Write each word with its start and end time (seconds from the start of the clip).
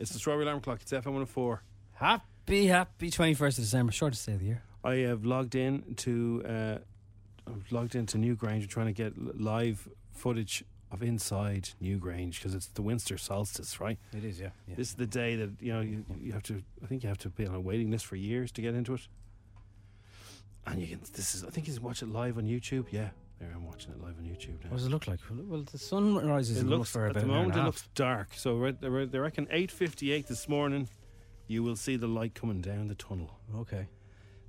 It's 0.00 0.12
the 0.12 0.18
Strawberry 0.18 0.44
Alarm 0.44 0.62
Clock. 0.62 0.80
It's 0.80 0.92
FM 0.92 1.04
104. 1.04 1.62
Happy, 1.92 2.66
happy 2.66 3.10
21st 3.10 3.48
of 3.48 3.54
December. 3.56 3.92
Shortest 3.92 4.24
day 4.24 4.32
of 4.32 4.38
the 4.40 4.46
year. 4.46 4.62
I 4.82 4.94
have 4.94 5.26
logged 5.26 5.54
in 5.54 5.94
to 5.96 6.42
uh, 6.48 6.78
I've 7.46 7.70
logged 7.70 7.94
into 7.94 8.16
Newgrange. 8.16 8.66
trying 8.66 8.86
to 8.86 8.94
get 8.94 9.38
live 9.38 9.86
footage 10.14 10.64
of 10.90 11.02
inside 11.02 11.68
Newgrange 11.82 12.36
because 12.36 12.54
it's 12.54 12.68
the 12.68 12.80
Winter 12.80 13.18
solstice, 13.18 13.78
right? 13.78 13.98
It 14.16 14.24
is, 14.24 14.40
yeah. 14.40 14.48
yeah. 14.66 14.74
This 14.74 14.88
is 14.88 14.94
the 14.94 15.06
day 15.06 15.36
that 15.36 15.50
you 15.60 15.74
know 15.74 15.80
you, 15.82 16.02
you 16.18 16.32
have 16.32 16.44
to. 16.44 16.62
I 16.82 16.86
think 16.86 17.02
you 17.02 17.10
have 17.10 17.18
to 17.18 17.28
be 17.28 17.46
on 17.46 17.54
a 17.54 17.60
waiting 17.60 17.90
list 17.90 18.06
for 18.06 18.16
years 18.16 18.50
to 18.52 18.62
get 18.62 18.74
into 18.74 18.94
it. 18.94 19.06
And 20.66 20.80
you 20.80 20.86
can. 20.86 21.00
This 21.12 21.34
is. 21.34 21.44
I 21.44 21.50
think 21.50 21.68
you 21.68 21.74
can 21.74 21.82
watch 21.82 22.00
it 22.00 22.08
live 22.08 22.38
on 22.38 22.44
YouTube. 22.44 22.86
Yeah, 22.90 23.10
there 23.40 23.50
I'm 23.54 23.66
watching 23.66 23.92
it 23.92 24.00
live 24.00 24.16
on 24.18 24.24
YouTube 24.24 24.62
now. 24.62 24.70
What 24.70 24.76
does 24.76 24.86
it 24.86 24.90
look 24.90 25.08
like? 25.08 25.18
Well, 25.28 25.40
well, 25.46 25.62
the 25.62 25.78
sun 25.78 26.14
rises 26.26 26.58
It 26.58 26.60
in 26.60 26.70
looks 26.70 26.90
for 26.90 27.06
at 27.06 27.12
about 27.12 27.20
the 27.20 27.26
an 27.26 27.34
hour 27.34 27.42
moment. 27.42 27.58
It 27.58 27.64
looks 27.64 27.88
dark. 27.94 28.28
So 28.34 28.56
right, 28.56 28.78
they 28.80 29.06
they 29.06 29.18
reckon 29.18 29.48
eight 29.50 29.70
fifty 29.70 30.12
eight 30.12 30.28
this 30.28 30.48
morning. 30.48 30.88
You 31.48 31.62
will 31.64 31.76
see 31.76 31.96
the 31.96 32.06
light 32.06 32.34
coming 32.34 32.60
down 32.60 32.86
the 32.88 32.94
tunnel. 32.94 33.30
Okay. 33.56 33.88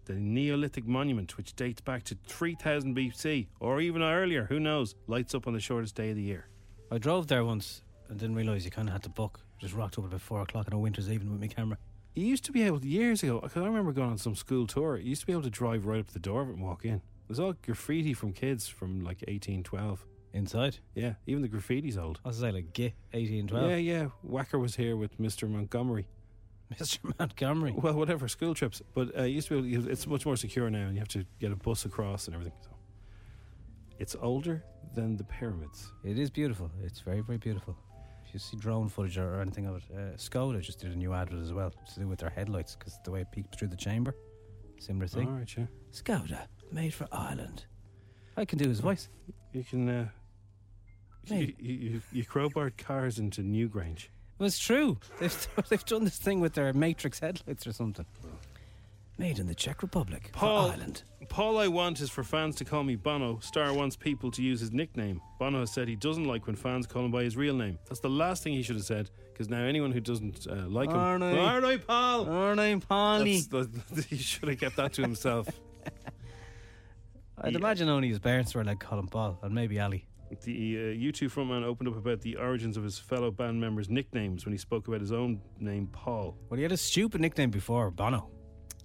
The 0.06 0.14
Neolithic 0.14 0.86
monument, 0.86 1.38
which 1.38 1.56
dates 1.56 1.80
back 1.82 2.04
to 2.06 2.18
3000 2.28 2.96
BC 2.96 3.48
or 3.60 3.82
even 3.82 4.02
earlier, 4.02 4.46
who 4.46 4.60
knows, 4.60 4.94
lights 5.08 5.34
up 5.34 5.48
on 5.48 5.54
the 5.54 5.60
shortest 5.60 5.96
day 5.96 6.10
of 6.10 6.16
the 6.16 6.22
year. 6.22 6.48
I 6.92 6.98
drove 6.98 7.28
there 7.28 7.46
once 7.46 7.82
and 8.10 8.20
didn't 8.20 8.36
realise 8.36 8.66
you 8.66 8.72
kind 8.72 8.88
of 8.88 8.94
had 8.94 9.04
to 9.04 9.10
book. 9.10 9.40
Just 9.60 9.74
rocked 9.74 9.98
up 9.98 10.06
at 10.06 10.10
about 10.10 10.22
4 10.22 10.42
o'clock 10.42 10.68
on 10.68 10.74
a 10.74 10.80
winter's 10.80 11.10
evening 11.10 11.32
with 11.32 11.40
my 11.42 11.48
camera. 11.48 11.78
You 12.14 12.26
used 12.26 12.44
to 12.46 12.52
be 12.52 12.64
able, 12.64 12.84
years 12.84 13.24
ago, 13.24 13.40
because 13.40 13.64
I 13.64 13.66
remember 13.66 13.94
going 13.94 14.10
on 14.10 14.18
some 14.18 14.36
school 14.36 14.68
tour, 14.68 14.98
you 14.98 15.10
used 15.10 15.22
to 15.22 15.28
be 15.28 15.34
able 15.34 15.44
to 15.44 15.50
drive 15.50 15.86
right 15.86 16.00
up 16.02 16.08
to 16.08 16.14
the 16.14 16.20
door 16.20 16.42
of 16.42 16.50
it 16.50 16.56
and 16.56 16.64
walk 16.64 16.84
in. 16.84 17.02
Was 17.28 17.40
all 17.40 17.54
graffiti 17.62 18.14
from 18.14 18.34
kids 18.34 18.68
from 18.68 19.00
like 19.00 19.22
1812. 19.28 20.06
Inside? 20.34 20.78
Yeah, 20.96 21.14
even 21.28 21.42
the 21.42 21.50
graffiti's 21.50 21.98
old. 21.98 22.20
I 22.24 22.30
was 22.30 22.38
say 22.38 22.52
like 22.52 22.72
gay, 22.74 22.94
18, 23.14 23.48
12. 23.48 23.70
Yeah, 23.70 23.76
yeah. 23.76 24.06
Whacker 24.22 24.60
was 24.60 24.76
here 24.76 24.96
with 24.96 25.20
Mr. 25.20 25.50
Montgomery. 25.50 26.08
Mr. 26.80 27.00
Montgomery. 27.20 27.74
Well, 27.76 27.96
whatever, 27.96 28.30
school 28.30 28.54
trips. 28.54 28.82
But 28.94 29.18
uh, 29.18 29.24
used 29.24 29.50
to 29.50 29.62
be, 29.62 29.74
able, 29.74 29.90
it's 29.90 30.08
much 30.08 30.26
more 30.26 30.38
secure 30.38 30.70
now, 30.70 30.86
and 30.86 30.94
you 30.94 31.00
have 31.00 31.10
to 31.10 31.26
get 31.40 31.52
a 31.52 31.56
bus 31.58 31.84
across 31.84 32.28
and 32.28 32.34
everything. 32.36 32.54
So 32.62 32.70
It's 34.00 34.16
older 34.22 34.64
than 34.96 35.18
the 35.18 35.26
pyramids. 35.26 35.92
It 36.06 36.18
is 36.18 36.30
beautiful. 36.30 36.72
It's 36.82 37.02
very, 37.02 37.20
very 37.22 37.38
beautiful. 37.38 37.76
If 38.26 38.34
you 38.34 38.40
see 38.40 38.56
drone 38.56 38.88
footage 38.88 39.18
or, 39.18 39.36
or 39.36 39.42
anything 39.42 39.66
of 39.66 39.76
it, 39.78 39.84
uh, 39.94 39.98
Skoda 40.16 40.62
just 40.62 40.80
did 40.80 40.94
a 40.94 40.96
new 40.96 41.14
advert 41.14 41.42
as 41.42 41.52
well 41.52 41.72
to 41.72 42.00
do 42.00 42.08
with 42.08 42.20
their 42.20 42.30
headlights 42.30 42.76
because 42.78 42.98
the 43.04 43.12
way 43.12 43.20
it 43.22 43.32
peeks 43.34 43.58
through 43.58 43.68
the 43.68 43.76
chamber. 43.76 44.16
Similar 44.80 45.08
thing. 45.08 45.28
All 45.28 45.34
right, 45.34 45.58
yeah. 45.58 45.66
Skoda, 45.92 46.48
made 46.72 46.94
for 46.94 47.08
Ireland. 47.12 47.66
I 48.38 48.46
can 48.46 48.58
do 48.58 48.70
his 48.70 48.80
voice. 48.80 49.10
You 49.54 49.64
can. 49.64 49.90
Uh, 49.90 50.08
you, 51.28 51.36
Mate. 51.36 51.56
you, 51.60 51.74
you, 51.74 52.02
you 52.12 52.26
crowbarred 52.26 52.78
cars 52.78 53.20
into 53.20 53.42
Newgrange. 53.42 54.08
Well, 54.40 54.48
it's 54.48 54.58
true. 54.58 54.98
They've, 55.20 55.48
they've 55.70 55.86
done 55.86 56.04
this 56.04 56.18
thing 56.18 56.40
with 56.40 56.54
their 56.54 56.74
Matrix 56.74 57.20
headlights 57.20 57.68
or 57.68 57.74
something. 57.74 58.06
Made 59.20 59.38
in 59.38 59.46
the 59.46 59.54
Czech 59.54 59.84
Republic 59.84 60.32
Paul, 60.34 60.66
for 60.66 60.72
Ireland. 60.72 61.04
Paul, 61.30 61.60
I 61.60 61.68
want 61.68 62.00
is 62.02 62.10
for 62.10 62.24
fans 62.24 62.56
to 62.56 62.66
call 62.66 62.84
me 62.84 62.96
Bono. 62.96 63.38
Star 63.40 63.72
wants 63.72 63.96
people 63.96 64.32
to 64.32 64.42
use 64.42 64.60
his 64.60 64.72
nickname. 64.72 65.22
Bono 65.38 65.60
has 65.60 65.72
said 65.72 65.88
he 65.88 65.96
doesn't 65.96 66.24
like 66.24 66.48
when 66.48 66.56
fans 66.56 66.88
call 66.88 67.06
him 67.06 67.12
by 67.12 67.22
his 67.24 67.38
real 67.38 67.54
name. 67.54 67.78
That's 67.88 68.00
the 68.00 68.10
last 68.10 68.42
thing 68.42 68.54
he 68.54 68.64
should 68.64 68.78
have 68.78 68.86
said, 68.86 69.12
because 69.32 69.48
now 69.48 69.62
anyone 69.64 69.92
who 69.92 70.00
doesn't 70.00 70.48
uh, 70.50 70.68
like 70.68 70.90
him, 70.90 70.96
Arnie. 70.98 71.36
Arnie, 71.36 71.86
Paul. 71.86 72.26
Arnie 72.26 72.82
Polly. 72.88 73.42
That's 73.42 73.68
the- 73.68 74.02
he 74.10 74.18
should 74.18 74.50
have 74.50 74.60
kept 74.60 74.78
that 74.78 74.94
to 74.94 75.04
himself. 75.04 75.48
I'd 77.44 77.56
imagine 77.56 77.90
only 77.90 78.08
his 78.10 78.20
parents 78.20 78.54
were 78.56 78.64
like 78.64 78.80
Colin 78.80 79.08
Paul 79.08 79.40
and 79.42 79.54
maybe 79.54 79.80
Ali. 79.80 80.06
The 80.44 80.78
uh, 80.78 81.12
U2 81.12 81.30
frontman 81.30 81.64
opened 81.66 81.90
up 81.90 81.98
about 81.98 82.22
the 82.22 82.38
origins 82.38 82.78
of 82.78 82.84
his 82.84 82.98
fellow 82.98 83.32
band 83.32 83.60
members' 83.60 83.90
nicknames 83.90 84.46
when 84.46 84.54
he 84.54 84.58
spoke 84.58 84.88
about 84.88 85.02
his 85.02 85.12
own 85.12 85.42
name, 85.60 85.88
Paul. 85.92 86.38
Well, 86.50 86.56
he 86.58 86.64
had 86.64 86.72
a 86.72 86.78
stupid 86.78 87.20
nickname 87.20 87.50
before, 87.52 87.92
Bono. 87.92 88.30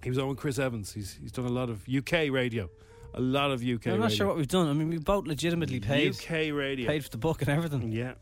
He 0.03 0.09
was 0.09 0.19
on 0.19 0.27
with 0.27 0.37
Chris 0.37 0.59
Evans. 0.59 0.91
He's 0.91 1.13
he's 1.21 1.31
done 1.31 1.45
a 1.45 1.49
lot 1.49 1.69
of 1.69 1.87
UK 1.87 2.29
radio, 2.31 2.69
a 3.13 3.21
lot 3.21 3.51
of 3.51 3.61
UK. 3.63 3.87
I'm 3.87 3.93
not 3.99 4.03
radio. 4.05 4.09
sure 4.17 4.27
what 4.27 4.35
we've 4.35 4.47
done. 4.47 4.67
I 4.67 4.73
mean, 4.73 4.89
we 4.89 4.97
both 4.97 5.25
legitimately 5.25 5.79
paid 5.79 6.15
UK 6.15 6.53
radio. 6.53 6.85
paid 6.85 7.03
for 7.03 7.09
the 7.11 7.17
book 7.17 7.41
and 7.41 7.49
everything. 7.49 7.91
Yeah. 7.93 8.13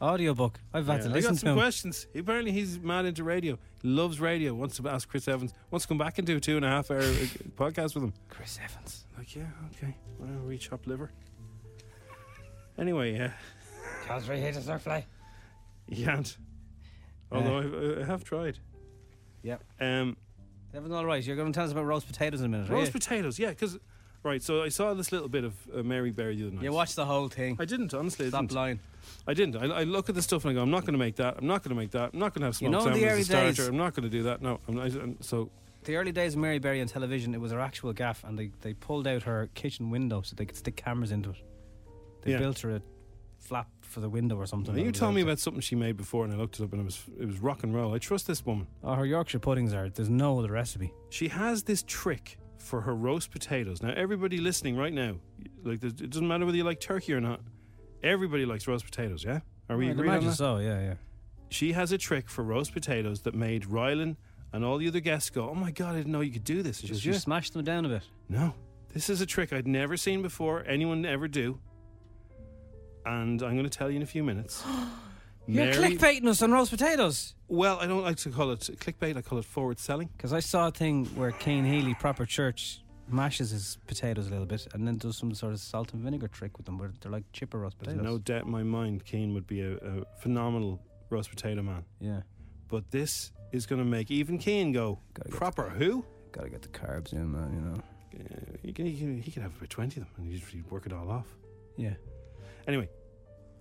Audio 0.00 0.32
book. 0.34 0.58
I've 0.72 0.86
had 0.86 0.96
Yeah, 0.96 1.02
to 1.04 1.08
I 1.10 1.12
listen 1.12 1.30
got 1.34 1.40
some 1.40 1.56
questions. 1.56 2.06
Apparently, 2.16 2.52
he's 2.52 2.80
mad 2.80 3.04
into 3.04 3.22
radio. 3.22 3.58
Loves 3.82 4.18
radio. 4.18 4.54
Wants 4.54 4.76
to 4.78 4.88
ask 4.88 5.08
Chris 5.08 5.28
Evans. 5.28 5.52
Wants 5.70 5.84
to 5.84 5.88
come 5.88 5.98
back 5.98 6.16
and 6.18 6.26
do 6.26 6.36
a 6.36 6.40
two 6.40 6.56
and 6.56 6.64
a 6.64 6.68
half 6.68 6.90
hour 6.90 7.00
podcast 7.56 7.94
with 7.94 8.04
him. 8.04 8.14
Chris 8.28 8.58
Evans. 8.64 8.99
Like, 9.16 9.34
yeah, 9.36 9.46
okay. 9.76 9.94
Well, 10.18 10.28
we 10.46 10.58
chop 10.58 10.86
liver. 10.86 11.10
Anyway, 12.78 13.14
yeah, 13.14 13.32
Cosray 14.06 14.40
hates 14.40 14.66
a 14.66 14.78
fly. 14.78 15.04
you 15.88 16.04
can't. 16.06 16.36
Although 17.30 17.58
I, 17.98 18.02
I 18.02 18.04
have 18.06 18.24
tried. 18.24 18.58
Yep. 19.42 19.62
Um, 19.80 20.16
Everything 20.74 20.96
all 20.96 21.04
right? 21.04 21.22
You're 21.24 21.36
going 21.36 21.52
to 21.52 21.56
tell 21.56 21.64
us 21.66 21.72
about 21.72 21.84
roast 21.84 22.06
potatoes 22.06 22.40
in 22.40 22.46
a 22.46 22.48
minute, 22.48 22.70
roast 22.70 22.86
you? 22.94 23.00
potatoes. 23.00 23.38
Yeah, 23.38 23.50
because 23.50 23.78
right. 24.22 24.42
So 24.42 24.62
I 24.62 24.68
saw 24.68 24.94
this 24.94 25.12
little 25.12 25.28
bit 25.28 25.44
of 25.44 25.54
uh, 25.74 25.82
Mary 25.82 26.10
Berry 26.10 26.36
the 26.36 26.46
other 26.46 26.54
night. 26.56 26.64
You 26.64 26.72
watched 26.72 26.96
the 26.96 27.04
whole 27.04 27.28
thing. 27.28 27.56
I 27.60 27.64
didn't 27.66 27.92
honestly. 27.92 28.26
I 28.26 28.28
Stop 28.30 28.42
didn't. 28.42 28.52
lying. 28.56 28.80
I 29.26 29.34
didn't. 29.34 29.56
I, 29.56 29.80
I 29.80 29.84
look 29.84 30.08
at 30.08 30.14
the 30.14 30.22
stuff 30.22 30.44
and 30.44 30.52
I 30.52 30.54
go, 30.54 30.62
I'm 30.62 30.70
not 30.70 30.82
going 30.82 30.92
to 30.94 30.98
make 30.98 31.16
that. 31.16 31.36
I'm 31.38 31.46
not 31.46 31.62
going 31.62 31.70
to 31.70 31.74
make 31.80 31.90
that. 31.90 32.10
I'm 32.12 32.18
not 32.18 32.32
going 32.34 32.40
to 32.42 32.46
have 32.46 32.60
You 32.62 32.68
smoked 32.68 32.84
know, 32.86 32.92
in 32.92 33.00
the 33.00 33.00
salmon 33.00 33.18
as 33.18 33.20
a 33.20 33.24
starter. 33.24 33.46
days- 33.52 33.68
I'm 33.68 33.76
not 33.76 33.94
going 33.94 34.04
to 34.04 34.10
do 34.10 34.22
that. 34.24 34.40
No. 34.42 34.60
I'm 34.68 34.74
not, 34.76 34.86
and 34.86 35.16
so 35.24 35.50
The 35.84 35.96
early 35.96 36.12
days 36.12 36.34
of 36.34 36.40
Mary 36.40 36.58
Berry 36.58 36.80
on 36.80 36.86
television, 36.86 37.34
it 37.34 37.40
was 37.40 37.52
her 37.52 37.60
actual 37.60 37.92
gaff, 37.92 38.22
and 38.24 38.38
they, 38.38 38.50
they 38.60 38.74
pulled 38.74 39.06
out 39.06 39.22
her 39.22 39.48
kitchen 39.54 39.90
window 39.90 40.20
so 40.22 40.34
they 40.36 40.44
could 40.44 40.56
stick 40.56 40.76
cameras 40.76 41.10
into 41.10 41.30
it. 41.30 41.42
They 42.22 42.32
Yeah. 42.32 42.38
built 42.38 42.58
her 42.60 42.76
a 42.76 42.82
flap 43.38 43.68
for 43.80 44.00
the 44.00 44.08
window 44.10 44.36
or 44.36 44.44
something. 44.46 44.76
you 44.76 44.84
that 44.84 44.94
told 44.94 45.14
me 45.14 45.22
about 45.22 45.38
something 45.38 45.62
she 45.62 45.74
made 45.74 45.96
before, 45.96 46.24
and 46.24 46.34
I 46.34 46.36
looked 46.36 46.60
it 46.60 46.64
up, 46.64 46.72
and 46.72 46.82
it 46.82 46.84
was 46.84 47.02
it 47.18 47.24
was 47.26 47.38
rock 47.40 47.62
and 47.62 47.74
roll. 47.74 47.94
I 47.94 47.98
trust 47.98 48.26
this 48.26 48.44
woman. 48.44 48.66
Oh, 48.84 48.94
her 48.94 49.06
Yorkshire 49.06 49.38
puddings 49.38 49.72
are. 49.72 49.88
There's 49.88 50.10
no 50.10 50.38
other 50.38 50.52
recipe. 50.52 50.92
She 51.08 51.28
has 51.28 51.62
this 51.62 51.82
trick 51.82 52.38
for 52.58 52.82
her 52.82 52.94
roast 52.94 53.30
potatoes. 53.30 53.82
Now, 53.82 53.94
everybody 53.96 54.36
listening 54.36 54.76
right 54.76 54.92
now, 54.92 55.16
like 55.64 55.82
it 55.82 56.10
doesn't 56.10 56.28
matter 56.28 56.44
whether 56.44 56.58
you 56.58 56.64
like 56.64 56.80
turkey 56.80 57.14
or 57.14 57.20
not. 57.22 57.40
Everybody 58.02 58.44
likes 58.44 58.68
roast 58.68 58.84
potatoes. 58.84 59.24
Yeah, 59.24 59.40
are 59.70 59.78
we 59.78 59.86
I'd 59.86 59.92
agreed 59.92 60.08
on 60.10 60.14
imagine 60.16 60.32
so. 60.34 60.58
Yeah, 60.58 60.78
yeah. 60.80 60.94
She 61.48 61.72
has 61.72 61.90
a 61.90 61.98
trick 61.98 62.28
for 62.28 62.44
roast 62.44 62.72
potatoes 62.74 63.22
that 63.22 63.34
made 63.34 63.64
Rylan 63.64 64.16
and 64.52 64.64
all 64.64 64.78
the 64.78 64.88
other 64.88 65.00
guests 65.00 65.30
go, 65.30 65.48
"Oh 65.50 65.54
my 65.54 65.70
god, 65.70 65.94
I 65.94 65.98
didn't 65.98 66.12
know 66.12 66.20
you 66.20 66.32
could 66.32 66.44
do 66.44 66.62
this." 66.62 66.80
And 66.80 66.88
she 66.88 66.94
Did 66.94 66.94
goes, 66.94 67.04
you 67.06 67.12
"Yeah." 67.12 67.18
smash 67.18 67.50
them 67.50 67.64
down 67.64 67.84
a 67.84 67.88
bit? 67.88 68.02
No, 68.28 68.54
this 68.92 69.08
is 69.10 69.20
a 69.20 69.26
trick 69.26 69.52
I'd 69.52 69.66
never 69.66 69.96
seen 69.96 70.22
before. 70.22 70.64
Anyone 70.66 71.04
ever 71.06 71.28
do. 71.28 71.58
And 73.06 73.42
I'm 73.42 73.52
going 73.54 73.64
to 73.64 73.70
tell 73.70 73.90
you 73.90 73.96
in 73.96 74.02
a 74.02 74.06
few 74.06 74.22
minutes. 74.22 74.64
You're 75.46 75.64
Mary- 75.66 75.96
clickbaiting 75.96 76.26
us 76.28 76.42
on 76.42 76.52
roast 76.52 76.70
potatoes. 76.70 77.34
Well, 77.48 77.78
I 77.80 77.86
don't 77.86 78.02
like 78.02 78.18
to 78.18 78.30
call 78.30 78.50
it 78.52 78.60
clickbait. 78.60 79.16
I 79.16 79.22
call 79.22 79.38
it 79.38 79.44
forward 79.44 79.78
selling. 79.78 80.08
Because 80.16 80.32
I 80.32 80.40
saw 80.40 80.68
a 80.68 80.70
thing 80.70 81.06
where 81.16 81.32
Cian 81.40 81.64
Healy, 81.64 81.94
proper 81.94 82.24
church, 82.26 82.82
mashes 83.08 83.50
his 83.50 83.78
potatoes 83.88 84.28
a 84.28 84.30
little 84.30 84.46
bit 84.46 84.68
and 84.72 84.86
then 84.86 84.96
does 84.96 85.16
some 85.16 85.34
sort 85.34 85.52
of 85.52 85.58
salt 85.58 85.92
and 85.92 86.02
vinegar 86.04 86.28
trick 86.28 86.56
with 86.56 86.66
them 86.66 86.78
where 86.78 86.92
they're 87.00 87.10
like 87.10 87.24
chipper 87.32 87.58
roast 87.58 87.76
There's 87.80 87.96
potatoes. 87.96 88.04
no 88.12 88.18
doubt 88.18 88.44
in 88.44 88.50
my 88.52 88.62
mind 88.62 89.04
Kane 89.04 89.34
would 89.34 89.48
be 89.48 89.62
a, 89.62 89.72
a 89.78 90.04
phenomenal 90.20 90.80
roast 91.08 91.28
potato 91.30 91.60
man. 91.62 91.84
yeah. 91.98 92.20
But 92.68 92.88
this 92.92 93.32
is 93.52 93.66
going 93.66 93.78
to 93.80 93.84
make 93.84 94.10
even 94.10 94.38
Cian 94.38 94.72
go 94.72 94.98
Gotta 95.14 95.30
get 95.30 95.38
proper. 95.38 95.70
Who? 95.70 96.04
Gotta 96.32 96.48
get 96.48 96.62
the 96.62 96.68
carbs 96.68 97.12
in, 97.12 97.32
man, 97.32 97.52
you 97.52 97.60
know. 97.60 97.82
Uh, 98.12 98.56
he, 98.62 98.72
can, 98.72 98.86
he, 98.86 98.96
can, 98.96 99.20
he 99.20 99.30
could 99.30 99.42
have 99.42 99.56
about 99.56 99.70
20 99.70 100.00
of 100.00 100.06
them 100.06 100.14
and 100.18 100.32
he'd, 100.32 100.42
he'd 100.42 100.70
work 100.70 100.86
it 100.86 100.92
all 100.92 101.10
off. 101.10 101.26
Yeah. 101.76 101.94
Anyway, 102.66 102.88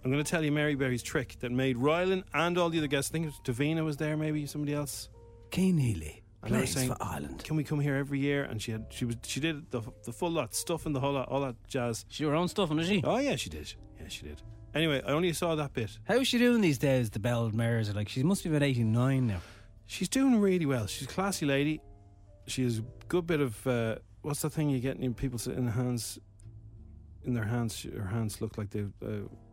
I'm 0.03 0.11
going 0.11 0.23
to 0.23 0.29
tell 0.29 0.43
you 0.43 0.51
Mary 0.51 0.75
Berry's 0.75 1.03
trick 1.03 1.37
that 1.39 1.51
made 1.51 1.77
Rylan 1.77 2.23
and 2.33 2.57
all 2.57 2.69
the 2.69 2.77
other 2.77 2.87
guests. 2.87 3.11
I 3.11 3.13
think 3.13 3.25
it 3.25 3.33
was 3.45 3.57
Davina 3.57 3.83
was 3.83 3.97
there, 3.97 4.15
maybe 4.15 4.45
somebody 4.45 4.73
else. 4.73 5.09
Cian 5.53 5.77
Healy 5.77 6.23
And 6.43 6.51
plays 6.51 6.71
saying, 6.71 6.89
for 6.89 6.97
Ireland. 7.01 7.43
Can 7.43 7.55
we 7.57 7.63
come 7.63 7.79
here 7.79 7.95
every 7.95 8.19
year? 8.19 8.43
And 8.43 8.61
she 8.61 8.71
had 8.71 8.85
she 8.89 9.05
was 9.05 9.15
she 9.23 9.39
did 9.39 9.69
the 9.71 9.81
the 10.05 10.13
full 10.13 10.31
lot, 10.31 10.53
stuff 10.55 10.85
and 10.85 10.95
the 10.95 10.99
whole 10.99 11.13
lot, 11.13 11.27
all 11.29 11.41
that 11.41 11.55
jazz. 11.67 12.05
She 12.09 12.23
her 12.23 12.35
own 12.35 12.47
stuff, 12.47 12.71
isn't 12.71 12.85
she? 12.85 13.01
Oh 13.03 13.17
yeah, 13.17 13.35
she 13.35 13.49
did. 13.49 13.73
Yeah, 13.99 14.07
she 14.07 14.23
did. 14.23 14.41
Anyway, 14.75 15.01
I 15.05 15.11
only 15.11 15.33
saw 15.33 15.55
that 15.55 15.73
bit. 15.73 15.97
How's 16.07 16.27
she 16.27 16.37
doing 16.37 16.61
these 16.61 16.77
days? 16.77 17.09
The 17.09 17.19
Belle 17.19 17.49
Mares 17.49 17.89
are 17.89 17.93
like 17.93 18.07
she 18.07 18.23
must 18.23 18.43
be 18.43 18.49
about 18.49 18.63
eighty 18.63 18.83
nine 18.83 19.27
now. 19.27 19.41
She's 19.89 20.07
doing 20.07 20.39
really 20.39 20.67
well. 20.67 20.85
She's 20.85 21.07
a 21.07 21.11
classy 21.11 21.47
lady. 21.47 21.81
She 22.45 22.63
has 22.63 22.77
a 22.77 22.83
good 23.07 23.25
bit 23.25 23.41
of 23.41 23.65
uh, 23.65 23.95
what's 24.21 24.43
the 24.43 24.49
thing 24.49 24.69
you 24.69 24.79
get 24.79 24.97
in 24.97 25.15
people 25.15 25.39
sit 25.39 25.57
in 25.57 25.65
the 25.65 25.71
hands, 25.71 26.19
in 27.23 27.33
their 27.33 27.43
hands. 27.43 27.87
Her 27.91 28.05
hands 28.05 28.39
look 28.39 28.55
like 28.55 28.69
they 28.69 28.85
uh, 29.03 29.07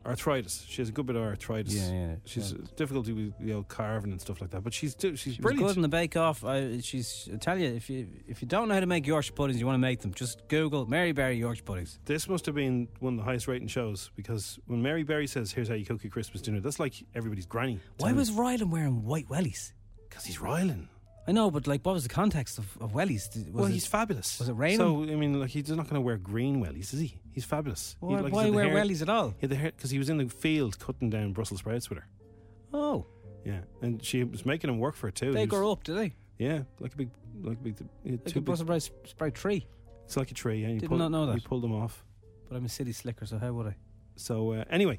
arthritis. 0.05 0.63
She 0.69 0.83
has 0.83 0.91
a 0.91 0.93
good 0.93 1.07
bit 1.07 1.17
of 1.17 1.23
arthritis. 1.23 1.75
Yeah, 1.75 1.91
yeah. 1.91 2.15
She's 2.27 2.53
yeah. 2.53 2.59
uh, 2.59 2.67
difficulty 2.77 3.15
with 3.15 3.33
you 3.41 3.55
know 3.55 3.63
carving 3.63 4.13
and 4.13 4.21
stuff 4.21 4.43
like 4.43 4.51
that. 4.51 4.63
But 4.63 4.75
she's 4.75 4.95
do, 4.95 5.17
she's 5.17 5.37
She 5.37 5.41
brilliant. 5.41 5.69
good 5.69 5.77
in 5.77 5.83
the 5.83 5.89
Bake 5.89 6.19
Off. 6.19 6.45
I, 6.45 6.81
she's 6.81 7.31
I 7.33 7.39
tell 7.39 7.59
you 7.59 7.69
if 7.69 7.89
you 7.89 8.07
if 8.29 8.43
you 8.43 8.47
don't 8.47 8.69
know 8.69 8.75
how 8.75 8.81
to 8.81 8.87
make 8.87 9.07
Yorkshire 9.07 9.33
puddings, 9.33 9.59
you 9.59 9.65
want 9.65 9.77
to 9.77 9.81
make 9.81 10.01
them. 10.01 10.13
Just 10.13 10.47
Google 10.49 10.85
Mary 10.85 11.13
Berry 11.13 11.39
Yorkshire 11.39 11.65
puddings. 11.65 11.99
This 12.05 12.29
must 12.29 12.45
have 12.45 12.55
been 12.55 12.89
one 13.01 13.15
of 13.15 13.21
the 13.21 13.25
highest 13.25 13.49
rating 13.49 13.69
shows 13.69 14.11
because 14.15 14.59
when 14.67 14.83
Mary 14.83 15.03
Berry 15.03 15.29
says, 15.29 15.51
"Here's 15.51 15.69
how 15.69 15.75
you 15.77 15.87
cook 15.87 16.05
your 16.05 16.11
Christmas 16.11 16.43
dinner," 16.43 16.61
that's 16.61 16.79
like 16.79 16.93
everybody's 17.15 17.47
granny. 17.47 17.81
Why 17.97 18.13
was 18.13 18.31
Rylan 18.31 18.69
wearing 18.69 19.03
white 19.03 19.29
wellies? 19.29 19.73
Because 20.17 20.25
he's 20.25 20.39
Rylan. 20.39 20.87
I 21.29 21.33
know, 21.33 21.51
but 21.51 21.67
like, 21.67 21.85
what 21.85 21.93
was 21.93 22.05
the 22.05 22.09
context 22.09 22.57
of, 22.59 22.79
of 22.81 22.93
wellies? 22.93 23.31
Did- 23.31 23.47
Was 23.53 23.55
well, 23.55 23.65
it- 23.67 23.73
he's 23.73 23.87
fabulous. 23.87 24.39
was 24.39 24.49
it 24.49 24.55
raining? 24.55 24.79
So 24.79 25.03
I 25.03 25.15
mean, 25.17 25.39
like 25.39 25.51
he's 25.51 25.69
not 25.69 25.85
going 25.85 25.97
to 25.97 26.01
wear 26.01 26.17
green 26.17 26.65
wellies, 26.65 26.95
is 26.95 27.01
he? 27.01 27.19
He's 27.33 27.45
fabulous. 27.45 27.97
He- 28.01 28.07
why, 28.07 28.21
like, 28.21 28.33
why 28.33 28.49
wear 28.49 28.69
wellies 28.69 29.03
at 29.03 29.11
all? 29.11 29.31
He 29.31 29.37
had 29.43 29.51
the 29.51 29.57
hair 29.57 29.73
because 29.77 29.91
he 29.91 29.99
was 29.99 30.09
in 30.09 30.17
the 30.17 30.27
field 30.29 30.79
cutting 30.79 31.11
down 31.11 31.33
Brussels 31.35 31.61
sprouts 31.61 31.91
with 31.91 31.99
her. 31.99 32.07
Oh, 32.73 33.07
Yeah, 33.45 33.61
and 33.83 34.03
she 34.03 34.25
was 34.25 34.47
making 34.47 34.71
him 34.71 34.79
work 34.79 34.95
for 34.95 35.09
it 35.09 35.15
too. 35.17 35.33
they 35.33 35.41
He 35.41 35.47
was- 35.47 35.51
grow 35.51 35.71
up, 35.73 35.85
do 35.85 35.95
they? 35.95 36.15
Yeah, 36.39 36.63
like 36.81 36.95
a 36.95 36.97
big, 36.97 37.11
like 37.43 37.59
a 37.59 37.61
big. 37.63 37.77
he 38.05 38.11
had 38.13 38.21
Like 38.21 38.33
two 38.33 38.39
a 38.39 38.41
big- 38.41 38.45
Brussels 38.47 38.85
sprout, 38.85 39.09
sprout 39.09 39.35
tree. 39.35 39.67
it's 40.07 40.17
like 40.17 40.31
a 40.31 40.35
tree. 40.35 40.63
Yeah, 40.63 40.69
you 40.69 40.81
Did 40.81 40.89
pull, 40.89 40.99
not 40.99 41.11
know 41.11 41.27
that. 41.27 41.35
You 41.35 41.41
pulled 41.43 41.63
them 41.63 41.75
off. 41.75 42.05
But 42.49 42.57
I'm 42.57 42.65
a 42.65 42.69
city 42.69 42.93
slicker, 42.93 43.27
so 43.27 43.39
how 43.39 43.53
would 43.53 43.67
I? 43.67 43.77
So 44.17 44.53
uh, 44.53 44.65
anyway, 44.71 44.99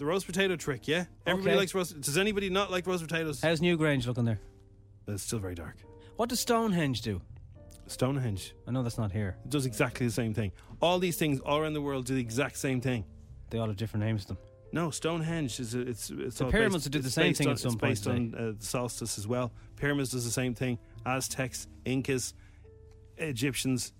the 0.00 0.06
roast 0.06 0.24
potato 0.26 0.56
trick. 0.56 0.88
Yeah, 0.88 1.04
everybody 1.26 1.50
Okay. 1.52 1.58
likes 1.60 1.74
roast. 1.74 2.00
Does 2.00 2.16
anybody 2.16 2.48
not 2.48 2.70
like 2.70 2.86
roast 2.86 3.06
potatoes? 3.06 3.42
How's 3.42 3.60
Newgrange 3.60 4.06
looking 4.06 4.24
there? 4.24 4.40
It's 5.06 5.22
still 5.22 5.38
very 5.38 5.54
dark. 5.54 5.76
What 6.16 6.30
does 6.30 6.40
Stonehenge 6.40 7.02
do? 7.02 7.20
Stonehenge 7.86 8.54
I 8.66 8.70
know 8.70 8.82
that's 8.82 8.96
not 8.98 9.12
here. 9.12 9.36
It 9.44 9.50
does 9.50 9.66
exactly 9.66 10.06
the 10.06 10.12
same 10.12 10.32
thing. 10.32 10.52
All 10.80 10.98
these 10.98 11.16
things 11.18 11.38
all 11.40 11.58
around 11.58 11.74
the 11.74 11.82
world 11.82 12.06
do 12.06 12.14
the 12.14 12.20
exact 12.20 12.56
same 12.56 12.80
thing. 12.80 13.04
They 13.50 13.58
all 13.58 13.66
have 13.66 13.76
different 13.76 14.06
names 14.06 14.22
to 14.22 14.28
them. 14.28 14.38
No, 14.72 14.90
Stonehenge 14.90 15.60
is 15.60 15.74
a, 15.74 15.80
it's 15.80 16.08
it's 16.10 16.38
The 16.38 16.46
all 16.46 16.50
pyramids 16.50 16.88
based, 16.88 16.92
the 16.92 16.98
it's 17.00 17.14
same 17.14 17.26
based 17.30 17.38
thing 17.38 17.46
on, 17.48 17.52
at 17.52 17.58
some 17.58 17.72
it's 17.72 17.80
point 17.80 17.90
based 17.90 18.06
on 18.06 18.34
uh, 18.34 18.52
the 18.58 18.64
solstice 18.64 19.18
as 19.18 19.26
well. 19.26 19.52
Pyramids 19.76 20.12
does 20.12 20.24
the 20.24 20.30
same 20.30 20.54
thing. 20.54 20.78
Aztecs, 21.04 21.66
Incas, 21.84 22.32
Egyptians, 23.18 23.92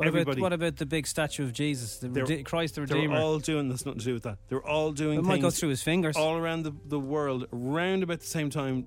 What 0.00 0.08
everybody. 0.08 0.40
about 0.40 0.42
what 0.42 0.52
about 0.52 0.76
the 0.76 0.86
big 0.86 1.06
statue 1.06 1.44
of 1.44 1.52
Jesus, 1.52 1.98
the 1.98 2.08
Rede- 2.10 2.44
Christ 2.44 2.74
the 2.74 2.80
Redeemer? 2.82 3.14
they're 3.14 3.22
all 3.22 3.38
doing. 3.38 3.68
That's 3.68 3.84
nothing 3.86 4.00
to 4.00 4.04
do 4.04 4.14
with 4.14 4.22
that. 4.24 4.38
They're 4.48 4.66
all 4.66 4.92
doing 4.92 5.18
it 5.18 5.22
might 5.24 5.40
go 5.40 5.50
through 5.50 5.68
his 5.70 5.82
fingers. 5.82 6.16
all 6.16 6.36
around 6.36 6.62
the, 6.64 6.72
the 6.86 6.98
world, 6.98 7.46
around 7.52 8.02
about 8.02 8.20
the 8.20 8.26
same 8.26 8.50
time, 8.50 8.86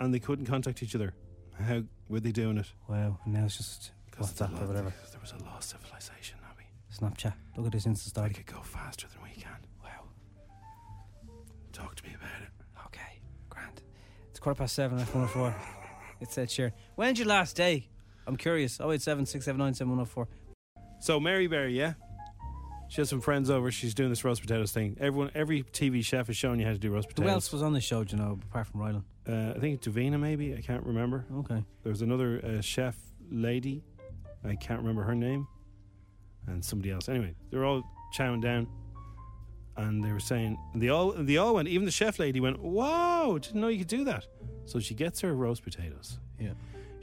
and 0.00 0.14
they 0.14 0.18
couldn't 0.20 0.46
contact 0.46 0.82
each 0.82 0.94
other. 0.94 1.14
How 1.60 1.82
were 2.08 2.20
they 2.20 2.32
doing 2.32 2.58
it? 2.58 2.72
wow, 2.88 3.18
and 3.24 3.34
now 3.34 3.44
it's 3.44 3.56
just 3.56 3.92
Because 4.10 4.32
WhatsApp 4.32 4.62
or 4.62 4.66
whatever. 4.66 4.92
There 5.10 5.20
was 5.20 5.32
a 5.32 5.44
lost 5.44 5.70
civilization, 5.70 6.38
Abby. 6.50 6.64
Snapchat. 6.92 7.34
Look 7.56 7.66
at 7.66 7.72
this 7.72 7.84
Insta 7.86 8.04
They 8.04 8.08
story. 8.10 8.30
could 8.30 8.46
go 8.46 8.60
faster 8.62 9.06
than 9.08 9.22
we 9.22 9.30
can. 9.40 9.56
Wow. 9.82 10.08
Talk 11.72 11.94
to 11.96 12.04
me 12.04 12.10
about 12.14 12.42
it. 12.42 12.48
Okay, 12.86 13.20
grand. 13.50 13.82
It's 14.30 14.38
quarter 14.38 14.58
past 14.58 14.74
seven. 14.74 14.98
Hundred 14.98 15.24
oh 15.24 15.26
four. 15.28 15.56
It's 16.20 16.36
Ed 16.38 16.48
Sheeran. 16.48 16.72
When's 16.94 17.18
your 17.18 17.28
last 17.28 17.56
day? 17.56 17.88
I'm 18.26 18.36
curious. 18.36 18.78
Oh 18.80 18.90
eight 18.92 19.02
seven 19.02 19.26
six 19.26 19.44
seven 19.44 19.58
nine 19.58 19.74
seven 19.74 19.90
one 19.96 19.98
zero 19.98 20.06
four. 20.06 20.28
So 21.04 21.20
Mary 21.20 21.48
Berry, 21.48 21.76
yeah, 21.76 21.92
she 22.88 23.02
has 23.02 23.10
some 23.10 23.20
friends 23.20 23.50
over. 23.50 23.70
She's 23.70 23.92
doing 23.92 24.08
this 24.08 24.24
roast 24.24 24.40
potatoes 24.40 24.72
thing. 24.72 24.96
Everyone, 24.98 25.30
every 25.34 25.62
TV 25.62 26.02
chef 26.02 26.30
is 26.30 26.36
showing 26.38 26.60
you 26.60 26.64
how 26.64 26.72
to 26.72 26.78
do 26.78 26.90
roast 26.90 27.10
potatoes. 27.10 27.28
Who 27.28 27.34
else 27.34 27.52
was 27.52 27.60
on 27.60 27.74
the 27.74 27.80
show? 27.82 28.04
Do 28.04 28.16
you 28.16 28.22
know, 28.22 28.38
apart 28.48 28.68
from 28.68 28.80
Rylan? 28.80 29.02
Uh, 29.28 29.54
I 29.54 29.60
think 29.60 29.82
Davina, 29.82 30.18
maybe 30.18 30.54
I 30.54 30.62
can't 30.62 30.82
remember. 30.82 31.26
Okay. 31.40 31.62
There 31.82 31.90
was 31.90 32.00
another 32.00 32.40
uh, 32.42 32.62
chef 32.62 32.96
lady, 33.30 33.84
I 34.46 34.54
can't 34.54 34.80
remember 34.80 35.02
her 35.02 35.14
name, 35.14 35.46
and 36.46 36.64
somebody 36.64 36.90
else. 36.90 37.10
Anyway, 37.10 37.34
they 37.50 37.58
were 37.58 37.66
all 37.66 37.82
chowing 38.16 38.40
down, 38.40 38.66
and 39.76 40.02
they 40.02 40.10
were 40.10 40.20
saying 40.20 40.56
they 40.74 40.88
all 40.88 41.12
they 41.12 41.36
all 41.36 41.56
went. 41.56 41.68
Even 41.68 41.84
the 41.84 41.90
chef 41.90 42.18
lady 42.18 42.40
went, 42.40 42.60
"Wow, 42.60 43.36
didn't 43.38 43.60
know 43.60 43.68
you 43.68 43.80
could 43.80 43.88
do 43.88 44.04
that." 44.04 44.26
So 44.64 44.80
she 44.80 44.94
gets 44.94 45.20
her 45.20 45.34
roast 45.34 45.64
potatoes. 45.64 46.18
Yeah. 46.40 46.54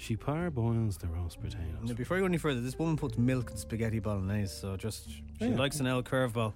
She 0.02 0.16
parboils 0.18 0.98
the 0.98 1.06
roast 1.08 1.40
potatoes. 1.40 1.84
Now, 1.84 1.94
before 1.94 2.18
you 2.18 2.22
go 2.24 2.26
any 2.26 2.40
further, 2.40 2.60
this 2.60 2.78
woman 2.80 2.98
puts 2.98 3.20
milk 3.20 3.52
in 3.52 3.58
spaghetti 3.58 4.00
bolognese, 4.00 4.52
so 4.52 4.76
just 4.76 5.08
she 5.12 5.24
Yeah. 5.40 5.50
likes 5.56 5.80
an 5.80 5.86
L 5.86 6.02
curveball. 6.02 6.54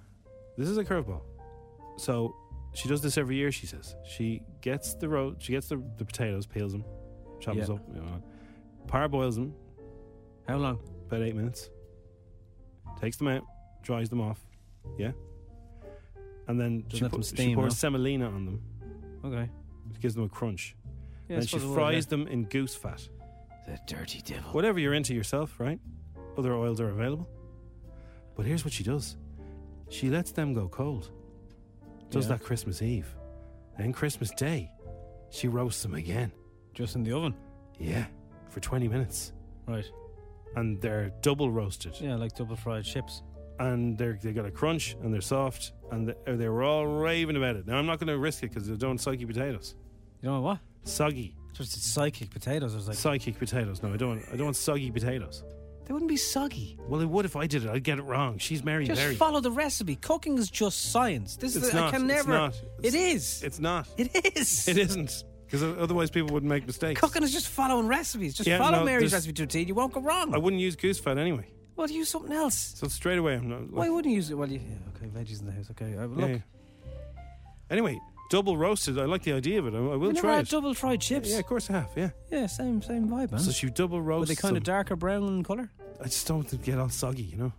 This 0.58 0.68
is 0.68 0.76
a 0.78 0.84
curveball. 0.84 1.20
So 1.96 2.34
she 2.74 2.88
does 2.88 3.02
this 3.02 3.16
every 3.16 3.36
year. 3.36 3.52
She 3.52 3.66
says 3.66 3.94
she 4.04 4.42
gets 4.62 4.94
the 4.94 5.08
ro- 5.08 5.36
she 5.38 5.52
gets 5.52 5.68
the, 5.68 5.76
the 5.96 6.04
potatoes, 6.04 6.44
peels 6.44 6.72
them, 6.72 6.84
chops 7.38 7.56
Yeah. 7.58 7.74
up, 7.74 7.86
you 7.94 8.00
know, 8.00 8.20
parboils 8.88 9.36
them 9.36 9.54
How 10.48 10.56
long? 10.56 10.80
about 11.06 11.22
eight 11.22 11.36
minutes, 11.36 11.70
takes 13.00 13.16
them 13.16 13.28
out, 13.28 13.44
dries 13.82 14.08
them 14.08 14.20
off, 14.20 14.40
yeah, 14.98 15.12
and 16.48 16.58
then 16.60 16.80
Doesn't 16.88 16.96
she, 16.98 17.02
let 17.04 17.12
them 17.12 17.22
she 17.22 17.54
pours 17.54 17.72
no? 17.74 17.76
semolina 17.76 18.26
on 18.28 18.44
them. 18.44 18.62
Okay. 19.24 19.48
It 19.94 20.00
gives 20.00 20.14
them 20.16 20.24
a 20.24 20.28
crunch. 20.28 20.74
Yeah, 21.28 21.36
then 21.38 21.46
she 21.46 21.58
fries 21.60 22.06
them 22.06 22.26
in 22.26 22.44
goose 22.46 22.74
fat. 22.74 23.08
The 23.66 23.78
dirty 23.86 24.20
devil. 24.22 24.50
Whatever 24.52 24.78
you're 24.78 24.94
into 24.94 25.14
yourself, 25.14 25.58
right? 25.58 25.80
Other 26.38 26.54
oils 26.54 26.80
are 26.80 26.88
available. 26.90 27.28
But 28.36 28.46
here's 28.46 28.64
what 28.64 28.72
she 28.72 28.84
does. 28.84 29.16
She 29.88 30.10
lets 30.10 30.32
them 30.32 30.52
go 30.54 30.68
cold. 30.68 31.10
Does 32.10 32.26
Yeah. 32.28 32.36
that 32.36 32.44
Christmas 32.44 32.82
Eve. 32.82 33.14
Then 33.78 33.92
Christmas 33.92 34.30
Day, 34.32 34.70
she 35.30 35.48
roasts 35.48 35.82
them 35.82 35.94
again. 35.94 36.32
Just 36.74 36.94
in 36.96 37.02
the 37.02 37.12
oven. 37.12 37.34
Yeah, 37.78 38.06
for 38.50 38.60
20 38.60 38.88
minutes. 38.88 39.32
Right. 39.66 39.88
And 40.54 40.80
they're 40.80 41.10
double 41.22 41.50
roasted. 41.50 41.94
Yeah, 42.00 42.16
like 42.16 42.34
double 42.36 42.56
fried 42.56 42.84
chips. 42.84 43.22
And 43.58 43.96
they're, 43.98 44.18
they 44.22 44.32
got 44.32 44.44
a 44.46 44.50
crunch 44.50 44.96
and 45.02 45.12
they're 45.12 45.20
soft. 45.20 45.72
And 45.90 46.08
they, 46.08 46.36
they 46.36 46.48
were 46.48 46.62
all 46.62 46.86
raving 46.86 47.36
about 47.36 47.56
it. 47.56 47.66
Now, 47.66 47.76
I'm 47.78 47.86
not 47.86 47.98
going 47.98 48.08
to 48.08 48.18
risk 48.18 48.42
it 48.42 48.50
because 48.50 48.66
they're 48.66 48.76
doing 48.76 48.98
soggy 48.98 49.24
potatoes. 49.26 49.74
You 50.22 50.30
know 50.30 50.40
what? 50.40 50.58
Soggy. 50.84 51.36
Just 51.56 51.76
it's 51.76 51.86
psychic 51.86 52.30
potatoes. 52.30 52.72
I 52.74 52.76
was 52.76 52.88
like, 52.88 52.96
Psychic 52.96 53.38
potatoes. 53.38 53.82
No, 53.82 53.92
I 53.92 53.96
don't, 53.96 54.08
want, 54.10 54.22
I 54.32 54.36
don't 54.36 54.44
want 54.46 54.56
soggy 54.56 54.90
potatoes. 54.90 55.42
they 55.86 55.92
wouldn't 55.92 56.08
be 56.08 56.16
soggy. 56.16 56.78
Well, 56.88 57.00
it 57.00 57.08
would 57.08 57.24
if 57.24 57.36
I 57.36 57.46
did 57.46 57.64
it. 57.64 57.70
I'd 57.70 57.82
get 57.84 57.98
it 57.98 58.02
wrong. 58.02 58.38
She's 58.38 58.62
Mary 58.64 58.86
Just 58.86 59.00
Berry. 59.00 59.14
follow 59.14 59.40
the 59.40 59.50
recipe. 59.50 59.96
Cooking 59.96 60.36
is 60.38 60.50
just 60.50 60.90
science. 60.92 61.36
This 61.36 61.56
It's 61.56 61.66
is 61.68 61.74
not. 61.74 61.88
I 61.88 61.90
can 61.96 62.10
It's 62.10 62.14
never. 62.26 62.30
not. 62.32 62.60
It 62.82 62.94
is. 62.94 63.42
It's 63.42 63.58
not. 63.60 63.88
It 63.96 64.36
is. 64.36 64.68
It 64.68 64.78
isn't. 64.78 65.24
Because 65.46 65.62
otherwise 65.62 66.10
people 66.10 66.34
wouldn't 66.34 66.50
make 66.50 66.66
mistakes. 66.66 67.00
Cooking 67.00 67.22
is 67.22 67.32
just 67.32 67.46
following 67.48 67.86
recipes. 67.86 68.34
Just 68.34 68.48
Yeah, 68.48 68.58
follow 68.58 68.80
no, 68.80 68.84
Mary's 68.84 69.12
there's- 69.12 69.26
recipe 69.26 69.32
to 69.34 69.42
a 69.44 69.46
T. 69.46 69.62
You 69.62 69.74
won't 69.76 69.92
go 69.92 70.00
wrong. 70.00 70.34
I 70.34 70.38
wouldn't 70.38 70.60
use 70.60 70.74
goose 70.76 70.98
fat 70.98 71.18
anyway. 71.18 71.46
well, 71.76 71.88
use 71.88 72.08
something 72.08 72.32
else. 72.32 72.74
So 72.76 72.88
straight 72.88 73.18
away, 73.18 73.34
I'm 73.34 73.48
not. 73.48 73.70
Why 73.70 73.88
wouldn't 73.88 74.10
you 74.10 74.16
use 74.16 74.30
it? 74.30 74.34
Well, 74.36 74.48
you, 74.50 74.58
yeah, 74.58 74.76
okay, 74.96 75.06
veggies 75.06 75.38
in 75.40 75.46
the 75.46 75.52
house. 75.52 75.70
Okay, 75.70 75.96
uh, 75.96 76.00
Yeah, 76.00 76.06
look. 76.06 76.30
yeah. 76.30 76.38
Anyway, 77.70 77.98
double 78.30 78.56
roasted. 78.56 78.98
I 78.98 79.04
like 79.04 79.22
the 79.22 79.32
idea 79.32 79.58
of 79.58 79.66
it. 79.66 79.74
I, 79.74 79.78
I 79.78 79.80
will 79.80 80.08
You 80.08 80.12
never 80.14 80.20
try 80.26 80.36
had 80.36 80.46
it. 80.46 80.50
double 80.50 80.74
fried 80.74 81.00
chips. 81.00 81.30
Yeah, 81.30 81.38
of 81.38 81.46
course 81.46 81.68
I 81.70 81.74
have. 81.74 81.90
Yeah. 81.96 82.10
Yeah, 82.30 82.46
same 82.46 82.82
same 82.82 83.08
vibe, 83.08 83.30
man. 83.32 83.40
So 83.40 83.50
she 83.52 83.68
double 83.70 83.98
Were 83.98 84.04
roasts. 84.04 84.28
they 84.28 84.40
kind 84.40 84.56
of 84.56 84.64
them. 84.64 84.74
darker 84.74 84.96
brown 84.96 85.24
in 85.28 85.44
colour? 85.44 85.70
I 86.00 86.04
just 86.04 86.26
don't 86.26 86.38
want 86.38 86.48
them 86.50 86.58
to 86.60 86.64
get 86.64 86.78
all 86.78 86.88
soggy, 86.88 87.22
you 87.22 87.36
know, 87.38 87.52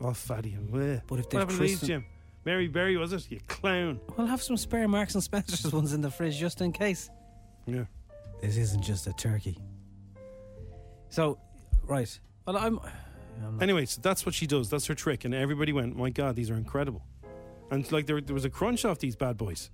all 0.00 0.14
fatty 0.14 0.52
and 0.54 0.68
bleh. 0.70 1.02
But 1.06 1.20
if 1.20 1.28
they've 1.30 1.40
happened 1.40 1.58
to 1.58 1.62
these, 1.62 1.78
christened- 1.78 2.02
Jim? 2.02 2.04
Mary 2.44 2.68
Berry 2.68 2.96
was 2.96 3.12
it? 3.12 3.30
You 3.30 3.38
clown. 3.48 4.00
We'll 4.16 4.26
have 4.26 4.42
some 4.42 4.56
spare 4.56 4.88
Marks 4.88 5.14
and 5.14 5.22
Spencer's 5.22 5.70
ones 5.72 5.92
in 5.92 6.00
the 6.00 6.10
fridge 6.10 6.38
just 6.38 6.60
in 6.62 6.72
case. 6.72 7.10
Yeah. 7.66 7.84
This 8.40 8.56
isn't 8.56 8.82
just 8.82 9.06
a 9.06 9.12
turkey. 9.12 9.58
So, 11.10 11.38
right. 11.84 12.18
Well, 12.46 12.56
I'm. 12.56 12.78
I'm 13.44 13.54
not- 13.56 13.62
Anyway, 13.62 13.84
so 13.86 14.00
that's 14.02 14.24
what 14.26 14.34
she 14.34 14.46
does. 14.46 14.70
That's 14.70 14.86
her 14.86 14.94
trick, 14.94 15.24
and 15.24 15.34
everybody 15.34 15.72
went, 15.72 15.96
"My 15.96 16.10
God, 16.10 16.36
these 16.36 16.50
are 16.50 16.54
incredible!" 16.56 17.02
And 17.70 17.90
like 17.92 18.06
there, 18.06 18.20
there 18.20 18.34
was 18.34 18.44
a 18.44 18.50
crunch 18.50 18.84
off 18.84 18.98
these 18.98 19.16
bad 19.16 19.36
boys, 19.36 19.70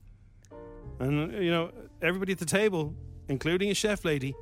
and 0.99 1.33
you 1.33 1.51
know 1.51 1.71
everybody 2.03 2.33
at 2.33 2.39
the 2.39 2.47
table, 2.47 2.95
including 3.29 3.71
a 3.71 3.75
chef 3.75 4.05
lady, 4.05 4.35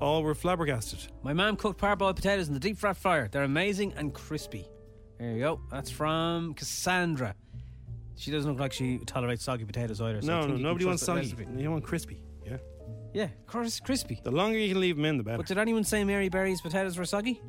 all 0.00 0.22
were 0.22 0.34
flabbergasted. 0.34 1.00
My 1.22 1.32
mum 1.32 1.56
cooked 1.56 1.80
parboiled 1.80 2.16
potatoes 2.16 2.48
in 2.48 2.54
the 2.54 2.60
deep 2.60 2.78
fat 2.78 2.96
fryer. 2.96 3.28
They're 3.28 3.42
amazing 3.42 3.94
and 3.94 4.12
crispy. 4.14 4.66
There 5.18 5.32
you 5.32 5.40
go. 5.40 5.60
That's 5.70 5.90
from 5.90 6.54
Cassandra. 6.54 7.34
She 8.16 8.30
doesn't 8.30 8.50
look 8.50 8.60
like 8.60 8.72
she 8.72 8.98
tolerates 8.98 9.44
soggy 9.44 9.64
potatoes 9.64 10.00
either. 10.00 10.20
So 10.22 10.26
no, 10.26 10.46
no, 10.46 10.56
nobody 10.56 10.84
wants 10.84 11.04
soggy. 11.04 11.34
You 11.56 11.70
want 11.70 11.84
crispy. 11.84 12.20
Yeah. 12.44 12.56
Yeah, 13.14 13.28
cris- 13.46 13.80
crispy. 13.80 14.20
The 14.22 14.30
longer 14.30 14.58
you 14.58 14.68
can 14.72 14.80
leave 14.80 14.96
them 14.96 15.04
in, 15.04 15.16
the 15.16 15.22
better. 15.22 15.38
But 15.38 15.46
did 15.46 15.58
anyone 15.58 15.84
say 15.84 16.04
Mary 16.04 16.28
Berry's 16.28 16.60
potatoes 16.60 16.98
were 16.98 17.04
soggy? 17.04 17.40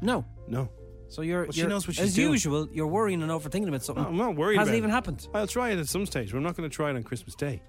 No. 0.00 0.24
no. 0.48 0.68
So 1.12 1.20
you're, 1.20 1.42
Well, 1.42 1.52
she 1.52 1.60
you're 1.60 1.68
knows 1.68 1.86
what 1.86 1.96
she's 1.96 2.06
as 2.06 2.14
doing. 2.14 2.32
usual. 2.32 2.68
You're 2.72 2.86
worrying 2.86 3.22
and 3.22 3.30
overthinking 3.30 3.68
about 3.68 3.82
something. 3.84 4.02
No, 4.02 4.08
I'm 4.08 4.16
not 4.16 4.34
worried 4.34 4.56
Hasn't 4.58 4.72
about 4.74 4.78
even 4.78 4.88
it. 4.90 4.94
happened. 4.94 5.28
I'll 5.34 5.46
try 5.46 5.68
it 5.68 5.78
at 5.78 5.86
some 5.86 6.06
stage, 6.06 6.30
but 6.32 6.38
I'm 6.38 6.42
not 6.42 6.56
going 6.56 6.68
to 6.68 6.74
try 6.74 6.88
it 6.88 6.96
on 6.96 7.02
Christmas 7.02 7.34
Day. 7.34 7.60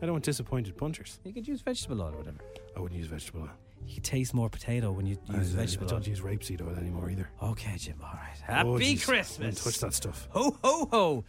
I 0.00 0.06
don't 0.06 0.12
want 0.12 0.24
disappointed 0.24 0.76
punters. 0.76 1.18
You 1.24 1.32
could 1.32 1.48
use 1.48 1.62
vegetable 1.62 2.00
oil 2.00 2.12
or 2.14 2.18
whatever. 2.18 2.38
I 2.76 2.80
wouldn't 2.80 2.96
use 3.00 3.08
vegetable 3.08 3.40
oil. 3.42 3.50
You 3.88 4.00
taste 4.00 4.32
more 4.34 4.48
potato 4.48 4.90
when 4.92 5.06
you 5.06 5.18
use 5.32 5.52
I- 5.54 5.56
vegetable 5.58 5.86
I 5.88 5.92
oil. 5.92 5.98
don't 6.00 6.06
use 6.08 6.20
rapeseed 6.20 6.62
oil 6.62 6.76
anymore 6.76 7.10
either. 7.10 7.28
Okay, 7.42 7.74
Jim. 7.76 7.96
All 8.02 8.08
right. 8.12 8.36
Oh, 8.48 8.52
Happy 8.52 8.68
Oh, 8.68 8.78
jeez. 8.78 9.04
Christmas. 9.06 9.56
Don't 9.62 9.72
touch 9.72 9.80
that 9.80 9.94
stuff. 9.94 10.28
Ho 10.32 10.56
ho 10.62 10.88
ho. 10.90 11.24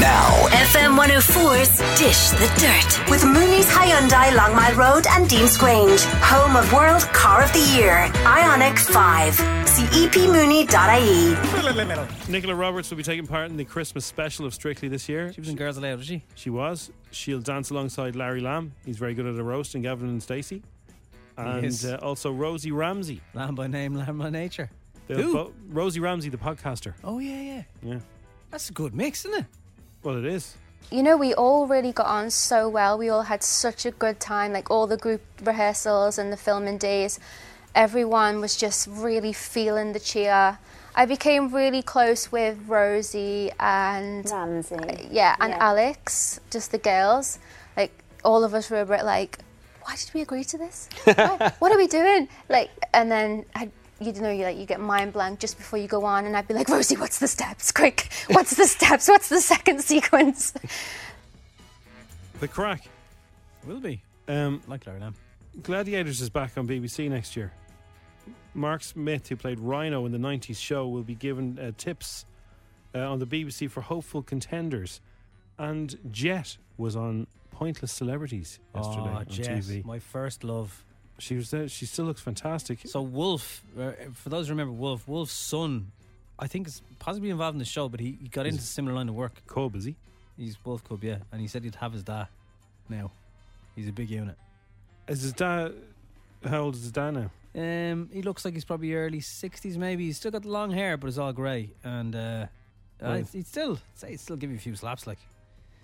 Now, 0.00 0.28
FM 0.50 0.94
104's 0.98 1.78
Dish 1.98 2.28
the 2.30 2.48
Dirt 2.60 3.10
with 3.10 3.24
Mooney's 3.24 3.66
Hyundai 3.66 4.34
Long 4.36 4.54
Mile 4.54 4.74
Road 4.74 5.06
and 5.10 5.26
Deansgrange. 5.28 6.04
Home 6.22 6.56
of 6.56 6.70
World 6.72 7.02
Car 7.14 7.42
of 7.42 7.52
the 7.52 7.60
Year. 7.76 8.08
Ioniq 8.24 8.78
5. 8.78 9.34
See 9.68 9.84
E 9.94 10.08
Nicola 12.30 12.54
Roberts 12.54 12.90
will 12.90 12.96
be 12.96 13.02
taking 13.02 13.26
part 13.26 13.50
in 13.50 13.56
the 13.56 13.64
Christmas 13.64 14.04
special 14.06 14.46
of 14.46 14.54
Strictly 14.54 14.88
this 14.88 15.08
year. 15.08 15.32
She 15.32 15.40
was 15.40 15.48
in 15.50 15.56
Girls 15.56 15.76
Aloud, 15.76 15.98
was 15.98 16.06
she? 16.06 16.24
She 16.34 16.50
was. 16.50 16.90
She'll 17.10 17.40
dance 17.40 17.70
alongside 17.70 18.16
Larry 18.16 18.40
Lamb. 18.40 18.72
He's 18.84 18.96
very 18.98 19.14
good 19.14 19.26
at 19.26 19.38
a 19.38 19.42
roast, 19.42 19.74
and 19.74 19.82
Gavin 19.84 20.08
and 20.08 20.22
Stacey. 20.22 20.62
And 21.36 21.62
Yes. 21.64 21.84
uh, 21.84 21.98
also 22.02 22.32
Rosie 22.32 22.72
Ramsey. 22.72 23.20
Lamb 23.34 23.54
by 23.54 23.66
name, 23.66 23.94
lamb 23.94 24.18
by 24.18 24.30
nature. 24.30 24.70
The 25.08 25.14
Who? 25.14 25.32
bo- 25.34 25.52
Rosie 25.68 26.00
Ramsey, 26.00 26.30
the 26.30 26.38
podcaster. 26.38 26.94
Oh 27.04 27.18
yeah, 27.18 27.40
yeah. 27.40 27.62
Yeah. 27.82 27.98
That's 28.50 28.70
a 28.70 28.72
good 28.72 28.94
mix, 28.94 29.24
isn't 29.24 29.40
it? 29.40 29.46
Well, 30.02 30.16
it 30.16 30.24
is. 30.24 30.56
You 30.90 31.02
know, 31.02 31.16
we 31.16 31.34
all 31.34 31.66
really 31.66 31.92
got 31.92 32.06
on 32.06 32.30
so 32.30 32.68
well. 32.68 32.96
We 32.96 33.08
all 33.08 33.22
had 33.22 33.42
such 33.42 33.84
a 33.86 33.90
good 33.90 34.18
time, 34.20 34.52
like 34.52 34.70
all 34.70 34.86
the 34.86 34.96
group 34.96 35.20
rehearsals 35.42 36.16
and 36.18 36.32
the 36.32 36.36
filming 36.36 36.78
days. 36.78 37.18
Everyone 37.74 38.40
was 38.40 38.56
just 38.56 38.86
really 38.88 39.32
feeling 39.32 39.92
the 39.92 40.00
cheer. 40.00 40.58
I 40.94 41.04
became 41.04 41.52
really 41.52 41.82
close 41.82 42.32
with 42.32 42.56
Rosie 42.66 43.50
and 43.60 44.24
Ramsey. 44.30 45.08
yeah, 45.10 45.36
and 45.40 45.50
Yeah. 45.52 45.58
Alex, 45.60 46.40
just 46.50 46.70
the 46.72 46.78
girls. 46.78 47.38
Like 47.76 47.92
all 48.24 48.44
of 48.44 48.54
us 48.54 48.70
were 48.70 48.80
a 48.80 48.86
bit 48.86 49.04
like, 49.04 49.38
why 49.86 49.94
did 49.94 50.10
we 50.14 50.20
agree 50.20 50.42
to 50.44 50.58
this? 50.58 50.88
Why- 51.04 51.52
what 51.60 51.70
are 51.72 51.78
we 51.78 51.86
doing? 51.86 52.28
Like, 52.48 52.70
and 52.92 53.10
then 53.10 53.44
I, 53.54 53.70
you 54.00 54.12
know, 54.14 54.30
you 54.30 54.42
like 54.44 54.56
you 54.58 54.66
get 54.66 54.80
mind 54.80 55.12
blank 55.12 55.38
just 55.38 55.56
before 55.56 55.78
you 55.78 55.86
go 55.86 56.04
on, 56.04 56.24
and 56.26 56.36
I'd 56.36 56.48
be 56.48 56.54
like, 56.54 56.68
Rosie, 56.68 56.96
what's 56.96 57.18
the 57.20 57.28
steps? 57.28 57.70
Quick, 57.72 58.08
what's 58.28 58.56
the 58.56 58.66
steps? 58.66 59.06
What's 59.08 59.28
the 59.28 59.40
second 59.40 59.80
sequence? 59.82 60.52
The 62.38 62.48
crack. 62.48 62.86
Will 63.66 63.80
be. 63.80 64.02
Um, 64.28 64.60
Like 64.66 64.86
Larry 64.86 65.00
Lamb. 65.00 65.14
Gladiators 65.62 66.20
is 66.20 66.28
back 66.28 66.58
on 66.58 66.68
BBC 66.68 67.08
next 67.08 67.34
year. 67.34 67.50
Mark 68.52 68.82
Smith, 68.82 69.26
who 69.28 69.36
played 69.36 69.58
Rhino 69.58 70.04
in 70.04 70.12
the 70.12 70.18
90s 70.18 70.58
show, 70.58 70.86
will 70.86 71.02
be 71.02 71.14
given 71.14 71.58
uh, 71.58 71.72
tips 71.78 72.26
uh, 72.94 72.98
on 73.10 73.20
the 73.20 73.26
BBC 73.26 73.70
for 73.70 73.80
hopeful 73.80 74.22
contenders. 74.22 75.00
And 75.58 75.96
Jet 76.10 76.58
was 76.76 76.94
on 76.94 77.26
Pointless 77.56 77.90
Celebrities 77.90 78.58
yesterday 78.74 79.10
oh, 79.14 79.16
on 79.16 79.26
Jess, 79.30 79.66
TV. 79.66 79.82
my 79.82 79.98
first 79.98 80.44
love. 80.44 80.84
She 81.18 81.36
was 81.36 81.50
there. 81.50 81.68
She 81.68 81.86
still 81.86 82.04
looks 82.04 82.20
fantastic. 82.20 82.80
So 82.84 83.00
Wolf, 83.00 83.62
uh, 83.80 83.92
for 84.12 84.28
those 84.28 84.48
who 84.48 84.52
remember 84.52 84.74
Wolf, 84.74 85.08
Wolf's 85.08 85.32
son, 85.32 85.90
I 86.38 86.48
think 86.48 86.66
is 86.66 86.82
possibly 86.98 87.30
involved 87.30 87.54
in 87.54 87.58
the 87.58 87.64
show, 87.64 87.88
but 87.88 87.98
he, 87.98 88.18
he 88.20 88.28
got 88.28 88.44
into 88.44 88.58
a 88.58 88.62
similar 88.62 88.94
line 88.94 89.08
of 89.08 89.14
work. 89.14 89.40
Cub, 89.46 89.74
is 89.74 89.86
he? 89.86 89.96
He's 90.36 90.62
Wolf 90.66 90.84
Cub, 90.84 91.02
yeah, 91.02 91.16
and 91.32 91.40
he 91.40 91.48
said 91.48 91.64
he'd 91.64 91.76
have 91.76 91.94
his 91.94 92.02
dad. 92.02 92.28
Now, 92.90 93.10
he's 93.74 93.88
a 93.88 93.92
big 93.92 94.10
unit. 94.10 94.36
Is 95.08 95.22
his 95.22 95.32
dad? 95.32 95.72
How 96.44 96.60
old 96.60 96.74
is 96.74 96.82
his 96.82 96.92
dad 96.92 97.12
now? 97.12 97.30
Um, 97.54 98.10
he 98.12 98.20
looks 98.20 98.44
like 98.44 98.52
he's 98.52 98.66
probably 98.66 98.92
early 98.92 99.20
sixties, 99.20 99.78
maybe. 99.78 100.04
He's 100.04 100.18
still 100.18 100.30
got 100.30 100.42
the 100.42 100.50
long 100.50 100.72
hair, 100.72 100.98
but 100.98 101.06
it's 101.06 101.16
all 101.16 101.32
grey, 101.32 101.70
and 101.82 102.14
uh, 102.14 102.46
uh, 103.00 103.22
he'd 103.32 103.46
still 103.46 103.78
say 103.94 104.10
he'd 104.10 104.20
still 104.20 104.36
give 104.36 104.50
you 104.50 104.56
a 104.56 104.60
few 104.60 104.74
slaps, 104.74 105.06
like. 105.06 105.18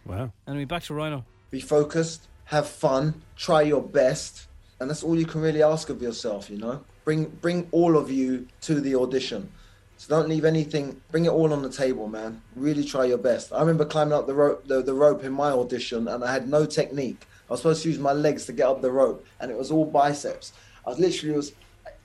Wow. 0.05 0.33
Anyway, 0.47 0.67
back 0.67 0.83
to 0.83 0.95
Rhino. 0.95 1.25
Be 1.53 1.61
focused, 1.61 2.27
have 2.47 2.67
fun, 2.67 3.23
try 3.37 3.61
your 3.63 3.83
best, 3.83 4.47
and 4.81 4.91
that's 4.91 5.05
all 5.05 5.17
you 5.17 5.27
can 5.27 5.43
really 5.43 5.63
ask 5.63 5.91
of 5.91 6.03
yourself. 6.03 6.51
You 6.51 6.57
know, 6.57 6.85
bring 7.05 7.27
bring 7.27 7.69
all 7.71 7.97
of 7.97 8.11
you 8.11 8.49
to 8.63 8.81
the 8.81 8.97
audition. 8.97 9.53
So 9.99 10.17
don't 10.17 10.29
leave 10.29 10.47
anything. 10.47 11.01
Bring 11.13 11.27
it 11.27 11.29
all 11.29 11.53
on 11.53 11.63
the 11.63 11.71
table, 11.71 12.09
man. 12.09 12.41
Really 12.57 12.83
try 12.83 13.05
your 13.05 13.19
best. 13.19 13.53
I 13.53 13.61
remember 13.61 13.85
climbing 13.85 14.15
up 14.15 14.27
the 14.27 14.35
rope, 14.35 14.67
the, 14.67 14.83
the 14.83 14.95
rope 14.95 15.23
in 15.23 15.33
my 15.33 15.51
audition, 15.51 16.09
and 16.09 16.25
I 16.25 16.33
had 16.33 16.49
no 16.49 16.65
technique. 16.65 17.27
I 17.49 17.53
was 17.53 17.61
supposed 17.61 17.83
to 17.83 17.91
use 17.91 17.99
my 17.99 18.13
legs 18.13 18.47
to 18.47 18.53
get 18.53 18.67
up 18.67 18.81
the 18.81 18.91
rope, 18.91 19.25
and 19.39 19.51
it 19.51 19.59
was 19.59 19.71
all 19.71 19.85
biceps. 19.85 20.55
I 20.87 20.91
was 20.91 20.99
literally 20.99 21.37
was. 21.37 21.53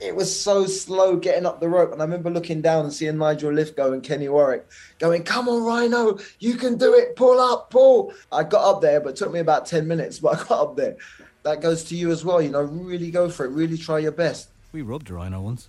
It 0.00 0.14
was 0.14 0.40
so 0.40 0.66
slow 0.66 1.16
getting 1.16 1.44
up 1.44 1.58
the 1.60 1.68
rope, 1.68 1.92
and 1.92 2.00
I 2.00 2.04
remember 2.04 2.30
looking 2.30 2.60
down 2.62 2.84
and 2.84 2.92
seeing 2.94 3.18
Nigel 3.18 3.50
Lythgoe 3.50 3.92
and 3.92 4.02
Kenny 4.02 4.28
Warwick 4.28 4.66
going, 5.00 5.24
"Come 5.24 5.48
on, 5.48 5.64
Rhino, 5.64 6.18
you 6.38 6.54
can 6.54 6.78
do 6.78 6.94
it! 6.94 7.16
Pull 7.16 7.40
up, 7.40 7.70
pull!" 7.70 8.12
I 8.30 8.44
got 8.44 8.76
up 8.76 8.80
there, 8.80 9.00
but 9.00 9.10
it 9.10 9.16
took 9.16 9.32
me 9.32 9.40
about 9.40 9.66
ten 9.66 9.88
minutes, 9.88 10.20
but 10.20 10.38
I 10.40 10.44
got 10.44 10.60
up 10.62 10.76
there. 10.76 10.96
That 11.42 11.60
goes 11.60 11.82
to 11.84 11.96
you 11.96 12.10
as 12.12 12.24
well. 12.24 12.40
You 12.40 12.50
know, 12.50 12.62
really 12.62 13.10
go 13.10 13.28
for 13.28 13.44
it. 13.46 13.50
Really 13.50 13.76
try 13.76 13.98
your 13.98 14.12
best. 14.12 14.50
We 14.72 14.82
rubbed 14.82 15.10
a 15.10 15.14
Rhino 15.14 15.40
once. 15.40 15.68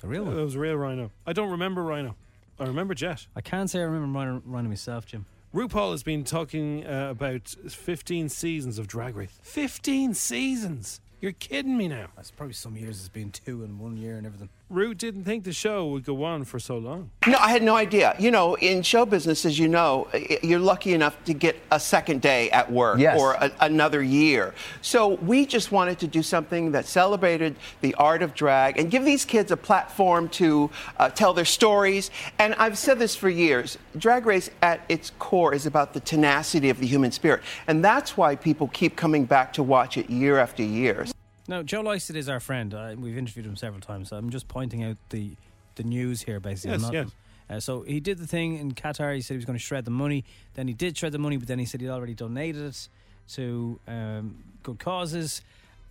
The 0.00 0.08
real 0.08 0.24
That 0.26 0.34
one. 0.34 0.44
was 0.44 0.54
a 0.54 0.58
real 0.58 0.76
Rhino. 0.76 1.10
I 1.26 1.32
don't 1.32 1.50
remember 1.50 1.82
Rhino. 1.82 2.14
I 2.58 2.64
remember 2.64 2.94
Jet. 2.94 3.26
I 3.36 3.40
can't 3.40 3.70
say 3.70 3.80
I 3.80 3.84
remember 3.84 4.18
Rhino, 4.18 4.42
Rhino 4.44 4.68
myself, 4.68 5.06
Jim. 5.06 5.24
RuPaul 5.54 5.92
has 5.92 6.02
been 6.02 6.24
talking 6.24 6.86
uh, 6.86 7.08
about 7.10 7.48
15 7.48 8.28
seasons 8.28 8.78
of 8.78 8.88
Drag 8.88 9.16
Race. 9.16 9.38
15 9.42 10.12
seasons? 10.12 11.00
You're 11.20 11.32
kidding 11.32 11.76
me 11.78 11.88
now. 11.88 12.08
That's 12.14 12.30
probably 12.30 12.52
some 12.52 12.76
years 12.76 12.98
it's 12.98 13.08
been 13.08 13.30
two 13.30 13.64
in 13.64 13.78
one 13.78 13.96
year 13.96 14.18
and 14.18 14.26
everything. 14.26 14.50
Ru 14.68 14.94
didn't 14.94 15.22
think 15.24 15.44
the 15.44 15.52
show 15.52 15.86
would 15.86 16.04
go 16.04 16.24
on 16.24 16.42
for 16.44 16.58
so 16.58 16.76
long. 16.76 17.10
No, 17.24 17.38
I 17.38 17.50
had 17.50 17.62
no 17.62 17.76
idea. 17.76 18.16
You 18.18 18.32
know, 18.32 18.56
in 18.56 18.82
show 18.82 19.06
business, 19.06 19.44
as 19.44 19.58
you 19.58 19.68
know, 19.68 20.08
you're 20.42 20.58
lucky 20.58 20.92
enough 20.92 21.22
to 21.26 21.34
get 21.34 21.56
a 21.70 21.78
second 21.78 22.20
day 22.20 22.50
at 22.50 22.70
work 22.72 22.98
Yes. 22.98 23.20
or 23.20 23.34
a, 23.34 23.52
another 23.60 24.02
year. 24.02 24.54
So 24.82 25.14
we 25.16 25.46
just 25.46 25.70
wanted 25.70 26.00
to 26.00 26.08
do 26.08 26.20
something 26.20 26.72
that 26.72 26.86
celebrated 26.86 27.54
the 27.80 27.94
art 27.94 28.22
of 28.22 28.34
drag 28.34 28.76
and 28.76 28.90
give 28.90 29.04
these 29.04 29.24
kids 29.24 29.52
a 29.52 29.56
platform 29.56 30.28
to 30.30 30.68
uh, 30.98 31.10
tell 31.10 31.32
their 31.32 31.44
stories. 31.44 32.10
And 32.40 32.54
I've 32.56 32.76
said 32.76 32.98
this 32.98 33.14
for 33.14 33.28
years 33.28 33.78
Drag 33.96 34.26
Race 34.26 34.50
at 34.62 34.80
its 34.88 35.12
core 35.20 35.54
is 35.54 35.66
about 35.66 35.94
the 35.94 36.00
tenacity 36.00 36.70
of 36.70 36.80
the 36.80 36.86
human 36.86 37.12
spirit. 37.12 37.42
And 37.68 37.84
that's 37.84 38.16
why 38.16 38.34
people 38.34 38.68
keep 38.72 38.96
coming 38.96 39.26
back 39.26 39.52
to 39.54 39.62
watch 39.62 39.96
it 39.96 40.10
year 40.10 40.38
after 40.38 40.64
year. 40.64 41.06
Now, 41.48 41.62
Joe 41.62 41.80
Lycett 41.80 42.16
is 42.16 42.28
our 42.28 42.40
friend. 42.40 42.74
Uh, 42.74 42.94
we've 42.98 43.16
interviewed 43.16 43.46
him 43.46 43.56
several 43.56 43.80
times. 43.80 44.08
So 44.08 44.16
I'm 44.16 44.30
just 44.30 44.48
pointing 44.48 44.84
out 44.84 44.96
the 45.10 45.32
the 45.76 45.84
news 45.84 46.22
here, 46.22 46.40
basically. 46.40 46.78
Yes, 46.78 46.84
I'm 46.84 46.92
yes. 46.94 47.10
Uh, 47.48 47.60
so 47.60 47.82
he 47.82 48.00
did 48.00 48.18
the 48.18 48.26
thing 48.26 48.56
in 48.58 48.72
Qatar. 48.72 49.14
He 49.14 49.20
said 49.20 49.34
he 49.34 49.38
was 49.38 49.44
going 49.44 49.58
to 49.58 49.64
shred 49.64 49.84
the 49.84 49.90
money. 49.90 50.24
Then 50.54 50.66
he 50.66 50.74
did 50.74 50.96
shred 50.96 51.12
the 51.12 51.18
money, 51.18 51.36
but 51.36 51.46
then 51.48 51.58
he 51.58 51.64
said 51.64 51.80
he'd 51.80 51.90
already 51.90 52.14
donated 52.14 52.62
it 52.62 52.88
to 53.34 53.78
um, 53.86 54.42
good 54.62 54.78
causes. 54.78 55.42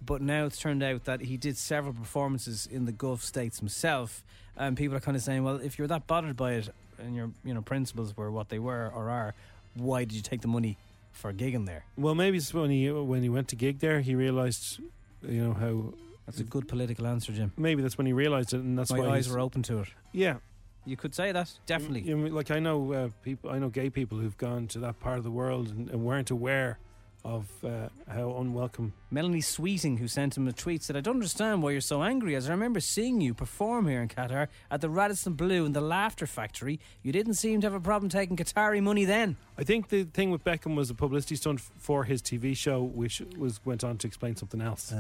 But 0.06 0.22
now 0.22 0.46
it's 0.46 0.60
turned 0.60 0.84
out 0.84 1.06
that 1.06 1.22
he 1.22 1.38
did 1.38 1.58
several 1.58 1.94
performances 1.94 2.68
in 2.68 2.86
the 2.86 2.92
Gulf 2.92 3.24
states 3.24 3.60
himself, 3.60 4.24
and 4.58 4.76
people 4.76 4.98
are 4.98 5.00
kind 5.00 5.16
of 5.16 5.24
saying, 5.24 5.44
"Well, 5.44 5.56
if 5.58 5.80
you're 5.80 5.88
that 5.88 6.08
bothered 6.08 6.36
by 6.36 6.54
it, 6.54 6.70
and 7.00 7.16
your 7.16 7.32
you 7.44 7.54
know 7.54 7.62
principles 7.62 8.16
were 8.18 8.30
what 8.30 8.50
they 8.50 8.60
were 8.60 8.92
or 8.94 9.10
are, 9.10 9.34
why 9.76 10.04
did 10.04 10.14
you 10.14 10.22
take 10.22 10.42
the 10.42 10.48
money 10.48 10.78
for 11.14 11.32
gigging 11.32 11.66
there?" 11.66 11.86
Well, 11.96 12.16
maybe 12.16 12.38
it's 12.38 12.54
when 12.54 12.70
he 12.70 12.92
when 12.92 13.24
he 13.24 13.30
went 13.30 13.48
to 13.50 13.56
gig 13.56 13.80
there, 13.80 14.02
he 14.02 14.14
realised, 14.14 14.82
you 15.28 15.44
know, 15.44 15.54
how. 15.54 15.94
That's 16.26 16.40
a 16.40 16.44
good 16.44 16.68
political 16.68 17.06
answer, 17.06 17.32
Jim. 17.32 17.52
Maybe 17.56 17.84
that's 17.84 18.00
when 18.00 18.08
he 18.08 18.14
realised 18.14 18.54
it, 18.54 18.62
and 18.62 18.76
that's 18.78 18.90
My 18.92 19.00
why 19.00 19.10
eyes 19.10 19.30
were 19.30 19.40
open 19.40 19.62
to 19.64 19.82
it. 19.82 19.90
Yeah, 20.12 20.38
You 20.84 20.98
could 20.98 21.14
say 21.14 21.32
that, 21.32 21.52
definitely. 21.68 22.02
You 22.02 22.18
know, 22.18 22.36
like 22.36 22.50
I 22.50 22.58
know 22.60 22.94
uh, 22.94 23.10
people, 23.22 23.52
I 23.52 23.60
know 23.60 23.70
gay 23.70 23.92
people 23.92 24.18
who've 24.18 24.38
gone 24.38 24.66
to 24.70 24.80
that 24.80 25.00
part 25.00 25.20
of 25.20 25.24
the 25.24 25.30
world 25.30 25.70
and, 25.70 25.88
and 25.90 26.04
weren't 26.04 26.32
aware 26.32 26.80
of 27.26 27.50
uh, 27.66 27.90
how 28.08 28.38
unwelcome. 28.38 28.94
Melanie 29.10 29.42
Sweeting, 29.42 29.98
who 29.98 30.08
sent 30.08 30.38
him 30.38 30.48
a 30.48 30.54
tweet, 30.54 30.84
said, 30.84 30.96
I 30.96 31.02
don't 31.02 31.16
understand 31.16 31.64
why 31.64 31.72
you're 31.72 31.82
so 31.82 32.04
angry, 32.04 32.36
as 32.36 32.48
I 32.48 32.52
remember 32.52 32.80
seeing 32.80 33.20
you 33.20 33.34
perform 33.34 33.88
here 33.88 34.02
in 34.02 34.08
Qatar 34.08 34.48
at 34.70 34.82
the 34.82 34.90
Radisson 34.90 35.34
Blu 35.34 35.66
in 35.66 35.74
the 35.74 35.82
Laughter 35.82 36.28
Factory. 36.28 36.80
You 37.02 37.12
didn't 37.12 37.34
seem 37.34 37.62
to 37.62 37.66
have 37.66 37.74
a 37.74 37.80
problem 37.80 38.10
taking 38.10 38.38
Qatari 38.38 38.82
money 38.82 39.06
then. 39.06 39.38
I 39.58 39.64
think 39.64 39.90
the 39.90 40.04
thing 40.04 40.30
with 40.30 40.44
Beckham 40.44 40.76
was 40.76 40.92
a 40.92 40.94
publicity 40.94 41.36
stunt 41.36 41.62
for 41.62 42.04
his 42.04 42.22
TV 42.22 42.56
show, 42.56 42.84
which 42.84 43.24
was 43.36 43.60
went 43.66 43.84
on 43.84 43.98
to 43.98 44.08
explain 44.08 44.36
something 44.36 44.62
else. 44.62 44.94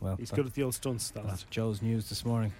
Well, 0.00 0.16
He's 0.16 0.30
good 0.30 0.46
at 0.46 0.54
the 0.54 0.62
old 0.62 0.74
stunts. 0.74 1.10
That 1.10 1.26
that's 1.26 1.44
Joe's 1.44 1.82
news 1.82 2.08
this 2.08 2.24
morning. 2.24 2.52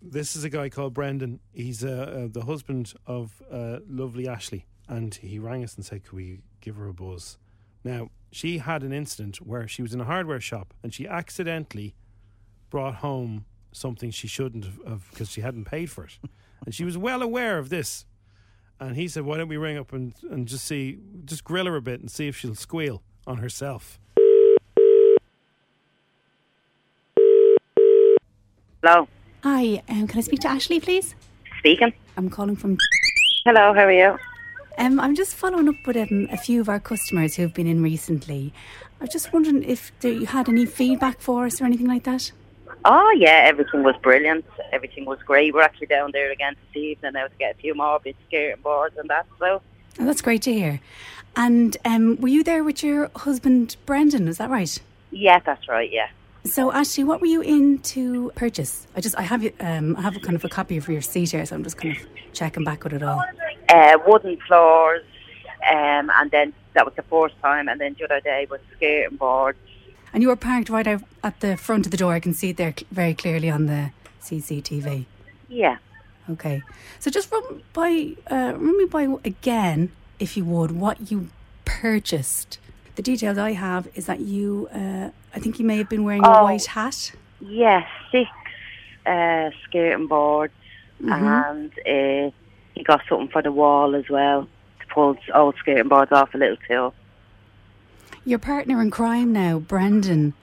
This 0.00 0.34
is 0.34 0.44
a 0.44 0.50
guy 0.50 0.68
called 0.68 0.94
Brendan. 0.94 1.40
He's 1.52 1.84
uh, 1.84 2.24
uh, 2.24 2.28
the 2.30 2.44
husband 2.44 2.92
of 3.06 3.40
uh, 3.50 3.78
lovely 3.88 4.26
Ashley, 4.28 4.66
and 4.88 5.14
he 5.14 5.38
rang 5.38 5.64
us 5.64 5.76
and 5.76 5.84
said, 5.84 6.04
"Could 6.04 6.12
we 6.12 6.40
give 6.60 6.76
her 6.76 6.88
a 6.88 6.94
buzz?" 6.94 7.38
Now 7.84 8.10
she 8.30 8.58
had 8.58 8.82
an 8.82 8.92
incident 8.92 9.36
where 9.38 9.68
she 9.68 9.82
was 9.82 9.92
in 9.92 10.00
a 10.00 10.04
hardware 10.04 10.40
shop 10.40 10.72
and 10.82 10.94
she 10.94 11.06
accidentally 11.06 11.94
brought 12.70 12.96
home 12.96 13.44
something 13.72 14.10
she 14.10 14.28
shouldn't 14.28 14.64
have 14.86 15.08
because 15.10 15.30
she 15.30 15.40
hadn't 15.40 15.64
paid 15.64 15.90
for 15.90 16.04
it, 16.04 16.18
and 16.64 16.74
she 16.74 16.84
was 16.84 16.96
well 16.98 17.22
aware 17.22 17.58
of 17.58 17.68
this. 17.68 18.06
And 18.80 18.96
he 18.96 19.06
said, 19.06 19.24
"Why 19.24 19.36
don't 19.36 19.48
we 19.48 19.56
ring 19.56 19.78
up 19.78 19.92
and, 19.92 20.14
and 20.30 20.48
just 20.48 20.64
see, 20.64 20.98
just 21.24 21.44
grill 21.44 21.66
her 21.66 21.76
a 21.76 21.82
bit 21.82 22.00
and 22.00 22.10
see 22.10 22.28
if 22.28 22.36
she'll 22.36 22.54
squeal 22.54 23.02
on 23.26 23.38
herself." 23.38 24.00
Hello. 28.82 29.06
Hi, 29.44 29.80
um, 29.88 30.08
can 30.08 30.18
I 30.18 30.22
speak 30.22 30.40
to 30.40 30.48
Ashley, 30.48 30.80
please? 30.80 31.14
Speaking. 31.60 31.92
I'm 32.16 32.28
calling 32.28 32.56
from. 32.56 32.76
Hello, 33.44 33.72
how 33.72 33.84
are 33.84 33.92
you? 33.92 34.18
Um, 34.78 34.98
I'm 35.00 35.14
just 35.14 35.34
following 35.34 35.68
up 35.68 35.74
with 35.86 35.96
um, 35.96 36.28
a 36.30 36.36
few 36.36 36.60
of 36.60 36.68
our 36.68 36.80
customers 36.80 37.36
who've 37.36 37.52
been 37.52 37.66
in 37.66 37.82
recently. 37.82 38.52
I 39.00 39.04
was 39.04 39.10
just 39.10 39.32
wondering 39.32 39.62
if 39.64 39.92
there, 40.00 40.12
you 40.12 40.26
had 40.26 40.48
any 40.48 40.66
feedback 40.66 41.20
for 41.20 41.46
us 41.46 41.60
or 41.60 41.64
anything 41.64 41.86
like 41.88 42.04
that. 42.04 42.32
Oh 42.84 43.14
yeah, 43.16 43.44
everything 43.44 43.82
was 43.82 43.94
brilliant. 44.02 44.44
Everything 44.72 45.04
was 45.04 45.18
great. 45.24 45.54
We're 45.54 45.62
actually 45.62 45.86
down 45.88 46.10
there 46.12 46.32
again 46.32 46.56
this 46.72 46.82
evening 46.82 47.12
now 47.12 47.26
to 47.26 47.36
get 47.38 47.54
a 47.54 47.58
few 47.58 47.74
more 47.74 48.00
bits 48.00 48.18
skirting 48.28 48.62
boards 48.62 48.96
and 48.96 49.08
that. 49.10 49.26
So 49.38 49.60
Oh, 50.00 50.04
that's 50.06 50.22
great 50.22 50.42
to 50.42 50.52
hear. 50.52 50.80
And 51.36 51.76
um, 51.84 52.16
were 52.20 52.28
you 52.28 52.42
there 52.42 52.64
with 52.64 52.82
your 52.82 53.10
husband, 53.16 53.76
Brendan? 53.86 54.26
Is 54.28 54.38
that 54.38 54.50
right? 54.50 54.78
yeah, 55.10 55.38
that's 55.40 55.68
right. 55.68 55.90
Yeah. 55.92 56.08
So, 56.44 56.72
Ashley, 56.72 57.04
what 57.04 57.20
were 57.20 57.26
you 57.28 57.40
in 57.40 57.78
to 57.80 58.32
purchase? 58.34 58.86
I 58.96 59.00
just, 59.00 59.16
I 59.16 59.22
have 59.22 59.44
um, 59.60 59.96
I 59.96 60.00
have 60.00 60.16
a 60.16 60.20
kind 60.20 60.34
of 60.34 60.44
a 60.44 60.48
copy 60.48 60.76
of 60.76 60.88
your 60.88 61.00
seat 61.00 61.30
here, 61.30 61.46
so 61.46 61.54
I'm 61.54 61.62
just 61.62 61.76
kind 61.76 61.96
of 61.96 62.02
checking 62.32 62.64
back 62.64 62.82
with 62.82 62.94
it 62.94 63.02
all. 63.02 63.22
Uh, 63.72 63.96
wooden 64.06 64.36
floors, 64.46 65.02
um, 65.70 66.10
and 66.18 66.30
then 66.30 66.52
that 66.74 66.84
was 66.84 66.94
the 66.94 67.02
first 67.02 67.34
time, 67.40 67.68
and 67.68 67.80
then 67.80 67.94
the 67.98 68.04
other 68.04 68.20
day 68.20 68.46
was 68.50 68.60
skirting 68.76 69.16
boards. 69.16 69.58
And 70.12 70.22
you 70.22 70.28
were 70.28 70.36
parked 70.36 70.68
right 70.68 70.86
out 70.86 71.02
at 71.24 71.40
the 71.40 71.56
front 71.56 71.86
of 71.86 71.90
the 71.90 71.96
door. 71.96 72.12
I 72.12 72.20
can 72.20 72.34
see 72.34 72.50
it 72.50 72.58
there 72.58 72.74
very 72.90 73.14
clearly 73.14 73.48
on 73.48 73.64
the 73.66 73.90
CCTV. 74.20 75.06
Yeah. 75.48 75.78
Okay. 76.28 76.62
So 76.98 77.10
just 77.10 77.32
run 77.32 77.62
by, 77.72 78.12
uh, 78.30 78.52
run 78.56 78.76
me 78.76 78.84
by 78.84 79.04
again, 79.24 79.90
if 80.18 80.36
you 80.36 80.44
would, 80.44 80.72
what 80.72 81.10
you 81.10 81.28
purchased. 81.64 82.58
The 82.96 83.02
details 83.02 83.38
I 83.38 83.52
have 83.52 83.88
is 83.94 84.04
that 84.06 84.20
you, 84.20 84.68
uh, 84.74 85.08
I 85.34 85.38
think 85.38 85.58
you 85.58 85.64
may 85.64 85.78
have 85.78 85.88
been 85.88 86.04
wearing 86.04 86.24
a 86.24 86.28
Oh. 86.40 86.44
white 86.44 86.66
hat. 86.66 87.12
Yeah, 87.40 87.86
six 88.10 88.28
uh, 89.06 89.50
skirting 89.64 90.06
boards, 90.08 90.52
Mhm. 91.02 91.50
and 91.50 91.72
uh, 92.28 92.30
he 92.74 92.82
got 92.82 93.02
something 93.08 93.28
for 93.28 93.42
the 93.42 93.52
wall 93.52 93.94
as 93.94 94.08
well 94.08 94.48
to 94.80 94.86
pull 94.94 95.16
old 95.34 95.54
skating 95.58 95.88
boards 95.88 96.12
off 96.12 96.34
a 96.34 96.38
little 96.38 96.56
too. 96.68 96.92
Your 98.24 98.38
partner 98.38 98.80
in 98.80 98.90
crime 98.90 99.32
now, 99.32 99.58
Brendan. 99.58 100.34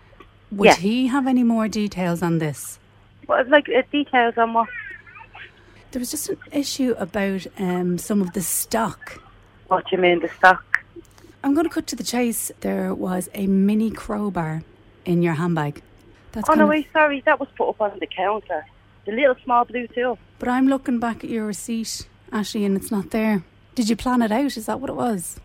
Would 0.52 0.66
Yeah. 0.66 0.76
he 0.76 1.08
have 1.08 1.28
any 1.28 1.44
more 1.44 1.68
details 1.68 2.22
on 2.22 2.40
this? 2.40 2.80
What, 3.28 3.48
like 3.50 3.70
uh, 3.70 3.84
details 3.92 4.38
on 4.38 4.54
what? 4.54 4.68
There 5.92 6.00
was 6.00 6.12
just 6.12 6.30
an 6.30 6.38
issue 6.52 6.96
about 6.98 7.48
um, 7.58 7.98
some 7.98 8.22
of 8.22 8.34
the 8.34 8.42
stock. 8.42 9.22
What 9.68 9.86
do 9.88 9.96
you 9.96 10.02
mean 10.02 10.20
the 10.20 10.28
stock? 10.30 10.84
I'm 11.44 11.54
going 11.54 11.66
to 11.68 11.74
cut 11.74 11.88
to 11.88 11.96
the 11.96 12.04
chase. 12.04 12.52
There 12.62 12.94
was 12.94 13.30
a 13.34 13.48
mini 13.48 13.92
crowbar 13.92 14.64
in 15.06 15.22
your 15.24 15.36
handbag. 15.36 15.82
That's 16.32 16.50
oh 16.50 16.54
no, 16.54 16.68
wait, 16.68 16.88
sorry, 16.92 17.22
that 17.22 17.40
was 17.40 17.50
put 17.56 17.70
up 17.70 17.82
on 17.82 17.98
the 18.00 18.08
counter. 18.08 18.66
The 19.06 19.14
little 19.14 19.36
small 19.44 19.66
blue 19.66 19.88
tool. 19.88 20.20
But 20.38 20.50
I'm 20.50 20.68
looking 20.68 21.00
back 21.00 21.24
at 21.24 21.30
your 21.30 21.46
receipt, 21.46 22.08
Ashley, 22.32 22.66
and 22.66 22.76
it's 22.78 22.92
not 22.92 23.12
there. 23.12 23.44
Did 23.76 23.90
you 23.90 23.96
plan 23.96 24.22
it 24.22 24.32
out? 24.32 24.58
Is 24.58 24.66
that 24.66 24.80
what 24.80 24.90
it 24.90 24.96
was? 24.96 25.40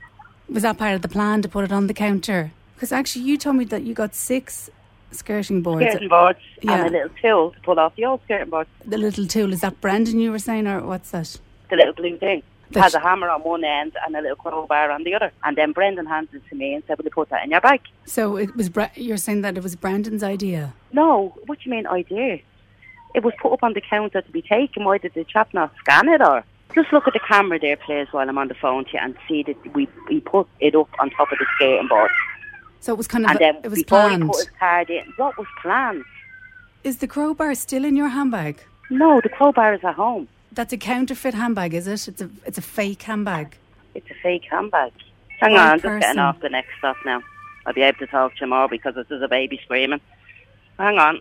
Was 0.49 0.63
that 0.63 0.79
part 0.79 0.95
of 0.95 1.03
the 1.03 1.09
plan 1.09 1.43
to 1.43 1.49
put 1.49 1.65
it 1.65 1.73
on 1.73 1.87
the 1.87 1.95
counter? 1.95 2.53
Because 2.75 2.93
actually, 2.93 3.25
you 3.25 3.39
told 3.39 3.57
me 3.57 3.65
that 3.67 3.83
you 3.83 3.95
got 3.95 4.15
six 4.15 4.71
skirting 5.11 5.63
boards. 5.63 5.87
Skirting 5.87 6.09
boards 6.09 6.39
Yeah. 6.61 6.73
and 6.85 6.89
a 6.89 6.91
little 6.91 7.17
tool 7.23 7.51
to 7.53 7.61
pull 7.61 7.79
off 7.79 7.95
the 7.97 8.05
old 8.05 8.21
skirting 8.25 8.51
board. 8.51 8.67
The 8.85 8.99
little 8.99 9.27
tool, 9.27 9.53
is 9.53 9.61
that 9.61 9.81
Brendan 9.81 10.19
you 10.19 10.31
were 10.33 10.39
saying, 10.39 10.67
or 10.67 10.81
what's 10.83 11.11
that? 11.13 11.39
The 11.71 11.77
little 11.77 11.95
blue 11.95 12.19
thing. 12.19 12.39
It 12.71 12.75
That's- 12.75 12.93
has 12.93 12.95
a 12.95 13.07
hammer 13.07 13.29
on 13.31 13.43
one 13.43 13.63
end 13.63 13.93
and 14.05 14.17
a 14.17 14.21
little 14.21 14.37
crowbar 14.37 14.91
on 14.91 15.05
the 15.05 15.15
other. 15.15 15.31
And 15.45 15.57
then 15.57 15.73
Brendan 15.73 16.07
handed 16.07 16.35
it 16.35 16.43
to 16.49 16.57
me 16.57 16.75
and 16.75 16.83
said, 16.87 16.99
Will 16.99 17.05
you 17.05 17.11
put 17.11 17.29
that 17.31 17.45
in 17.45 17.51
your 17.51 17.61
bag? 17.61 17.81
So 18.05 18.37
it 18.37 18.57
was. 18.57 18.69
Bre- 18.69 18.85
you're 18.97 19.17
saying 19.19 19.43
that 19.43 19.57
it 19.57 19.63
was 19.63 19.77
Brendan's 19.77 20.23
idea. 20.25 20.73
No, 20.93 21.35
what 21.47 21.59
do 21.61 21.65
you 21.67 21.71
mean 21.77 21.87
idea? 21.87 22.41
It 23.15 23.23
was 23.23 23.33
put 23.41 23.53
up 23.53 23.63
on 23.63 23.75
the 23.75 23.81
counter 23.81 24.21
to 24.23 24.31
be 24.33 24.43
taken. 24.43 24.85
Why 24.85 24.99
did 24.99 25.15
the 25.15 25.25
chap 25.25 25.55
not 25.55 25.73
scan 25.79 26.09
it 26.09 26.21
or? 26.21 26.43
Just 26.75 26.93
look 26.93 27.07
at 27.07 27.13
the 27.13 27.21
camera 27.21 27.59
there, 27.59 27.77
please, 27.77 28.09
while 28.11 28.29
I'm 28.29 28.37
on 28.39 28.49
the 28.49 28.55
phone 28.55 28.85
to 28.87 28.91
you 28.95 28.99
and 29.01 29.15
see 29.29 29.43
that 29.45 29.75
we, 29.75 29.89
we 30.09 30.21
put 30.21 30.49
it 30.61 30.75
up 30.75 30.89
on 30.99 31.11
top 31.11 31.31
of 31.31 31.39
the 31.39 31.47
skating 31.55 31.87
board. 31.89 32.11
So 32.81 32.93
it 32.93 32.97
was 32.97 33.07
kind 33.07 33.25
of. 33.25 33.31
and 33.31 33.41
then 33.41 33.57
it 33.63 33.69
was 33.71 33.83
before 33.83 34.01
planned. 34.01 34.23
he 34.25 34.29
put 34.29 34.37
his 34.39 34.51
card 34.59 34.91
in, 34.91 35.13
what 35.17 35.39
was 35.39 35.47
planned? 35.63 36.05
Is 36.83 36.99
the 36.99 37.07
crowbar 37.07 37.55
still 37.55 37.85
in 37.85 37.97
your 37.97 38.09
handbag? 38.09 38.61
No, 38.91 39.21
the 39.23 39.29
crowbar 39.29 39.75
is 39.75 39.85
at 39.85 39.95
home. 39.95 40.29
That's 40.53 40.73
a 40.73 40.77
counterfeit 40.77 41.35
handbag, 41.35 41.75
is 41.75 41.87
it? 41.87 42.07
It's 42.09 42.21
a 42.21 42.31
it's 42.45 42.59
a 42.59 42.63
fake 42.63 43.03
handbag. 43.03 43.57
It's 43.95 44.09
a 44.11 44.15
fake 44.23 44.45
handbag. 44.51 44.93
Hang 45.41 45.53
One 45.53 45.61
on, 45.61 45.69
I'm 45.69 45.81
just 45.81 46.01
getting 46.01 46.19
off 46.19 46.41
the 46.41 46.49
next 46.49 46.71
stop 46.79 46.97
now. 47.07 47.23
I'll 47.67 47.73
be 47.73 47.83
able 47.83 47.99
to 48.01 48.07
talk 48.07 48.35
to 48.37 48.45
you 48.45 48.51
more 48.51 48.69
because 48.69 48.95
this 48.95 49.11
is 49.11 49.23
a 49.23 49.29
baby 49.29 49.59
screaming. 49.65 50.01
Hang 50.79 50.99
on. 50.99 51.21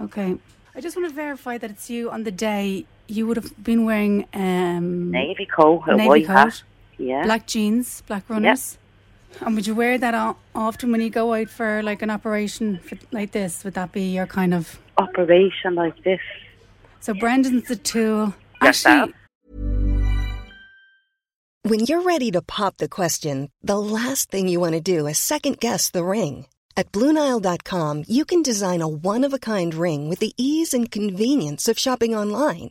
Okay. 0.00 0.36
I 0.74 0.80
just 0.80 0.96
want 0.96 1.08
to 1.08 1.14
verify 1.14 1.58
that 1.58 1.70
it's 1.70 1.88
you 1.88 2.10
on 2.10 2.24
the 2.24 2.30
day 2.30 2.84
you 3.08 3.26
would 3.26 3.36
have 3.36 3.52
been 3.62 3.84
wearing 3.84 4.26
um 4.34 5.10
Navy 5.10 5.46
coat, 5.46 5.84
a 5.86 5.96
navy 5.96 6.08
white 6.08 6.26
coat, 6.26 6.32
hat. 6.32 6.62
Yeah. 6.98 7.24
black 7.24 7.46
jeans, 7.46 8.02
black 8.06 8.28
runners. 8.28 8.78
And 9.40 9.54
would 9.54 9.66
you 9.66 9.74
wear 9.74 9.98
that 9.98 10.36
often 10.54 10.90
when 10.90 11.00
you 11.00 11.10
go 11.10 11.34
out 11.34 11.48
for 11.48 11.82
like 11.82 12.02
an 12.02 12.10
operation 12.10 12.78
for, 12.78 12.98
like 13.12 13.32
this? 13.32 13.62
Would 13.64 13.74
that 13.74 13.92
be 13.92 14.02
your 14.14 14.26
kind 14.26 14.54
of 14.54 14.78
Operation 14.96 15.74
like 15.74 16.02
this. 16.02 16.20
so? 17.00 17.14
Brendan's 17.14 17.68
the 17.68 17.76
tool. 17.76 18.34
Yes, 18.62 18.84
Actually, 18.84 19.14
When 21.62 21.80
you're 21.80 22.02
ready 22.02 22.30
to 22.32 22.42
pop 22.42 22.78
the 22.78 22.88
question, 22.88 23.50
the 23.62 23.78
last 23.78 24.30
thing 24.30 24.48
you 24.48 24.58
want 24.58 24.72
to 24.72 24.80
do 24.80 25.06
is 25.06 25.18
second 25.18 25.60
guess 25.60 25.90
the 25.90 26.04
ring. 26.04 26.46
At 26.76 26.90
Bluenile.com, 26.92 28.04
you 28.08 28.24
can 28.24 28.42
design 28.42 28.82
a 28.82 28.88
one 28.88 29.24
of 29.24 29.32
a 29.32 29.38
kind 29.38 29.74
ring 29.74 30.08
with 30.08 30.18
the 30.20 30.32
ease 30.36 30.72
and 30.74 30.90
convenience 30.90 31.68
of 31.68 31.78
shopping 31.78 32.14
online. 32.14 32.70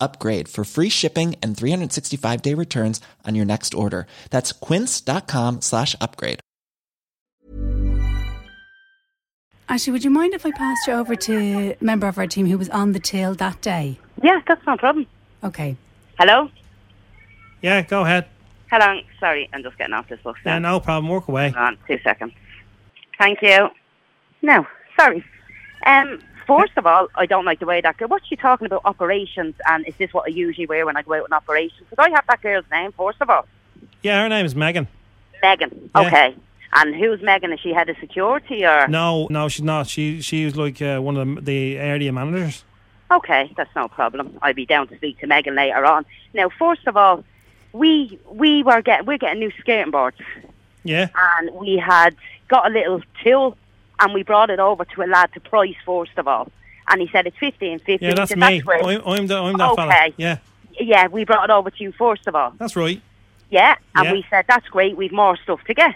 upgrade 0.00 0.48
for 0.48 0.64
free 0.64 0.88
shipping 0.88 1.36
and 1.42 1.56
365 1.56 2.42
day 2.42 2.54
returns 2.54 3.00
on 3.26 3.34
your 3.34 3.44
next 3.44 3.74
order. 3.74 4.06
That's 4.30 4.52
quince.com 4.52 5.60
slash 5.60 5.96
upgrade. 6.00 6.40
Ashley, 9.68 9.92
would 9.92 10.02
you 10.02 10.10
mind 10.10 10.34
if 10.34 10.44
I 10.44 10.50
passed 10.50 10.88
you 10.88 10.94
over 10.94 11.14
to 11.14 11.36
a 11.36 11.76
member 11.80 12.08
of 12.08 12.18
our 12.18 12.26
team 12.26 12.46
who 12.46 12.58
was 12.58 12.68
on 12.70 12.90
the 12.90 12.98
till 12.98 13.34
that 13.36 13.60
day? 13.60 14.00
Yeah, 14.20 14.40
that's 14.48 14.66
no 14.66 14.76
problem. 14.76 15.06
Okay. 15.44 15.76
Hello? 16.18 16.50
Yeah, 17.62 17.82
go 17.82 18.02
ahead. 18.02 18.26
Hello. 18.68 19.00
Sorry, 19.20 19.48
I'm 19.52 19.62
just 19.62 19.78
getting 19.78 19.94
off 19.94 20.08
this 20.08 20.18
bus 20.24 20.34
Yeah, 20.44 20.58
no 20.58 20.80
problem. 20.80 21.08
Work 21.08 21.28
away. 21.28 21.50
Hang 21.50 21.56
on, 21.56 21.78
two 21.86 21.98
seconds. 22.02 22.32
Thank 23.16 23.42
you. 23.42 23.68
No, 24.42 24.66
sorry. 24.98 25.24
Um, 25.86 26.20
first 26.58 26.72
of 26.76 26.86
all, 26.86 27.08
I 27.14 27.26
don't 27.26 27.44
like 27.44 27.60
the 27.60 27.66
way 27.66 27.80
that 27.80 27.96
girl. 27.96 28.08
What's 28.08 28.26
she 28.26 28.36
talking 28.36 28.66
about 28.66 28.82
operations? 28.84 29.54
And 29.68 29.86
is 29.86 29.94
this 29.96 30.12
what 30.12 30.24
I 30.26 30.28
usually 30.30 30.66
wear 30.66 30.84
when 30.86 30.96
I 30.96 31.02
go 31.02 31.14
out 31.14 31.24
on 31.24 31.32
operations? 31.32 31.88
Could 31.90 31.98
I 32.00 32.10
have 32.10 32.24
that 32.28 32.40
girl's 32.42 32.64
name 32.70 32.92
first 32.92 33.18
of 33.20 33.30
all? 33.30 33.46
Yeah, 34.02 34.22
her 34.22 34.28
name 34.28 34.44
is 34.46 34.54
Megan. 34.54 34.88
Megan. 35.42 35.90
Yeah. 35.94 36.06
Okay. 36.06 36.34
And 36.72 36.94
who's 36.94 37.20
Megan? 37.22 37.52
Is 37.52 37.60
she 37.60 37.72
head 37.72 37.88
of 37.88 37.96
security 37.98 38.64
or? 38.64 38.86
No, 38.88 39.26
no, 39.30 39.48
she's 39.48 39.62
not. 39.64 39.86
She 39.88 40.20
she's 40.22 40.56
like 40.56 40.80
uh, 40.82 40.98
one 41.00 41.16
of 41.16 41.26
the, 41.36 41.40
the 41.42 41.78
area 41.78 42.12
managers. 42.12 42.64
Okay, 43.10 43.52
that's 43.56 43.74
no 43.74 43.88
problem. 43.88 44.38
I'll 44.42 44.54
be 44.54 44.66
down 44.66 44.86
to 44.88 44.96
speak 44.96 45.18
to 45.20 45.26
Megan 45.26 45.56
later 45.56 45.84
on. 45.84 46.04
Now, 46.32 46.48
first 46.48 46.86
of 46.86 46.96
all, 46.96 47.24
we 47.72 48.18
we 48.30 48.62
were 48.62 48.82
getting 48.82 49.06
we're 49.06 49.18
getting 49.18 49.40
new 49.40 49.50
skating 49.58 49.90
boards, 49.90 50.16
Yeah. 50.84 51.08
and 51.38 51.50
we 51.54 51.76
had 51.76 52.14
got 52.46 52.66
a 52.66 52.70
little 52.70 53.02
tool, 53.24 53.56
and 54.00 54.12
we 54.14 54.22
brought 54.22 54.50
it 54.50 54.58
over 54.58 54.84
to 54.84 55.02
a 55.02 55.06
lad 55.06 55.32
to 55.34 55.40
price 55.40 55.74
first 55.84 56.12
of 56.16 56.26
all, 56.26 56.50
and 56.88 57.00
he 57.00 57.08
said 57.08 57.26
it's 57.26 57.36
fifteen 57.38 57.78
fifty. 57.78 58.06
Yeah, 58.06 58.14
that's 58.14 58.34
me. 58.34 58.62
I'm, 58.66 59.02
I'm, 59.06 59.26
the, 59.26 59.36
I'm 59.36 59.56
that 59.58 59.76
fella. 59.76 59.88
Okay. 59.88 60.14
Yeah, 60.16 60.38
Yeah, 60.80 61.06
we 61.08 61.24
brought 61.24 61.44
it 61.50 61.52
over 61.52 61.70
to 61.70 61.82
you 61.82 61.92
first 61.92 62.26
of 62.26 62.34
all. 62.34 62.52
that's 62.58 62.76
right. 62.76 63.00
Yeah, 63.50 63.74
and 63.94 64.04
Yeah. 64.06 64.12
we 64.12 64.24
said 64.30 64.44
that's 64.48 64.66
great. 64.68 64.96
We've 64.96 65.12
more 65.12 65.36
stuff 65.36 65.60
to 65.64 65.74
get. 65.74 65.94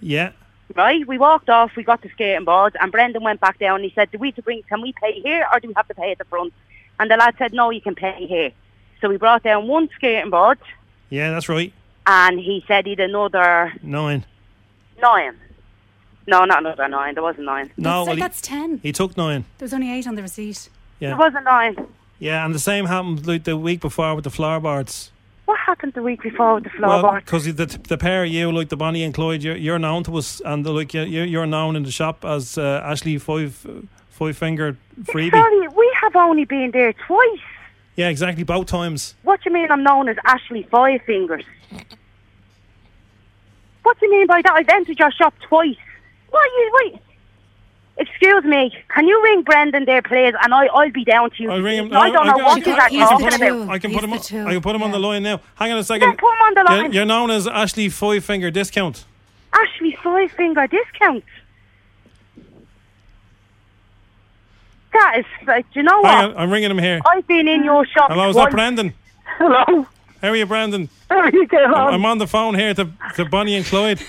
Yeah. 0.00 0.32
Right, 0.74 1.06
we 1.06 1.16
walked 1.16 1.48
off. 1.48 1.74
We 1.76 1.82
got 1.82 2.02
the 2.02 2.10
skating 2.10 2.44
board, 2.44 2.76
and 2.80 2.92
Brendan 2.92 3.22
went 3.22 3.40
back 3.40 3.58
down. 3.58 3.76
and 3.76 3.84
He 3.84 3.92
said, 3.94 4.10
"Do 4.10 4.18
we 4.18 4.32
to 4.32 4.42
bring? 4.42 4.62
Can 4.64 4.82
we 4.82 4.92
pay 4.92 5.18
here, 5.20 5.46
or 5.52 5.60
do 5.60 5.68
we 5.68 5.74
have 5.74 5.88
to 5.88 5.94
pay 5.94 6.12
at 6.12 6.18
the 6.18 6.24
front?" 6.24 6.52
And 7.00 7.10
the 7.10 7.16
lad 7.16 7.34
said, 7.38 7.52
"No, 7.54 7.70
you 7.70 7.80
can 7.80 7.94
pay 7.94 8.26
here." 8.26 8.50
So 9.00 9.08
we 9.08 9.16
brought 9.16 9.42
down 9.44 9.66
one 9.66 9.88
skating 9.94 10.28
board, 10.30 10.58
Yeah, 11.08 11.30
that's 11.30 11.48
right. 11.48 11.72
and 12.06 12.38
he 12.38 12.64
said 12.68 12.84
he'd 12.84 13.00
another 13.00 13.72
Nine. 13.82 14.24
nine. 15.00 15.36
No, 16.28 16.44
not 16.44 16.58
another 16.60 16.86
nine. 16.88 17.14
There 17.14 17.22
wasn't 17.22 17.46
nine. 17.46 17.70
No, 17.76 17.90
that's, 18.04 18.06
well, 18.06 18.16
he- 18.16 18.20
that's 18.22 18.40
ten. 18.40 18.78
He 18.82 18.92
took 18.92 19.16
nine. 19.16 19.44
There 19.58 19.64
was 19.66 19.72
only 19.74 19.90
eight 19.90 20.06
on 20.06 20.14
the 20.14 20.22
receipt. 20.22 20.68
Yeah. 21.00 21.08
There 21.08 21.16
wasn't 21.16 21.44
nine. 21.44 21.74
Yeah, 22.20 22.44
and 22.44 22.54
the 22.54 22.58
same 22.58 22.84
happened 22.86 23.26
like 23.26 23.44
the 23.44 23.56
week 23.56 23.80
before 23.80 24.14
with 24.14 24.24
the 24.24 24.30
floorboards. 24.30 25.10
What 25.46 25.58
happened 25.60 25.94
the 25.94 26.02
week 26.02 26.20
before 26.22 26.56
with 26.56 26.64
the 26.64 26.70
Well, 26.82 27.02
floorboard? 27.02 27.24
because 27.24 27.44
the, 27.54 27.66
the 27.88 27.96
pair 27.96 28.24
of 28.24 28.28
you, 28.30 28.52
like 28.52 28.68
the 28.68 28.76
Bonnie 28.76 29.02
and 29.04 29.14
Clyde, 29.14 29.42
you're, 29.42 29.56
you're 29.56 29.78
known 29.78 30.02
to 30.04 30.16
us, 30.18 30.42
and 30.44 30.66
uh, 30.66 30.72
like 30.72 30.92
you're, 30.92 31.06
you're 31.06 31.46
known 31.46 31.74
in 31.76 31.84
the 31.84 31.90
shop 31.90 32.24
as 32.24 32.58
uh, 32.58 32.82
Ashley 32.84 33.16
Five 33.18 33.66
Five 34.10 34.36
Finger 34.36 34.76
Freebie. 35.04 35.30
Sorry, 35.30 35.68
we 35.68 35.96
have 36.02 36.14
only 36.16 36.44
been 36.44 36.72
there 36.72 36.92
twice. 36.92 37.40
Yeah, 37.96 38.08
exactly, 38.08 38.44
both 38.44 38.66
times. 38.66 39.14
What 39.22 39.40
do 39.42 39.48
you 39.48 39.54
mean 39.54 39.70
I'm 39.70 39.82
known 39.82 40.08
as 40.10 40.16
Ashley 40.26 40.64
Five 40.70 41.00
Fingers? 41.06 41.44
What 43.84 43.98
do 43.98 44.06
you 44.06 44.12
mean 44.12 44.26
by 44.26 44.42
that? 44.42 44.52
I've 44.52 44.68
entered 44.68 44.98
your 44.98 45.10
shop 45.12 45.34
twice. 45.48 45.76
What 46.30 46.44
you 46.44 46.70
wait? 46.82 47.00
Excuse 48.00 48.44
me, 48.44 48.72
can 48.94 49.08
you 49.08 49.20
ring 49.24 49.42
Brendan 49.42 49.84
there, 49.84 50.02
please? 50.02 50.32
And 50.42 50.54
I, 50.54 50.66
I'll 50.66 50.90
be 50.90 51.04
down 51.04 51.30
to 51.30 51.42
you. 51.42 51.50
I'll 51.50 51.60
ring 51.60 51.78
him. 51.78 51.92
I 51.92 52.10
don't 52.10 52.26
know 52.26 52.32
I, 52.32 52.36
what 52.36 52.68
I, 52.68 52.70
you're 52.70 52.80
I, 52.80 53.06
I, 53.06 53.18
talking 53.18 53.26
about. 53.26 53.68
I 53.70 53.78
can 53.80 53.92
put 53.92 54.04
him. 54.04 54.12
On, 54.12 54.46
I 54.46 54.52
can 54.52 54.62
put 54.62 54.76
him 54.76 54.82
on 54.84 54.92
the 54.92 55.00
line 55.00 55.24
now. 55.24 55.40
Hang 55.56 55.72
on 55.72 55.78
a 55.78 55.84
second. 55.84 56.08
Yeah, 56.08 56.14
put 56.14 56.32
him 56.32 56.42
on 56.42 56.54
the 56.54 56.60
You're, 56.60 56.82
line. 56.82 56.92
you're 56.92 57.04
known 57.04 57.30
as 57.32 57.48
Ashley 57.48 57.88
Five 57.88 58.24
Finger 58.24 58.52
Discount. 58.52 59.04
Ashley 59.52 59.98
Five 60.00 60.30
Finger 60.32 60.68
discount. 60.68 61.24
That 64.92 65.18
is, 65.18 65.24
like, 65.46 65.64
do 65.72 65.80
you 65.80 65.82
know 65.82 66.00
what? 66.00 66.10
Hang 66.14 66.30
on, 66.30 66.36
I'm 66.36 66.50
ringing 66.52 66.70
him 66.70 66.78
here. 66.78 67.00
I've 67.04 67.26
been 67.26 67.48
in 67.48 67.64
your 67.64 67.84
shop. 67.86 68.10
Hello, 68.10 68.28
is 68.28 68.36
that 68.36 68.42
twice. 68.42 68.52
Brandon? 68.52 68.94
Hello. 69.38 69.86
How 70.22 70.28
are 70.28 70.36
you, 70.36 70.46
Brandon? 70.46 70.88
How 71.10 71.18
are 71.18 71.30
you 71.30 71.46
getting 71.46 71.70
on? 71.70 71.94
I'm 71.94 72.04
on 72.04 72.18
the 72.18 72.26
phone 72.26 72.54
here 72.54 72.74
to, 72.74 72.88
to 73.16 73.24
Bonnie 73.24 73.56
and 73.56 73.66
Clyde. 73.66 74.00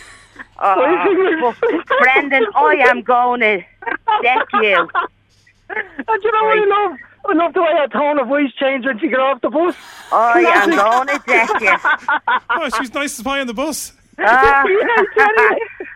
Oh, 0.62 1.56
Brendan, 2.00 2.46
I 2.56 2.76
am 2.90 3.02
going 3.02 3.40
to 3.42 3.58
deck 4.22 4.46
you. 4.62 4.90
And 5.70 6.24
you 6.24 6.32
know 6.32 6.44
what 6.44 6.58
I 6.60 6.66
love? 6.90 6.98
I 7.30 7.34
love 7.34 7.54
the 7.54 7.62
way 7.62 7.72
her 7.78 7.88
tone 7.88 8.20
of 8.20 8.28
voice 8.28 8.52
changed 8.60 8.86
when 8.88 9.00
she 9.00 9.08
got 9.08 9.20
off 9.20 9.42
the 9.42 9.50
bus. 9.50 9.76
I 10.12 10.40
am 10.42 10.70
going 10.70 11.08
to 11.08 11.20
deck 11.28 11.50
you. 11.62 11.76
Oh, 12.50 12.70
she's 12.70 12.94
nice 12.94 13.16
to 13.18 13.24
pie 13.24 13.40
on 13.42 13.48
the 13.48 13.54
bus. 13.54 13.94
Ah. 14.22 14.64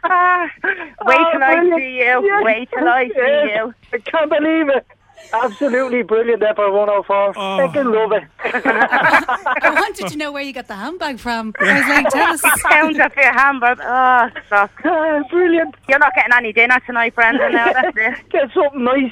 Ah. 0.06 0.50
Wait 0.64 1.18
Oh, 1.20 1.32
till 1.34 1.44
I 1.44 1.56
brilliant. 1.56 1.80
see 1.82 1.98
you. 1.98 2.26
Yeah. 2.26 2.42
Wait 2.44 2.70
till 2.72 2.88
I 2.88 3.08
see 3.10 3.14
Yeah. 3.18 3.66
you. 3.66 3.74
I 3.94 3.98
can't 4.00 4.30
believe 4.30 4.70
it. 4.70 4.86
Absolutely 5.34 6.04
brilliant 6.04 6.42
there 6.42 6.54
for 6.54 6.72
104. 6.72 7.34
Oh. 7.36 7.58
Fucking 7.68 7.92
love 7.92 8.12
it. 8.12 8.24
I 8.44 9.72
wanted 9.76 10.08
to 10.10 10.18
know 10.18 10.32
where 10.32 10.44
you 10.44 10.54
got 10.54 10.68
the 10.68 10.76
handbag 10.76 11.20
from. 11.20 11.54
I 11.60 11.80
was 11.80 11.88
like, 11.90 12.10
tell 12.10 12.34
us. 12.34 12.42
Pounds 12.64 13.00
off 13.00 13.16
your 13.16 13.34
hamburger. 13.34 13.84
Oh, 13.84 14.30
stop. 14.48 14.72
brilliant. 15.30 15.76
You're 15.90 16.00
not 16.00 16.14
getting 16.14 16.34
any 16.34 16.54
dinner 16.54 16.80
tonight, 16.86 17.16
Brendan. 17.16 17.52
Now 17.54 17.74
that's 17.74 17.98
it. 17.98 18.30
Get 18.30 18.52
something 18.54 18.84
nice. 18.84 19.12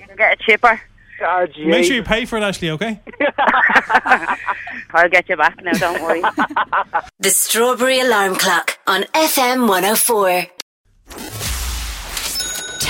You 0.00 0.06
can 0.06 0.16
get 0.16 0.40
a 0.40 0.42
chipper. 0.42 0.80
Oh, 1.22 1.46
Make 1.58 1.84
sure 1.84 1.96
you 1.96 2.02
pay 2.02 2.24
for 2.24 2.38
it, 2.38 2.42
Ashley, 2.42 2.70
okay? 2.70 2.98
I'll 4.94 5.08
get 5.10 5.28
you 5.28 5.36
back 5.36 5.62
now. 5.62 5.72
Don't 5.72 6.02
worry. 6.02 6.22
The 7.18 7.28
Strawberry 7.28 8.00
Alarm 8.00 8.36
Clock 8.36 8.78
on 8.86 9.02
FM 9.02 9.68
104. 9.68 11.49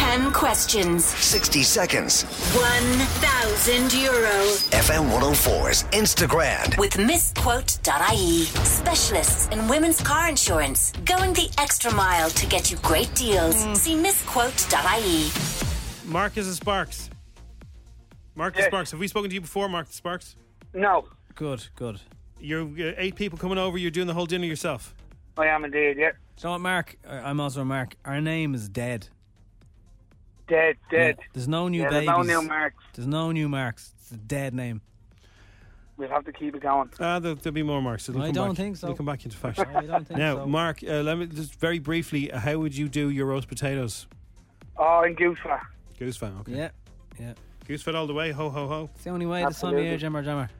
10 0.00 0.32
questions. 0.32 1.04
60 1.04 1.62
seconds. 1.62 2.22
1,000 2.56 3.92
euro. 4.00 4.30
FM 4.72 5.10
104's 5.10 5.82
Instagram. 5.92 6.78
With 6.78 6.96
misquote.ie. 6.96 8.44
Specialists 8.64 9.48
in 9.48 9.68
women's 9.68 10.00
car 10.00 10.30
insurance. 10.30 10.92
Going 11.04 11.34
the 11.34 11.50
extra 11.58 11.92
mile 11.92 12.30
to 12.30 12.46
get 12.46 12.70
you 12.70 12.78
great 12.78 13.14
deals. 13.14 13.56
See 13.78 13.94
misquote.ie. 13.94 15.28
Marcus 16.10 16.46
and 16.46 16.56
Sparks. 16.56 17.10
Marcus 18.34 18.64
Sparks. 18.64 18.92
Have 18.92 19.00
we 19.00 19.06
spoken 19.06 19.28
to 19.28 19.34
you 19.34 19.42
before, 19.42 19.68
Marcus 19.68 19.94
Sparks? 19.94 20.34
No, 20.72 21.04
Good, 21.34 21.66
good. 21.76 22.00
You're 22.40 22.62
uh, 22.62 22.94
eight 22.96 23.16
people 23.16 23.38
coming 23.38 23.58
over. 23.58 23.76
You're 23.76 23.90
doing 23.90 24.06
the 24.06 24.14
whole 24.14 24.24
dinner 24.26 24.46
yourself. 24.46 24.94
I 25.36 25.48
am 25.48 25.62
indeed, 25.66 25.98
yeah. 25.98 26.12
So 26.36 26.58
Mark? 26.58 26.96
I'm 27.06 27.38
also 27.38 27.64
Mark. 27.64 27.96
Our 28.06 28.22
name 28.22 28.54
is 28.54 28.66
dead. 28.70 29.08
Dead, 30.50 30.76
dead. 30.90 31.16
Yeah, 31.18 31.24
There's 31.32 31.48
no 31.48 31.68
new 31.68 31.82
Yeah, 31.82 31.90
there's 31.90 32.06
no 32.06 32.22
new 32.22 32.42
marks. 32.42 32.84
There's 32.94 33.06
no 33.06 33.30
new 33.32 33.48
marks. 33.48 33.92
It's 34.00 34.10
a 34.10 34.16
dead 34.16 34.52
name. 34.52 34.80
We'll 35.96 36.08
have 36.08 36.24
to 36.24 36.32
keep 36.32 36.54
it 36.56 36.62
going. 36.62 36.90
Ah, 36.98 37.18
there'll, 37.20 37.36
there'll 37.36 37.54
be 37.54 37.62
more 37.62 37.80
marks. 37.80 38.08
It'll 38.08 38.20
I 38.22 38.26
come 38.26 38.34
don't 38.34 38.48
back. 38.50 38.56
think 38.56 38.76
so. 38.76 38.88
It'll 38.88 38.96
come 38.96 39.06
back 39.06 39.24
into 39.24 39.36
fashion. 39.46 39.66
I 39.74 39.82
don't 39.86 40.06
think 40.08 40.18
now, 40.18 40.36
so. 40.38 40.46
Mark, 40.46 40.80
uh, 40.82 41.02
let 41.02 41.18
me 41.18 41.26
just 41.26 41.54
very 41.60 41.78
briefly. 41.78 42.32
uh, 42.32 42.38
How 42.40 42.58
would 42.58 42.76
you 42.76 42.88
do 42.88 43.10
your 43.10 43.26
roast 43.26 43.48
potatoes? 43.48 44.06
Oh, 44.76 45.02
in 45.02 45.14
goose 45.14 45.38
fat. 45.42 45.62
Goose 45.98 46.16
fat. 46.16 46.32
okay. 46.40 46.52
Yeah, 46.56 46.70
yeah. 47.18 47.34
Goose 47.68 47.82
fat 47.82 47.94
all 47.94 48.06
the 48.08 48.14
way. 48.14 48.32
Ho 48.32 48.50
ho 48.50 48.66
ho. 48.66 48.90
It's 48.94 49.04
the 49.04 49.10
only 49.10 49.26
way 49.26 49.44
this 49.44 49.60
time 49.60 49.74
of 49.74 49.84
year, 49.84 49.92
Absolutely. 49.94 49.98
Jammer 49.98 50.22
Jammer. 50.22 50.50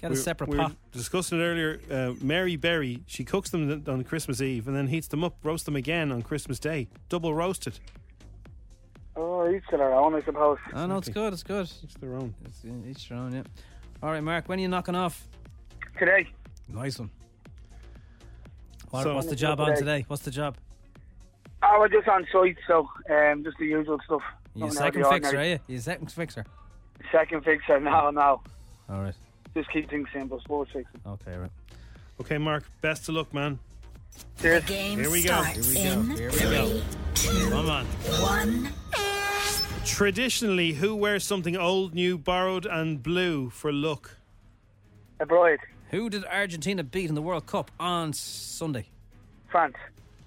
Get 0.00 0.06
a 0.08 0.10
We 0.10 0.16
were- 0.18 0.22
separate 0.22 0.50
we 0.50 0.58
were 0.58 0.64
pot. 0.64 0.76
discussing 0.92 1.40
it 1.40 1.42
earlier. 1.42 1.80
Uh, 1.90 2.12
Mary 2.20 2.56
Berry, 2.56 3.02
she 3.06 3.24
cooks 3.24 3.48
them 3.50 3.82
on 3.88 4.04
Christmas 4.04 4.40
Eve 4.42 4.68
and 4.68 4.76
then 4.76 4.86
heats 4.88 5.08
them 5.08 5.24
up, 5.24 5.36
roasts 5.42 5.64
them 5.64 5.76
again 5.76 6.12
on 6.12 6.20
Christmas 6.22 6.58
Day, 6.60 6.88
double 7.08 7.34
roasted. 7.34 7.80
Oh, 9.16 9.48
each 9.48 9.64
to 9.70 9.76
their 9.76 9.94
own, 9.94 10.14
I 10.14 10.22
suppose. 10.22 10.58
Oh 10.74 10.86
no, 10.86 10.98
it's 10.98 11.08
good. 11.08 11.32
It's 11.32 11.42
good. 11.42 11.70
It's 11.82 11.94
their 12.00 12.14
own. 12.16 12.34
It's 12.44 12.64
each 12.88 13.08
their 13.08 13.18
own. 13.18 13.32
Yeah. 13.34 13.42
All 14.02 14.10
right, 14.10 14.22
Mark. 14.22 14.48
When 14.48 14.58
are 14.58 14.62
you 14.62 14.68
knocking 14.68 14.94
off? 14.96 15.26
Today. 15.98 16.28
Nice 16.68 16.98
one. 16.98 17.10
What, 18.90 19.02
So- 19.04 19.14
what's 19.14 19.28
the 19.28 19.36
job 19.36 19.60
on 19.60 19.76
today? 19.76 20.04
What's 20.08 20.22
the 20.22 20.30
job? 20.30 20.56
Oh, 21.62 21.76
we're 21.80 21.88
just 21.88 22.06
on 22.08 22.26
site, 22.30 22.58
so 22.66 22.88
um, 23.10 23.42
just 23.42 23.56
the 23.58 23.64
usual 23.66 23.98
stuff. 24.04 24.20
You 24.54 24.64
a 24.64 24.66
Nothing 24.66 24.66
out 24.66 24.68
of 24.68 24.72
second 24.76 25.02
the 25.02 25.08
fixer, 25.08 25.26
ordinary. 25.28 25.46
are 25.46 25.52
you? 25.54 25.58
You 25.68 25.78
a 25.78 25.80
second 25.80 26.12
fixer? 26.12 26.44
Second 27.10 27.44
fixer, 27.44 27.80
no, 27.80 28.10
no. 28.10 28.40
All 28.90 29.00
right. 29.00 29.14
Just 29.54 29.70
keep 29.72 29.88
things 29.88 30.08
simple, 30.12 30.40
sports 30.40 30.72
fixing. 30.72 31.00
Okay, 31.06 31.36
right. 31.36 31.50
Okay, 32.20 32.36
Mark, 32.38 32.64
best 32.82 33.08
of 33.08 33.14
luck, 33.14 33.32
man. 33.32 33.58
Cheers. 34.40 34.64
Game 34.66 34.98
Here 34.98 35.10
we 35.10 35.22
go. 35.22 35.28
starts 35.42 35.72
Here 35.72 35.84
we 35.88 35.94
go. 35.94 36.00
in 36.12 36.16
Here 36.18 36.30
we 36.30 36.38
go. 36.38 36.80
three, 37.14 37.50
Come 37.50 37.70
on. 37.70 37.84
one. 37.86 38.72
Traditionally, 39.84 40.72
who 40.72 40.96
wears 40.96 41.24
something 41.24 41.56
old, 41.56 41.94
new, 41.94 42.16
borrowed, 42.16 42.64
and 42.64 43.02
blue 43.02 43.50
for 43.50 43.70
luck? 43.72 44.16
A 45.20 45.26
bride. 45.26 45.58
Who 45.90 46.08
did 46.08 46.24
Argentina 46.24 46.82
beat 46.82 47.08
in 47.08 47.14
the 47.14 47.22
World 47.22 47.46
Cup 47.46 47.70
on 47.78 48.12
Sunday? 48.14 48.86
France. 49.48 49.76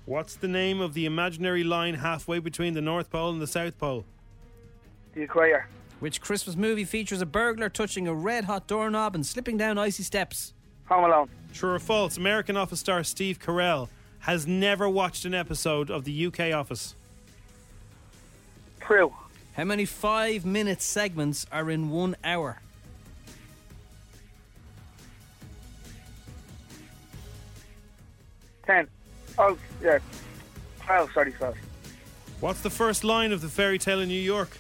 What's 0.06 0.36
the 0.36 0.48
name 0.48 0.80
of 0.80 0.94
the 0.94 1.06
imaginary 1.06 1.64
line 1.64 1.96
halfway 1.96 2.40
between 2.40 2.76
the 2.76 2.82
North 2.82 3.10
Pole 3.10 3.32
and 3.32 3.42
the 3.42 3.48
South 3.48 3.78
Pole? 3.78 4.06
The 5.16 5.24
equator. 5.24 5.68
Which 6.00 6.22
Christmas 6.22 6.56
movie 6.56 6.86
features 6.86 7.22
a 7.22 7.26
burglar 7.26 7.68
touching 7.68 8.08
a 8.08 8.14
red 8.14 8.46
hot 8.46 8.68
doorknob 8.68 9.16
and 9.16 9.26
slipping 9.26 9.58
down 9.58 9.78
icy 9.78 10.04
steps? 10.04 10.54
Home 10.86 11.04
Alone. 11.04 11.30
True 11.54 11.72
or 11.72 11.80
false? 11.80 12.16
American 12.16 12.56
Office 12.56 12.80
star 12.80 13.04
Steve 13.04 13.40
Carell 13.40 13.90
has 14.20 14.46
never 14.46 14.88
watched 14.88 15.26
an 15.26 15.34
episode 15.34 15.90
of 15.90 16.04
the 16.06 16.28
UK 16.28 16.54
Office. 16.54 16.96
True. 18.80 19.12
How 19.58 19.64
many 19.64 19.86
five 19.86 20.46
minute 20.46 20.84
segments 20.84 21.48
are 21.52 21.72
in 21.72 21.90
one 21.90 22.16
hour? 22.24 22.60
Ten. 28.68 28.88
Oh, 29.40 29.58
yeah. 29.82 29.98
Twelve, 30.86 31.12
sorry, 31.12 31.32
twelve. 31.32 31.58
What's 32.40 32.62
the 32.62 32.70
first 32.70 33.04
line 33.04 33.32
of 33.32 33.42
the 33.42 33.50
fairy 33.50 33.80
tale 33.80 34.00
in 34.00 34.10
New 34.10 34.22
York? 34.22 34.56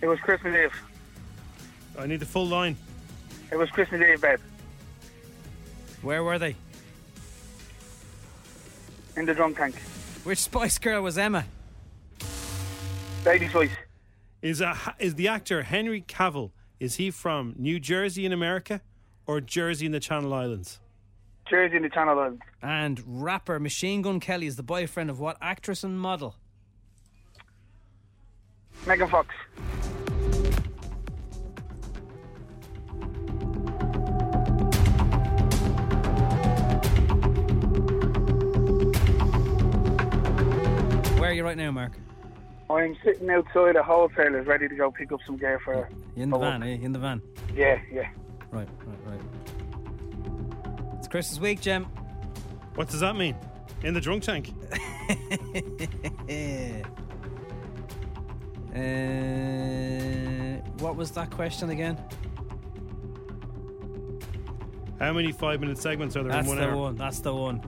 It 0.00 0.06
was 0.06 0.20
Christmas 0.20 0.54
Eve. 0.54 0.82
I 1.98 2.06
need 2.06 2.20
the 2.20 2.26
full 2.26 2.46
line. 2.46 2.76
It 3.50 3.56
was 3.56 3.70
Christmas 3.70 4.00
Eve, 4.02 4.20
babe. 4.20 4.38
Where 6.00 6.22
were 6.22 6.38
they? 6.38 6.54
In 9.16 9.24
the 9.24 9.34
drum 9.34 9.52
tank. 9.52 9.74
Which 10.22 10.38
Spice 10.38 10.78
Girl 10.78 11.02
was 11.02 11.18
Emma? 11.18 11.44
Baby 13.26 13.48
Spice. 13.48 13.70
Is 14.40 14.60
a 14.60 14.78
is 15.00 15.16
the 15.16 15.26
actor 15.26 15.64
Henry 15.64 16.00
Cavill? 16.00 16.52
Is 16.78 16.94
he 16.94 17.10
from 17.10 17.56
New 17.58 17.80
Jersey 17.80 18.24
in 18.24 18.32
America 18.32 18.82
or 19.26 19.40
Jersey 19.40 19.84
in 19.84 19.90
the 19.90 19.98
Channel 19.98 20.32
Islands? 20.32 20.78
Jersey 21.50 21.74
in 21.74 21.82
the 21.82 21.88
Channel 21.88 22.20
Islands. 22.20 22.42
And 22.62 23.02
rapper 23.04 23.58
Machine 23.58 24.00
Gun 24.02 24.20
Kelly 24.20 24.46
is 24.46 24.54
the 24.54 24.62
boyfriend 24.62 25.10
of 25.10 25.18
what 25.18 25.38
actress 25.40 25.82
and 25.82 25.98
model? 25.98 26.36
Megan 28.86 29.08
Fox. 29.08 29.34
Where 41.18 41.30
are 41.30 41.34
you 41.34 41.42
right 41.42 41.56
now, 41.56 41.72
Mark? 41.72 41.98
I'm 42.68 42.96
sitting 43.04 43.30
outside 43.30 43.76
a 43.76 43.82
wholesaler's 43.82 44.46
ready 44.46 44.68
to 44.68 44.74
go 44.74 44.90
pick 44.90 45.12
up 45.12 45.20
some 45.26 45.36
gear 45.36 45.60
for. 45.64 45.88
You 46.16 46.24
in 46.24 46.30
the 46.30 46.38
van, 46.38 46.62
eh? 46.62 46.78
In 46.82 46.92
the 46.92 46.98
van. 46.98 47.22
Yeah, 47.54 47.78
yeah. 47.92 48.08
Right, 48.50 48.68
right, 48.86 48.98
right. 49.06 49.20
It's 50.98 51.06
Christmas 51.08 51.38
week, 51.40 51.60
Jim. 51.60 51.84
What 52.74 52.88
does 52.88 53.00
that 53.00 53.14
mean? 53.16 53.36
In 53.82 53.94
the 53.94 54.00
drunk 54.00 54.22
tank? 54.24 54.52
Uh, 58.76 60.56
what 60.80 60.96
was 60.96 61.10
that 61.12 61.30
question 61.30 61.70
again? 61.70 61.96
How 64.98 65.12
many 65.14 65.32
five 65.32 65.60
minute 65.60 65.78
segments 65.78 66.14
are 66.16 66.22
there 66.22 66.32
That's 66.32 66.46
in 66.46 66.48
one 66.48 66.58
the 66.58 66.68
hour? 66.70 66.76
one. 66.76 66.96
That's 66.96 67.20
the 67.20 67.34
one. 67.34 67.62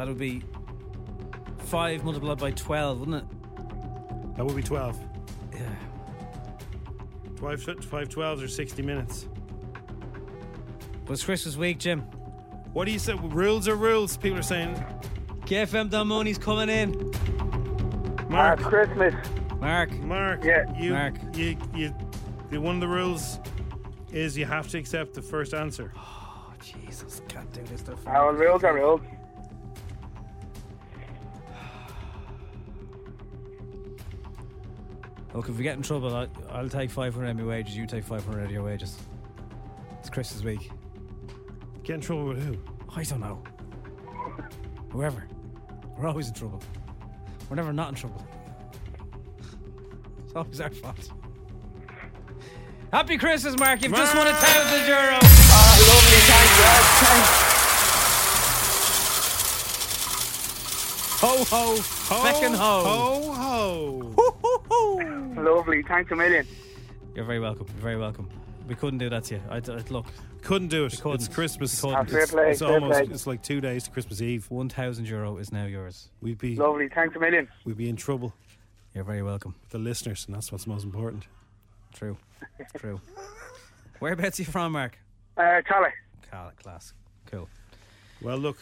That 0.00 0.08
would 0.08 0.16
be 0.16 0.42
five 1.58 2.04
multiplied 2.04 2.38
by 2.38 2.52
twelve, 2.52 3.00
wouldn't 3.00 3.18
it? 3.18 4.34
That 4.34 4.46
would 4.46 4.56
be 4.56 4.62
12. 4.62 4.98
Yeah. 5.52 5.60
Five, 7.38 7.62
five 7.62 8.08
12s 8.08 8.42
are 8.42 8.48
60 8.48 8.80
minutes. 8.80 9.28
But 11.04 11.12
it's 11.12 11.22
Christmas 11.22 11.58
week, 11.58 11.78
Jim. 11.80 12.00
What 12.72 12.86
do 12.86 12.92
you 12.92 12.98
say? 12.98 13.12
Rules 13.12 13.68
are 13.68 13.74
rules. 13.74 14.16
People 14.16 14.38
are 14.38 14.42
saying. 14.42 14.82
KFM 15.44 15.90
Don 15.90 16.08
Money's 16.08 16.38
coming 16.38 16.70
in. 16.70 17.12
Mark. 18.30 18.60
Christmas. 18.60 19.14
Mark. 19.58 19.92
Mark. 19.98 20.42
Yeah. 20.42 20.64
You, 20.78 20.92
Mark. 20.94 21.16
You, 21.34 21.58
you, 21.74 21.94
the, 22.48 22.58
one 22.58 22.76
of 22.76 22.80
the 22.80 22.88
rules 22.88 23.38
is 24.10 24.38
you 24.38 24.46
have 24.46 24.66
to 24.68 24.78
accept 24.78 25.12
the 25.12 25.20
first 25.20 25.52
answer. 25.52 25.92
Oh, 25.94 26.54
Jesus. 26.62 27.20
Can't 27.28 27.52
do 27.52 27.60
this 27.64 27.80
stuff. 27.80 28.06
Our 28.06 28.32
rules 28.32 28.64
are 28.64 28.72
rules. 28.72 29.02
Look, 35.34 35.48
if 35.48 35.56
we 35.56 35.62
get 35.62 35.76
in 35.76 35.82
trouble, 35.82 36.14
I'll, 36.14 36.28
I'll 36.50 36.68
take 36.68 36.90
500 36.90 37.28
of 37.28 37.36
my 37.36 37.44
wages, 37.44 37.76
you 37.76 37.86
take 37.86 38.04
500 38.04 38.44
of 38.44 38.50
your 38.50 38.64
wages. 38.64 38.96
It's 40.00 40.10
Christmas 40.10 40.42
week. 40.42 40.70
Get 41.84 41.94
in 41.94 42.00
trouble 42.00 42.26
with 42.26 42.42
who? 42.44 42.56
I 42.94 43.04
don't 43.04 43.20
know. 43.20 43.42
Whoever. 44.90 45.26
We're 45.96 46.08
always 46.08 46.28
in 46.28 46.34
trouble. 46.34 46.60
We're 47.48 47.56
never 47.56 47.72
not 47.72 47.90
in 47.90 47.94
trouble. 47.94 48.26
It's 50.24 50.34
always 50.34 50.60
our 50.60 50.70
fault. 50.70 51.10
Happy 52.92 53.16
Christmas, 53.18 53.56
Mark. 53.56 53.82
You've 53.82 53.94
just 53.94 54.16
won 54.16 54.26
a 54.26 54.32
thousand 54.32 54.88
euro. 54.88 55.18
Ah, 55.22 55.76
lovely, 55.88 56.20
thanks, 56.26 57.50
Ho, 61.22 61.44
ho, 61.44 61.74
feckin' 61.76 62.54
ho. 62.54 62.82
Ho, 62.82 63.32
ho. 63.32 64.29
Lovely, 65.44 65.82
thanks 65.82 66.10
a 66.12 66.16
million. 66.16 66.46
You're 67.14 67.24
very 67.24 67.40
welcome. 67.40 67.66
You're 67.72 67.82
very 67.82 67.96
welcome. 67.96 68.28
We 68.68 68.74
couldn't 68.74 68.98
do 68.98 69.08
that 69.10 69.24
to 69.24 69.34
you. 69.36 69.40
I, 69.50 69.56
I- 69.56 69.84
look, 69.90 70.06
Couldn't 70.42 70.68
do 70.68 70.84
it. 70.86 71.00
couldn't. 71.00 71.14
It's 71.16 71.28
Christmas. 71.28 71.80
Couldn't. 71.80 72.08
Fair 72.08 72.20
It's, 72.20 72.30
play, 72.30 72.50
it's 72.50 72.60
fair 72.60 72.74
almost. 72.74 73.00
play. 73.04 73.12
It's 73.12 73.26
like 73.26 73.42
two 73.42 73.60
days 73.60 73.84
to 73.84 73.90
Christmas 73.90 74.20
Eve. 74.22 74.50
1,000 74.50 75.06
euro 75.08 75.36
is 75.38 75.50
now 75.52 75.64
yours. 75.64 76.08
We'd 76.20 76.38
be. 76.38 76.56
Lovely, 76.56 76.88
thanks 76.88 77.16
a 77.16 77.18
million. 77.18 77.48
We'd 77.64 77.76
be 77.76 77.88
in 77.88 77.96
trouble. 77.96 78.32
You're 78.94 79.04
very 79.04 79.22
welcome. 79.22 79.54
The 79.70 79.78
listeners, 79.78 80.24
and 80.26 80.34
that's 80.36 80.50
what's 80.52 80.66
most 80.66 80.84
important. 80.84 81.26
True. 81.94 82.16
True. 82.76 83.00
Whereabouts 83.98 84.38
are 84.38 84.42
you 84.42 84.46
from, 84.50 84.72
Mark? 84.72 84.98
Uh, 85.36 85.60
Charlie. 85.66 85.90
Cal- 86.30 86.52
class. 86.62 86.92
Cool. 87.26 87.48
Well, 88.22 88.38
look. 88.38 88.56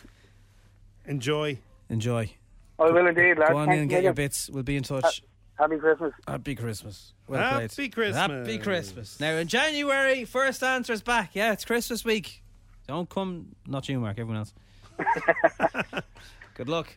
Enjoy. 1.07 1.59
Enjoy. 1.89 2.31
I 2.79 2.91
will 2.91 3.07
indeed, 3.07 3.39
lads. 3.39 3.51
Go 3.51 3.57
on 3.59 3.67
thanks 3.69 3.77
in 3.77 3.83
and 3.83 3.91
a 3.91 3.95
get 3.95 4.03
your 4.03 4.13
million. 4.13 4.15
bits. 4.15 4.51
We'll 4.51 4.63
be 4.63 4.77
in 4.77 4.83
touch. 4.83 5.23
Happy 5.59 5.77
Christmas. 5.79 6.13
Happy 6.27 6.55
Christmas. 6.55 7.13
Well 7.27 7.41
Happy 7.41 7.69
played. 7.69 7.93
Christmas. 7.93 8.17
Happy 8.17 8.59
Christmas. 8.59 9.21
Now 9.21 9.33
in 9.37 9.49
January, 9.49 10.25
first 10.25 10.63
answer's 10.63 11.03
back. 11.03 11.31
Yeah, 11.35 11.53
it's 11.53 11.65
Christmas 11.65 12.05
week. 12.05 12.43
Don't 12.87 13.09
come. 13.11 13.57
Not 13.67 13.89
you, 13.89 13.99
Mark. 14.01 14.19
Everyone 14.19 14.37
else. 14.37 14.55
Good 16.55 16.69
luck. 16.69 16.95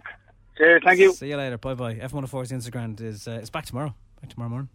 Cheers, 0.57 0.81
thank 0.85 0.99
you. 0.99 1.13
See 1.13 1.29
you 1.29 1.37
later. 1.37 1.57
Bye 1.57 1.73
bye. 1.73 1.95
F104's 1.95 2.51
Instagram 2.51 2.99
is 3.01 3.27
uh, 3.27 3.31
it's 3.41 3.49
back 3.49 3.65
tomorrow. 3.65 3.95
Back 4.21 4.29
tomorrow 4.29 4.49
morning. 4.49 4.69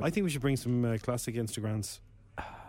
I 0.00 0.10
think 0.10 0.24
we 0.24 0.30
should 0.30 0.40
bring 0.40 0.56
some 0.56 0.84
uh, 0.84 0.96
classic 1.00 1.34
Instagrams. 1.36 2.00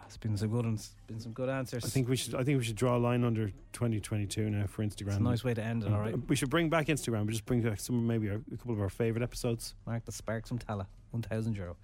It's 0.05 0.17
been 0.17 0.37
some 0.37 0.49
good 0.49 0.65
ones. 0.65 0.91
Been 1.07 1.19
some 1.19 1.33
good 1.33 1.49
answers. 1.49 1.83
I 1.83 1.87
think 1.87 2.07
we 2.07 2.15
should. 2.15 2.35
I 2.35 2.43
think 2.43 2.57
we 2.59 2.63
should 2.63 2.75
draw 2.75 2.95
a 2.95 2.99
line 2.99 3.23
under 3.23 3.49
2022 3.73 4.49
now 4.49 4.67
for 4.67 4.83
Instagram. 4.83 5.07
it's 5.07 5.17
a 5.17 5.23
nice 5.23 5.43
way 5.43 5.53
to 5.53 5.63
end 5.63 5.83
it. 5.83 5.91
All 5.91 5.99
right, 5.99 6.15
We 6.27 6.35
should 6.35 6.49
bring 6.49 6.69
back 6.69 6.87
Instagram. 6.87 7.25
We 7.25 7.31
just 7.33 7.45
bring 7.45 7.61
back 7.61 7.79
some, 7.79 8.05
maybe 8.05 8.29
our, 8.29 8.41
a 8.53 8.57
couple 8.57 8.73
of 8.73 8.81
our 8.81 8.89
favorite 8.89 9.23
episodes. 9.23 9.73
Mark 9.85 10.05
the 10.05 10.11
Sparks 10.11 10.49
from 10.49 10.59
Tallaght. 10.59 10.87
One 11.11 11.23
thousand 11.23 11.55
euro. 11.55 11.75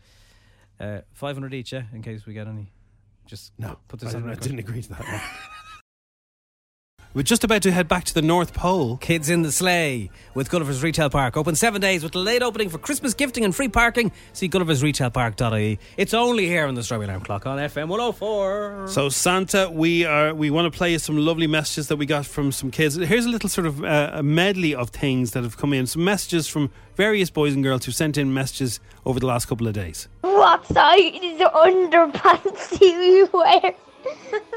Uh, 0.79 1.01
Five 1.13 1.35
hundred 1.35 1.53
each, 1.53 1.73
yeah, 1.73 1.83
in 1.93 2.01
case 2.01 2.25
we 2.25 2.33
get 2.33 2.47
any. 2.47 2.71
Just 3.25 3.53
No, 3.57 3.77
put 3.87 3.99
this 3.99 4.13
I, 4.13 4.17
on 4.17 4.23
didn't, 4.23 4.37
I 4.37 4.41
didn't 4.41 4.59
agree 4.59 4.81
to 4.81 4.89
that. 4.89 5.23
no. 7.13 7.17
We're 7.19 7.23
just 7.23 7.43
about 7.43 7.61
to 7.63 7.71
head 7.71 7.87
back 7.87 8.05
to 8.05 8.13
the 8.13 8.21
North 8.21 8.53
Pole. 8.53 8.97
Kids 8.97 9.29
in 9.29 9.41
the 9.41 9.51
Sleigh 9.51 10.09
with 10.33 10.49
Gulliver's 10.49 10.81
Retail 10.81 11.09
Park. 11.09 11.35
Open 11.35 11.55
seven 11.55 11.81
days 11.81 12.03
with 12.03 12.13
the 12.13 12.19
late 12.19 12.41
opening 12.41 12.69
for 12.69 12.77
Christmas 12.77 13.13
gifting 13.13 13.43
and 13.43 13.55
free 13.55 13.67
parking. 13.67 14.11
See 14.33 14.47
Gulliver's 14.47 14.81
Retail 14.81 15.11
gulliversretailpark.ie. 15.11 15.79
It's 15.97 16.13
only 16.13 16.47
here 16.47 16.65
on 16.67 16.75
the 16.75 16.83
Strawberry 16.83 17.07
Alarm 17.07 17.21
Clock 17.21 17.45
on 17.45 17.57
FM 17.57 17.87
104. 17.87 18.87
So 18.87 19.09
Santa, 19.09 19.69
we 19.71 20.05
are 20.05 20.33
we 20.33 20.51
want 20.51 20.71
to 20.71 20.77
play 20.77 20.91
you 20.91 20.99
some 20.99 21.17
lovely 21.17 21.47
messages 21.47 21.87
that 21.87 21.97
we 21.97 22.05
got 22.05 22.25
from 22.25 22.51
some 22.51 22.71
kids. 22.71 22.95
Here's 22.95 23.25
a 23.25 23.29
little 23.29 23.49
sort 23.49 23.67
of 23.67 23.83
uh, 23.83 24.11
a 24.13 24.23
medley 24.23 24.75
of 24.75 24.89
things 24.89 25.31
that 25.31 25.43
have 25.43 25.57
come 25.57 25.73
in. 25.73 25.87
Some 25.87 26.03
messages 26.03 26.47
from 26.47 26.71
various 26.95 27.29
boys 27.29 27.53
and 27.53 27.63
girls 27.63 27.85
who 27.85 27.91
sent 27.91 28.17
in 28.17 28.33
messages 28.33 28.79
over 29.05 29.19
the 29.19 29.27
last 29.27 29.47
couple 29.47 29.67
of 29.67 29.73
days. 29.73 30.07
What 30.21 30.65
size 30.67 31.11
underpants 31.39 32.79
do 32.79 32.85
you 32.85 33.29
wear? 33.33 33.73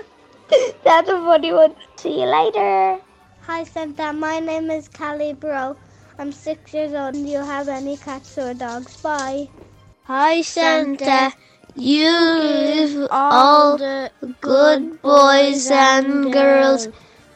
That's 0.84 1.08
a 1.08 1.18
funny 1.18 1.52
one. 1.52 1.74
See 1.96 2.20
you 2.20 2.26
later. 2.26 2.98
Hi, 3.46 3.64
Santa. 3.64 4.12
My 4.12 4.40
name 4.40 4.70
is 4.70 4.88
Callie 4.88 5.32
Bro. 5.32 5.76
I'm 6.18 6.32
six 6.32 6.72
years 6.72 6.92
old. 6.92 7.14
Do 7.14 7.20
you 7.20 7.38
have 7.38 7.68
any 7.68 7.96
cats 7.96 8.38
or 8.38 8.54
dogs? 8.54 8.96
Bye. 9.02 9.48
Hi, 10.04 10.42
Santa. 10.42 11.32
You 11.74 12.10
give 12.40 13.08
all 13.10 13.76
the 13.76 14.10
good 14.40 15.02
boys 15.02 15.70
and 15.70 16.32
girls 16.32 16.88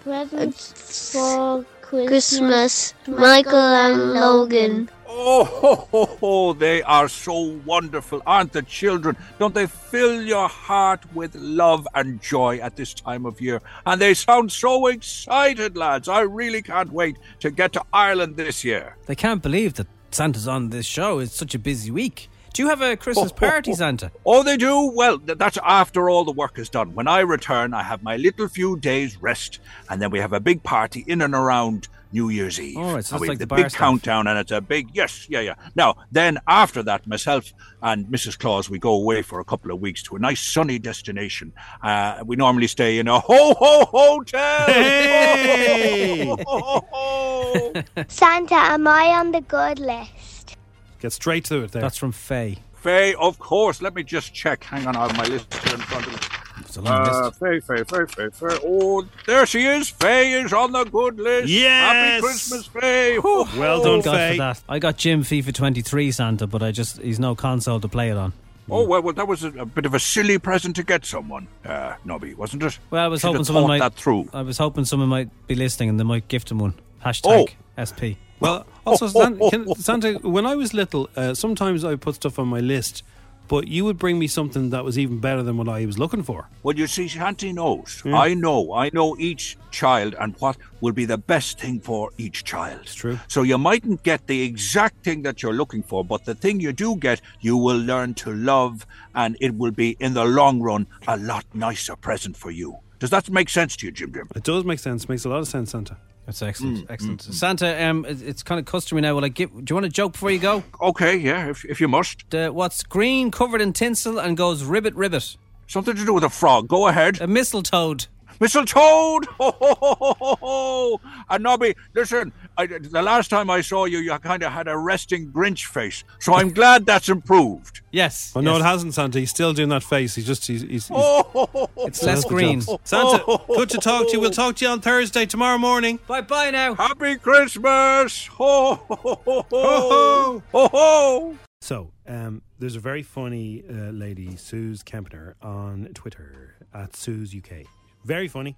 presents 0.04 1.12
for 1.12 1.64
Christmas. 1.82 2.94
Michael 3.06 3.74
and 3.84 4.14
Logan. 4.14 4.88
Oh, 5.10 5.44
ho, 5.44 5.88
ho, 5.90 6.04
ho, 6.20 6.52
they 6.52 6.82
are 6.82 7.08
so 7.08 7.58
wonderful, 7.64 8.20
aren't 8.26 8.52
the 8.52 8.62
children? 8.62 9.16
Don't 9.38 9.54
they 9.54 9.66
fill 9.66 10.20
your 10.20 10.48
heart 10.48 11.02
with 11.14 11.34
love 11.34 11.88
and 11.94 12.20
joy 12.20 12.58
at 12.58 12.76
this 12.76 12.92
time 12.92 13.24
of 13.24 13.40
year? 13.40 13.62
And 13.86 14.02
they 14.02 14.12
sound 14.12 14.52
so 14.52 14.86
excited, 14.86 15.78
lads. 15.78 16.08
I 16.08 16.20
really 16.20 16.60
can't 16.60 16.92
wait 16.92 17.16
to 17.40 17.50
get 17.50 17.72
to 17.72 17.84
Ireland 17.90 18.36
this 18.36 18.64
year. 18.64 18.98
They 19.06 19.14
can't 19.14 19.42
believe 19.42 19.74
that 19.74 19.86
Santa's 20.10 20.46
on 20.46 20.68
this 20.68 20.84
show. 20.84 21.20
It's 21.20 21.34
such 21.34 21.54
a 21.54 21.58
busy 21.58 21.90
week. 21.90 22.28
Do 22.52 22.62
you 22.62 22.68
have 22.68 22.82
a 22.82 22.96
Christmas 22.96 23.30
oh, 23.30 23.34
party, 23.34 23.72
Santa? 23.72 24.10
Oh, 24.26 24.42
they 24.42 24.56
do? 24.56 24.90
Well, 24.94 25.18
that's 25.18 25.58
after 25.64 26.10
all 26.10 26.24
the 26.24 26.32
work 26.32 26.58
is 26.58 26.68
done. 26.68 26.94
When 26.94 27.06
I 27.06 27.20
return, 27.20 27.72
I 27.72 27.82
have 27.82 28.02
my 28.02 28.16
little 28.16 28.48
few 28.48 28.76
days 28.76 29.22
rest, 29.22 29.60
and 29.88 30.02
then 30.02 30.10
we 30.10 30.18
have 30.18 30.32
a 30.32 30.40
big 30.40 30.62
party 30.62 31.04
in 31.06 31.22
and 31.22 31.34
around 31.34 31.88
New 32.12 32.28
Year's 32.30 32.58
Eve. 32.60 32.76
Oh, 32.78 32.82
so 32.82 32.88
and 32.88 32.98
it's 32.98 33.12
we 33.20 33.28
like 33.28 33.38
the 33.38 33.46
the 33.46 33.54
big 33.54 33.70
stuff. 33.70 33.78
countdown, 33.80 34.26
and 34.26 34.38
it's 34.38 34.50
a 34.50 34.60
big 34.60 34.88
yes, 34.94 35.26
yeah, 35.28 35.40
yeah. 35.40 35.54
Now, 35.74 35.96
then 36.10 36.38
after 36.46 36.82
that, 36.84 37.06
myself 37.06 37.52
and 37.82 38.06
Mrs. 38.06 38.38
Claus, 38.38 38.70
we 38.70 38.78
go 38.78 38.92
away 38.94 39.22
for 39.22 39.40
a 39.40 39.44
couple 39.44 39.70
of 39.70 39.80
weeks 39.80 40.02
to 40.04 40.16
a 40.16 40.18
nice 40.18 40.40
sunny 40.40 40.78
destination. 40.78 41.52
Uh, 41.82 42.22
we 42.24 42.36
normally 42.36 42.66
stay 42.66 42.98
in 42.98 43.08
a 43.08 43.20
ho 43.20 43.54
ho 43.58 43.84
hotel. 43.86 44.66
Hey! 44.66 46.34
Santa, 48.08 48.54
am 48.54 48.86
I 48.88 49.06
on 49.18 49.32
the 49.32 49.40
good 49.42 49.78
list? 49.78 50.56
Get 51.00 51.12
straight 51.12 51.44
to 51.46 51.62
it 51.64 51.72
there. 51.72 51.82
That's 51.82 51.96
from 51.96 52.12
Faye. 52.12 52.58
Faye, 52.74 53.14
of 53.14 53.38
course. 53.38 53.82
Let 53.82 53.94
me 53.94 54.02
just 54.02 54.32
check. 54.34 54.64
Hang 54.64 54.86
on, 54.86 54.96
I 54.96 55.06
have 55.06 55.16
my 55.16 55.24
list 55.24 55.52
here 55.54 55.74
in 55.74 55.80
front 55.80 56.06
of 56.06 56.12
me. 56.12 56.37
It's 56.60 56.76
a 56.76 56.80
long 56.82 56.92
Uh, 57.08 57.24
list. 57.26 57.40
Faye, 57.40 57.60
Faye, 57.60 57.84
Faye, 57.84 58.06
Faye, 58.06 58.28
Faye. 58.30 58.58
Oh, 58.64 59.04
there 59.26 59.46
she 59.46 59.64
is. 59.64 59.88
Faye 59.90 60.32
is 60.42 60.52
on 60.52 60.72
the 60.72 60.84
good 60.84 61.18
list. 61.18 61.48
Yes! 61.48 61.92
Happy 61.92 62.22
Christmas, 62.22 62.66
Faye. 62.66 63.18
Well 63.18 63.82
done, 63.82 64.00
God 64.00 64.16
Faye. 64.16 64.32
for 64.32 64.38
that. 64.38 64.62
I 64.68 64.78
got 64.78 64.96
Jim 64.96 65.22
FIFA 65.22 65.54
23 65.54 66.10
Santa, 66.12 66.46
but 66.46 66.62
I 66.62 66.70
just 66.72 67.00
he's 67.00 67.18
no 67.20 67.34
console 67.34 67.80
to 67.80 67.88
play 67.88 68.10
it 68.10 68.16
on. 68.16 68.32
Oh, 68.70 68.84
well, 68.86 69.00
well, 69.00 69.14
that 69.14 69.26
was 69.26 69.44
a, 69.44 69.48
a 69.60 69.64
bit 69.64 69.86
of 69.86 69.94
a 69.94 69.98
silly 69.98 70.38
present 70.38 70.76
to 70.76 70.82
get 70.82 71.06
someone, 71.06 71.48
uh, 71.64 71.94
Nobby, 72.04 72.34
wasn't 72.34 72.62
it? 72.62 72.78
Well, 72.90 73.02
I 73.02 73.08
was 73.08 73.20
Should 73.22 73.28
hoping 73.28 73.40
have 73.40 73.46
someone 73.46 73.66
might. 73.68 73.78
that 73.78 73.94
through. 73.94 74.28
I 74.34 74.42
was 74.42 74.58
hoping 74.58 74.84
someone 74.84 75.08
might 75.08 75.30
be 75.46 75.54
listening 75.54 75.88
and 75.88 75.98
they 75.98 76.04
might 76.04 76.28
gift 76.28 76.50
him 76.50 76.58
one. 76.58 76.74
Hashtag 77.02 77.24
Oh. 77.24 77.46
SP. 77.82 78.18
Well, 78.40 78.66
also, 78.86 79.08
Santa, 79.08 79.48
can, 79.50 79.74
Santa, 79.76 80.14
when 80.22 80.44
I 80.44 80.54
was 80.54 80.74
little, 80.74 81.08
uh, 81.16 81.32
sometimes 81.32 81.82
I 81.82 81.96
put 81.96 82.16
stuff 82.16 82.38
on 82.38 82.48
my 82.48 82.60
list, 82.60 83.02
but 83.48 83.66
you 83.66 83.84
would 83.84 83.98
bring 83.98 84.18
me 84.18 84.26
something 84.26 84.70
that 84.70 84.84
was 84.84 84.98
even 84.98 85.18
better 85.18 85.42
than 85.42 85.56
what 85.56 85.68
I 85.68 85.84
was 85.86 85.98
looking 85.98 86.22
for. 86.22 86.48
Well, 86.62 86.76
you 86.76 86.86
see, 86.86 87.08
Santa 87.08 87.52
knows. 87.52 88.02
Yeah. 88.04 88.16
I 88.18 88.34
know. 88.34 88.74
I 88.74 88.90
know 88.92 89.16
each 89.18 89.56
child 89.70 90.14
and 90.20 90.34
what 90.38 90.56
will 90.80 90.92
be 90.92 91.04
the 91.04 91.18
best 91.18 91.58
thing 91.58 91.80
for 91.80 92.10
each 92.18 92.44
child. 92.44 92.80
It's 92.82 92.94
true. 92.94 93.18
So 93.28 93.42
you 93.42 93.58
mightn't 93.58 94.02
get 94.02 94.26
the 94.26 94.42
exact 94.42 95.02
thing 95.04 95.22
that 95.22 95.42
you're 95.42 95.52
looking 95.52 95.82
for, 95.82 96.04
but 96.04 96.24
the 96.24 96.34
thing 96.34 96.60
you 96.60 96.72
do 96.72 96.96
get, 96.96 97.20
you 97.40 97.56
will 97.56 97.78
learn 97.78 98.14
to 98.14 98.32
love, 98.32 98.86
and 99.14 99.36
it 99.40 99.56
will 99.56 99.72
be, 99.72 99.96
in 99.98 100.14
the 100.14 100.24
long 100.24 100.60
run, 100.60 100.86
a 101.06 101.16
lot 101.16 101.44
nicer 101.54 101.96
present 101.96 102.36
for 102.36 102.50
you. 102.50 102.76
Does 102.98 103.10
that 103.10 103.30
make 103.30 103.48
sense 103.48 103.76
to 103.76 103.86
you, 103.86 103.92
Jim 103.92 104.12
Jim? 104.12 104.28
It 104.34 104.42
does 104.42 104.64
make 104.64 104.80
sense. 104.80 105.08
Makes 105.08 105.24
a 105.24 105.28
lot 105.28 105.38
of 105.38 105.48
sense, 105.48 105.70
Santa. 105.70 105.96
That's 106.28 106.42
excellent. 106.42 106.86
Mm, 106.86 106.90
excellent. 106.90 107.22
Santa, 107.22 107.86
um, 107.86 108.04
it's 108.06 108.42
kind 108.42 108.58
of 108.58 108.66
customary 108.66 109.00
now. 109.00 109.14
Will 109.14 109.24
I 109.24 109.28
give? 109.28 109.50
Do 109.50 109.64
you 109.66 109.76
want 109.76 109.86
a 109.86 109.88
joke 109.88 110.12
before 110.12 110.30
you 110.30 110.38
go? 110.38 110.62
Okay, 110.78 111.16
yeah, 111.16 111.48
if, 111.48 111.64
if 111.64 111.80
you 111.80 111.88
must. 111.88 112.34
Uh, 112.34 112.50
what's 112.50 112.82
green, 112.82 113.30
covered 113.30 113.62
in 113.62 113.72
tinsel, 113.72 114.18
and 114.18 114.36
goes 114.36 114.62
ribbit 114.62 114.94
ribbit? 114.94 115.38
Something 115.68 115.96
to 115.96 116.04
do 116.04 116.12
with 116.12 116.24
a 116.24 116.28
frog. 116.28 116.68
Go 116.68 116.86
ahead. 116.86 117.22
A 117.22 117.26
mistletoe. 117.26 117.96
Mistletoe! 118.40 118.78
Ho, 119.38 119.50
ho, 119.50 119.74
ho, 119.80 119.96
ho, 120.00 120.16
ho, 120.20 120.36
ho. 120.40 121.00
And 121.30 121.42
Nobby, 121.42 121.74
listen, 121.94 122.32
I, 122.56 122.66
the 122.66 123.02
last 123.02 123.28
time 123.28 123.50
I 123.50 123.60
saw 123.60 123.84
you, 123.84 123.98
you 123.98 124.16
kind 124.18 124.42
of 124.42 124.52
had 124.52 124.68
a 124.68 124.76
resting 124.76 125.30
Grinch 125.32 125.66
face. 125.66 126.04
So 126.20 126.34
I'm 126.34 126.50
glad 126.52 126.86
that's 126.86 127.08
improved. 127.08 127.80
Yes. 127.90 128.32
Oh, 128.34 128.40
no, 128.40 128.52
yes. 128.52 128.60
it 128.60 128.64
hasn't, 128.64 128.94
Santa. 128.94 129.18
He's 129.18 129.30
still 129.30 129.52
doing 129.52 129.68
that 129.70 129.82
face. 129.82 130.14
He's 130.14 130.26
just, 130.26 130.46
he's. 130.46 130.62
he's, 130.62 130.88
he's 130.88 130.90
Oh, 130.92 131.68
It's 131.78 132.02
less 132.02 132.24
green. 132.24 132.60
Santa, 132.84 133.40
good 133.48 133.70
to 133.70 133.78
talk 133.78 134.06
to 134.08 134.12
you. 134.12 134.20
We'll 134.20 134.30
talk 134.30 134.56
to 134.56 134.64
you 134.64 134.70
on 134.70 134.80
Thursday, 134.80 135.26
tomorrow 135.26 135.58
morning. 135.58 135.98
Bye 136.06 136.20
bye 136.22 136.50
now. 136.50 136.74
Happy 136.74 137.16
Christmas! 137.16 138.26
Ho, 138.26 138.74
ho, 138.74 138.94
ho, 138.96 139.22
ho, 139.24 139.44
ho. 139.50 139.88
Ho, 139.90 140.42
ho, 140.52 140.68
ho. 140.68 141.38
So, 141.60 141.92
um, 142.06 142.42
there's 142.58 142.76
a 142.76 142.80
very 142.80 143.02
funny 143.02 143.64
uh, 143.68 143.90
lady, 143.90 144.36
Suze 144.36 144.82
Kempner, 144.82 145.34
on 145.42 145.88
Twitter 145.94 146.54
at 146.72 146.94
Suze 146.96 147.34
UK. 147.34 147.66
Very 148.04 148.28
funny. 148.28 148.56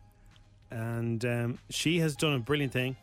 And 0.70 1.24
um, 1.24 1.59
she 1.68 1.98
has 2.00 2.14
done 2.14 2.35
a 2.35 2.38
brilliant 2.38 2.72
thing. 2.72 2.96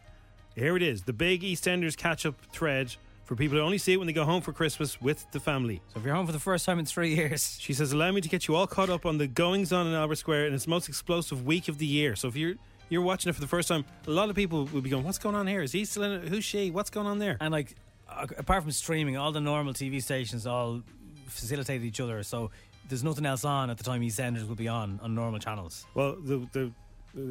Here 0.55 0.75
it 0.75 0.81
is 0.83 1.03
the 1.03 1.13
big 1.13 1.41
EastEnders 1.41 1.95
catch 1.95 2.25
up 2.25 2.35
thread 2.51 2.95
for 3.25 3.35
people 3.35 3.57
who 3.57 3.63
only 3.63 3.77
see 3.77 3.93
it 3.93 3.97
when 3.97 4.07
they 4.07 4.13
go 4.13 4.23
home 4.23 4.41
for 4.41 4.53
Christmas 4.53 4.99
with 5.01 5.29
the 5.31 5.39
family. 5.39 5.81
So 5.93 5.99
if 5.99 6.05
you're 6.05 6.15
home 6.15 6.25
for 6.25 6.31
the 6.31 6.39
first 6.39 6.65
time 6.65 6.79
in 6.79 6.85
three 6.85 7.13
years, 7.13 7.57
She 7.59 7.73
says, 7.73 7.91
Allow 7.91 8.11
me 8.11 8.21
to 8.21 8.29
get 8.29 8.47
you 8.47 8.55
all 8.55 8.65
caught 8.67 8.89
up 8.89 9.05
on 9.05 9.17
the 9.17 9.27
goings 9.27 9.71
on 9.73 9.85
in 9.85 9.93
Albert 9.93 10.15
Square 10.15 10.47
in 10.47 10.53
its 10.53 10.65
most 10.65 10.87
explosive 10.87 11.45
week 11.45 11.67
of 11.67 11.77
the 11.77 11.85
year. 11.85 12.15
So 12.15 12.27
if 12.29 12.35
you're 12.35 12.55
you're 12.89 13.01
watching 13.01 13.29
it 13.29 13.33
for 13.33 13.41
the 13.41 13.47
first 13.47 13.67
time, 13.67 13.83
a 14.07 14.11
lot 14.11 14.29
of 14.29 14.35
people 14.37 14.63
will 14.71 14.79
be 14.81 14.89
going, 14.89 15.03
What's 15.03 15.17
going 15.17 15.35
on 15.35 15.45
here? 15.45 15.61
Is 15.61 15.73
he 15.73 15.83
still 15.85 16.03
in 16.03 16.11
it? 16.23 16.27
Who's 16.29 16.45
she? 16.45 16.71
What's 16.71 16.89
going 16.89 17.05
on 17.07 17.19
there? 17.19 17.37
and 17.41 17.51
like 17.51 17.75
apart 18.37 18.63
from 18.63 18.71
streaming, 18.71 19.17
all 19.17 19.33
the 19.33 19.41
normal 19.41 19.73
TV 19.73 20.01
stations 20.01 20.47
all 20.47 20.81
facilitate 21.27 21.83
each 21.83 21.99
other. 21.99 22.23
So 22.23 22.49
there's 22.89 23.03
nothing 23.03 23.25
else 23.25 23.43
on 23.45 23.69
at 23.69 23.77
the 23.77 23.83
time 23.83 24.01
EastEnders 24.01 24.47
will 24.47 24.55
be 24.55 24.67
on 24.67 24.99
on 25.03 25.13
normal 25.15 25.39
channels. 25.39 25.85
Well, 25.93 26.15
the, 26.19 26.47
the 26.53 26.71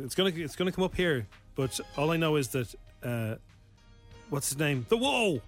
it's 0.04 0.14
gonna 0.14 0.32
it's 0.34 0.56
gonna 0.56 0.72
come 0.72 0.84
up 0.84 0.94
here, 0.94 1.26
but 1.54 1.78
all 1.96 2.10
I 2.10 2.16
know 2.16 2.36
is 2.36 2.48
that 2.48 2.74
uh, 3.02 3.36
what's 4.30 4.48
his 4.50 4.58
name? 4.58 4.86
The 4.88 4.96
whoa, 4.96 5.40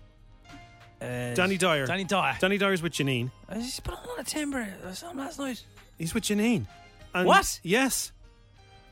Uh, 1.00 1.34
Danny 1.34 1.56
Dyer. 1.56 1.86
Danny 1.86 2.04
Dyer. 2.04 2.36
Danny 2.40 2.58
Dyer's 2.58 2.82
with 2.82 2.92
Janine. 2.92 3.30
I 3.48 3.54
just 3.56 3.82
put 3.84 3.94
on 3.94 4.04
a 4.04 4.08
lot 4.08 4.18
of 4.20 4.26
timber 4.26 4.66
or 4.84 4.94
something 4.94 5.18
last 5.18 5.38
night. 5.38 5.62
He's 5.98 6.14
with 6.14 6.24
Janine. 6.24 6.66
And 7.14 7.26
What? 7.26 7.60
Yes. 7.62 8.12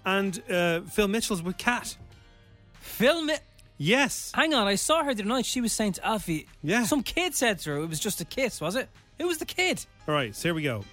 And 0.04 0.40
uh, 0.50 0.80
Phil 0.82 1.08
Mitchell's 1.08 1.42
with 1.42 1.56
Kat. 1.58 1.96
Film 2.80 3.28
it. 3.30 3.40
Yes. 3.78 4.32
Hang 4.34 4.54
on, 4.54 4.66
I 4.66 4.76
saw 4.76 5.02
her 5.04 5.12
the 5.14 5.22
other 5.22 5.28
night. 5.28 5.44
She 5.46 5.60
was 5.60 5.72
saying 5.72 5.92
to 5.94 6.06
Alfie, 6.06 6.46
Yeah. 6.62 6.84
some 6.84 7.02
kid 7.02 7.34
said 7.34 7.58
to 7.60 7.70
her 7.70 7.76
it 7.78 7.86
was 7.88 8.00
just 8.00 8.20
a 8.20 8.24
kiss, 8.24 8.60
was 8.60 8.74
it? 8.76 8.88
Who 9.20 9.26
was 9.26 9.38
the 9.38 9.44
kid? 9.44 9.84
All 10.08 10.14
right, 10.14 10.34
so 10.34 10.48
here 10.48 10.54
we 10.54 10.62
go. 10.62 10.84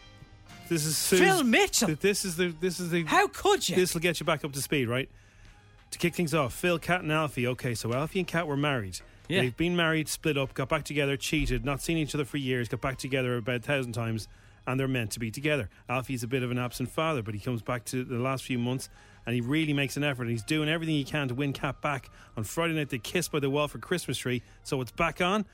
This 0.69 0.85
is 0.85 0.97
Suze- 0.97 1.19
Phil 1.19 1.43
Mitchell. 1.43 1.95
This 1.99 2.25
is 2.25 2.35
the 2.37 2.53
this 2.59 2.79
is 2.79 2.89
the 2.89 3.03
How 3.03 3.27
could 3.27 3.67
you? 3.67 3.75
This 3.75 3.93
will 3.93 4.01
get 4.01 4.19
you 4.19 4.25
back 4.25 4.43
up 4.43 4.51
to 4.53 4.61
speed, 4.61 4.87
right? 4.87 5.09
To 5.91 5.99
kick 5.99 6.15
things 6.15 6.33
off, 6.33 6.53
Phil, 6.53 6.79
Kat, 6.79 7.01
and 7.01 7.11
Alfie. 7.11 7.45
Okay, 7.47 7.75
so 7.75 7.93
Alfie 7.93 8.19
and 8.19 8.27
Kat 8.27 8.47
were 8.47 8.57
married. 8.57 8.99
Yeah. 9.27 9.41
They've 9.41 9.55
been 9.55 9.75
married, 9.75 10.09
split 10.09 10.37
up, 10.37 10.53
got 10.53 10.67
back 10.69 10.83
together, 10.83 11.15
cheated, 11.15 11.63
not 11.63 11.81
seen 11.81 11.97
each 11.97 12.13
other 12.15 12.25
for 12.25 12.37
years, 12.37 12.67
got 12.67 12.81
back 12.81 12.97
together 12.97 13.37
about 13.37 13.57
a 13.57 13.59
thousand 13.59 13.93
times, 13.93 14.27
and 14.67 14.79
they're 14.79 14.87
meant 14.87 15.11
to 15.11 15.19
be 15.19 15.29
together. 15.31 15.69
Alfie's 15.87 16.23
a 16.23 16.27
bit 16.27 16.43
of 16.43 16.51
an 16.51 16.57
absent 16.57 16.89
father, 16.89 17.21
but 17.21 17.33
he 17.33 17.39
comes 17.39 17.61
back 17.61 17.85
to 17.85 18.03
the 18.03 18.17
last 18.17 18.43
few 18.43 18.57
months 18.57 18.89
and 19.25 19.33
he 19.35 19.39
really 19.41 19.71
makes 19.71 19.95
an 19.95 20.03
effort. 20.03 20.23
And 20.23 20.31
he's 20.31 20.43
doing 20.43 20.67
everything 20.67 20.95
he 20.95 21.03
can 21.05 21.27
to 21.29 21.33
win 21.35 21.53
Kat 21.53 21.81
back. 21.81 22.09
On 22.35 22.43
Friday 22.43 22.73
night, 22.73 22.89
they 22.89 22.97
kissed 22.97 23.31
by 23.31 23.39
the 23.39 23.49
Walford 23.49 23.81
Christmas 23.81 24.17
tree, 24.17 24.41
so 24.63 24.81
it's 24.81 24.91
back 24.91 25.21
on. 25.21 25.45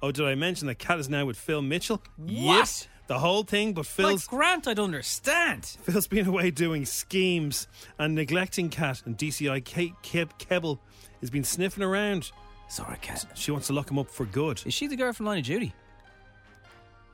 Oh, 0.00 0.12
did 0.12 0.24
I 0.24 0.34
mention 0.34 0.66
that 0.68 0.76
Kat 0.78 0.98
is 0.98 1.08
now 1.08 1.26
with 1.26 1.36
Phil 1.36 1.60
Mitchell? 1.60 2.02
What? 2.16 2.88
The 3.08 3.18
whole 3.18 3.42
thing, 3.42 3.72
but 3.72 3.86
Phil's 3.86 4.26
Like 4.26 4.38
Grant, 4.38 4.68
I'd 4.68 4.78
understand. 4.78 5.64
Phil's 5.64 6.06
been 6.06 6.26
away 6.26 6.50
doing 6.50 6.84
schemes 6.84 7.66
and 7.98 8.14
neglecting 8.14 8.68
Kat, 8.68 9.02
and 9.06 9.16
DCI 9.16 9.64
Kate 9.64 9.94
Keb- 10.02 10.38
Keeble 10.38 10.78
has 11.20 11.30
been 11.30 11.42
sniffing 11.42 11.82
around. 11.82 12.30
Sorry, 12.68 12.98
Kat. 13.00 13.24
She 13.34 13.50
wants 13.50 13.66
to 13.68 13.72
lock 13.72 13.90
him 13.90 13.98
up 13.98 14.10
for 14.10 14.26
good. 14.26 14.62
Is 14.66 14.74
she 14.74 14.86
the 14.88 14.96
girl 14.96 15.14
from 15.14 15.24
Line 15.24 15.38
of 15.38 15.44
Duty? 15.46 15.72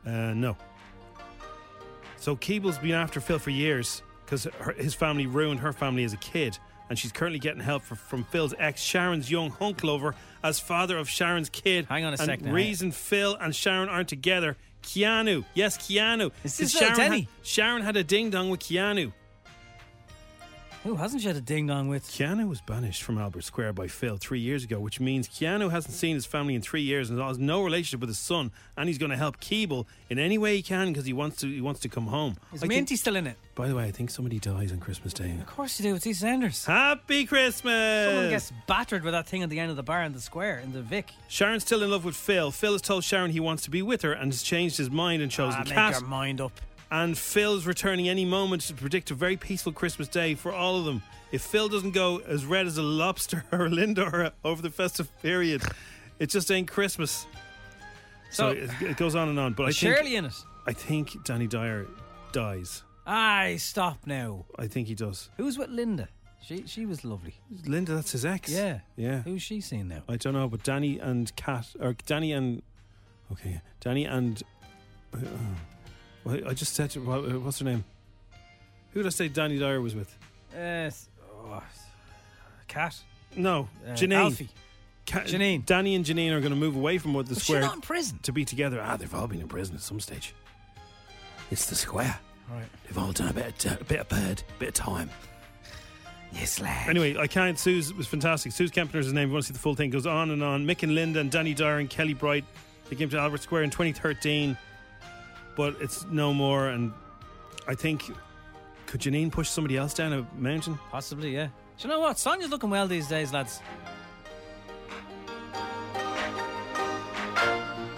Uh, 0.05 0.35
no. 0.35 0.57
So 2.17 2.35
Keeble's 2.35 2.79
been 2.79 2.91
after 2.93 3.21
Phil 3.21 3.39
for 3.39 3.51
years 3.51 4.03
because 4.25 4.49
his 4.77 4.95
family 4.95 5.27
ruined 5.27 5.61
her 5.61 5.73
family 5.73 6.03
as 6.03 6.13
a 6.13 6.17
kid, 6.19 6.59
and 6.91 6.99
she's 6.99 7.13
currently 7.13 7.39
getting 7.39 7.61
help 7.61 7.85
for, 7.85 7.95
from 7.95 8.25
Phil's 8.25 8.53
ex, 8.59 8.83
Sharon's 8.83 9.31
young 9.31 9.55
uncle 9.61 9.91
over 9.91 10.17
as 10.43 10.59
father 10.59 10.99
of 10.99 11.09
Sharon's 11.09 11.51
kid. 11.51 11.87
Hang 11.87 12.05
on 12.05 12.15
a 12.15 12.17
and 12.17 12.21
sec 12.27 12.41
now. 12.41 12.53
Reason 12.53 12.91
Phil 12.91 13.37
and 13.41 13.55
Sharon 13.55 13.89
aren't 13.89 14.09
together. 14.09 14.57
Keanu, 14.85 15.45
yes, 15.55 15.77
Keanu. 15.77 16.31
Is 16.45 16.59
this 16.59 16.73
Sharon, 16.73 17.13
had, 17.13 17.27
Sharon 17.43 17.83
had 17.83 17.97
a 17.97 18.05
ding 18.05 18.31
dong 18.31 18.51
with 18.51 18.61
Keanu. 18.61 19.13
Who 20.85 20.97
hasn't 20.97 21.23
she 21.23 21.29
had 21.29 21.37
a 21.37 21.41
ding 21.41 21.67
dong 21.67 21.89
with? 21.89 22.07
Keanu 22.11 22.47
was 22.47 22.61
banished 22.61 23.05
from 23.05 23.17
Albert 23.17 23.45
Square 23.45 23.73
by 23.73 23.89
Phil 23.89 24.19
three 24.19 24.41
years 24.41 24.65
ago, 24.65 24.79
which 24.79 25.01
means 25.01 25.27
Keanu 25.27 25.71
hasn't 25.71 25.95
seen 25.95 26.15
his 26.15 26.27
family 26.27 26.55
in 26.55 26.61
three 26.61 26.83
years 26.83 27.09
and 27.09 27.19
has 27.23 27.39
no 27.39 27.63
relationship 27.63 28.01
with 28.01 28.11
his 28.11 28.19
son, 28.19 28.53
and 28.77 28.87
he's 28.87 28.99
going 28.99 29.11
to 29.11 29.17
help 29.17 29.41
Keeble 29.41 29.87
in 30.11 30.19
any 30.19 30.37
way 30.37 30.57
he 30.57 30.63
can 30.63 30.89
because 30.93 31.07
he 31.07 31.15
wants 31.15 31.39
to. 31.39 31.47
He 31.49 31.63
wants 31.63 31.81
to 31.81 31.89
come 31.89 32.09
home. 32.09 32.37
Is 32.53 32.59
I 32.63 32.67
think- 32.67 32.69
Minty 32.75 32.97
still 32.97 33.17
in 33.17 33.27
it? 33.27 33.39
by 33.55 33.67
the 33.69 33.75
way, 33.75 33.85
I 33.85 33.93
think 33.93 34.11
somebody 34.11 34.39
dies 34.39 34.73
on 34.73 34.79
Christmas 34.79 35.15
Day. 35.15 35.31
Of 35.41 35.47
course 35.47 35.81
you 35.81 35.85
do. 35.89 35.95
It's 35.95 36.05
EastEnders. 36.07 36.67
Happy 36.67 37.25
Christmas! 37.25 38.07
Someone 38.11 38.29
gets 38.29 38.53
battered 38.67 39.05
with 39.05 39.13
that 39.15 39.27
thing 39.27 39.43
at 39.43 39.49
the 39.49 39.59
end 39.61 39.71
of 39.71 39.77
the 39.77 39.83
bar 39.83 40.03
in 40.03 40.13
the 40.13 40.21
square 40.21 40.59
in 40.59 40.73
the 40.75 40.83
Vic. 40.83 41.13
Sharon's 41.29 41.63
still 41.63 41.83
in 41.83 41.91
love 41.91 42.05
with 42.05 42.15
Phil. 42.17 42.51
Phil 42.51 42.73
has 42.73 42.83
told 42.83 43.05
Sharon 43.05 43.31
he 43.31 43.41
wants 43.41 43.63
to 43.63 43.71
be 43.71 43.81
with 43.81 44.03
her 44.03 44.13
and 44.13 44.31
has 44.33 44.43
changed 44.43 44.77
his 44.77 44.91
mind 44.91 45.23
and 45.23 45.31
chosen 45.33 45.61
Ah, 45.63 45.65
make 45.65 45.73
Kat. 45.73 45.93
your 46.01 46.07
mind 46.09 46.43
up. 46.43 46.53
And 46.95 47.19
Phil's 47.19 47.67
returning 47.67 48.09
any 48.09 48.25
moment 48.25 48.63
to 48.63 48.75
predict 48.75 49.11
a 49.11 49.15
very 49.15 49.37
peaceful 49.37 49.73
Christmas 49.73 50.07
day 50.07 50.37
for 50.37 50.53
all 50.53 50.79
of 50.79 50.85
them. 50.85 51.03
If 51.33 51.43
Phil 51.43 51.69
doesn't 51.69 51.91
go 51.91 52.19
as 52.19 52.45
red 52.45 52.69
as 52.69 52.79
a 52.79 52.85
lobster 52.85 53.45
or 53.53 53.67
a 53.67 53.69
Lindor 53.69 54.31
over 54.45 54.63
the 54.63 54.71
festive 54.71 55.11
period, 55.21 55.61
it 56.21 56.29
just 56.31 56.53
ain't 56.53 56.71
Christmas. 56.71 57.27
So, 58.31 58.55
So- 58.55 58.61
it, 58.61 58.71
it 58.91 58.97
goes 58.97 59.17
on 59.17 59.29
and 59.29 59.41
on. 59.41 59.55
But 59.55 59.65
I 59.65 59.73
think 59.73 59.97
Shirley 59.97 60.15
in 60.15 60.25
it? 60.27 60.35
I 60.69 60.73
think 60.73 61.25
Danny 61.25 61.49
Dyer 61.49 61.85
dies. 62.31 62.85
Aye, 63.09 63.57
stop 63.59 64.07
now. 64.07 64.45
I 64.57 64.69
think 64.69 64.87
he 64.87 64.95
does. 64.95 65.31
Who's 65.37 65.59
with 65.59 65.71
Linda? 65.71 66.09
She 66.47 66.63
she 66.69 66.87
was 66.87 67.05
lovely. 67.05 67.35
Linda, 67.67 67.95
that's 67.97 68.13
his 68.13 68.25
ex. 68.25 68.53
Yeah. 68.53 68.81
yeah. 68.95 69.23
Who's 69.23 69.43
she 69.43 69.61
seeing 69.61 69.89
now? 69.89 70.05
I 70.09 70.15
don't 70.17 70.35
know, 70.35 70.47
but 70.47 70.63
Danny 70.63 71.01
and 71.01 71.35
Kat, 71.35 71.75
or 71.81 71.97
Danny 72.07 72.31
and 72.33 72.63
okay, 73.33 73.63
Danny 73.81 74.05
and 74.05 74.41
uh, 75.13 75.19
well, 76.25 76.41
I 76.49 76.55
just 76.55 76.75
said 76.75 76.93
what- 76.97 77.25
uh, 77.25 77.39
what's 77.41 77.59
her 77.61 77.65
name? 77.65 77.85
Who 78.93 79.01
did 79.03 79.07
I 79.07 79.11
say 79.11 79.29
Danny 79.29 79.59
Dyer 79.59 79.81
was 79.81 79.95
with? 79.95 80.17
Uh, 80.57 80.91
oh, 81.33 81.63
Kat. 82.69 82.97
No, 83.37 83.69
Uh, 83.87 83.91
Janine. 83.91 84.15
Alfie. 84.17 84.49
Janine. 85.07 85.67
Danny 85.67 85.95
and 85.97 86.05
Janine 86.05 86.31
are 86.33 86.41
going 86.41 86.53
to 86.53 86.57
move 86.59 86.77
away 86.77 86.99
from 86.99 87.13
what 87.13 87.27
the 87.27 87.35
she 87.35 87.41
square 87.41 87.61
not 87.63 87.75
in 87.75 87.81
prison? 87.81 88.19
to 88.23 88.33
be 88.33 88.45
together. 88.45 88.81
Ah, 88.83 88.97
they've 88.97 89.13
all 89.15 89.27
been 89.27 89.41
in 89.41 89.49
prison 89.49 89.75
at 89.75 89.83
some 89.83 90.01
stage. 90.01 90.35
It's 91.51 91.67
the 91.67 91.75
square. 91.75 92.19
Right. 92.51 92.65
They've 92.85 92.97
all 92.97 93.13
done 93.13 93.29
a 93.29 93.33
bit, 93.33 93.65
of, 93.67 93.81
a 93.81 93.85
bit 93.85 94.01
of 94.01 94.09
bird, 94.09 94.43
a 94.57 94.59
bit 94.59 94.69
of 94.69 94.75
time. 94.75 95.11
Yes, 96.33 96.61
lad. 96.61 96.89
Anyway, 96.89 97.17
I 97.17 97.27
can't. 97.27 97.59
Sue's 97.59 97.93
was 97.93 98.07
fantastic. 98.07 98.53
Suze 98.53 98.71
Kempner's 98.71 99.05
his 99.07 99.13
name. 99.13 99.25
If 99.25 99.29
you 99.29 99.33
want 99.35 99.45
to 99.45 99.49
see 99.49 99.53
the 99.53 99.59
full 99.61 99.75
thing, 99.75 99.91
goes 99.91 100.07
on 100.07 100.31
and 100.31 100.43
on. 100.43 100.67
Mick 100.67 100.83
and 100.83 100.95
Linda 100.95 101.21
and 101.21 101.31
Danny 101.31 101.55
Dyer 101.55 101.79
and 101.79 101.89
Kelly 101.89 102.15
Bright. 102.15 102.45
They 102.89 102.97
came 102.97 103.09
to 103.11 103.19
Albert 103.19 103.43
Square 103.43 103.63
in 103.65 103.71
2013, 103.71 104.57
but 105.57 105.77
it's 105.81 106.07
no 106.11 106.33
more. 106.35 106.69
And 106.69 106.93
I 107.67 107.75
think 107.75 108.11
Could 108.87 109.01
Janine 109.01 109.31
push 109.31 109.49
somebody 109.49 109.77
else 109.77 109.95
down 109.95 110.13
a 110.13 110.27
mountain? 110.37 110.79
Possibly, 110.91 111.35
yeah. 111.35 111.49
Do 111.79 111.89
you 111.89 111.95
know 111.95 112.01
what? 112.01 112.19
Sonia's 112.19 112.51
looking 112.51 112.71
well 112.71 112.87
these 112.87 113.09
days, 113.09 113.33
lads. 113.33 113.61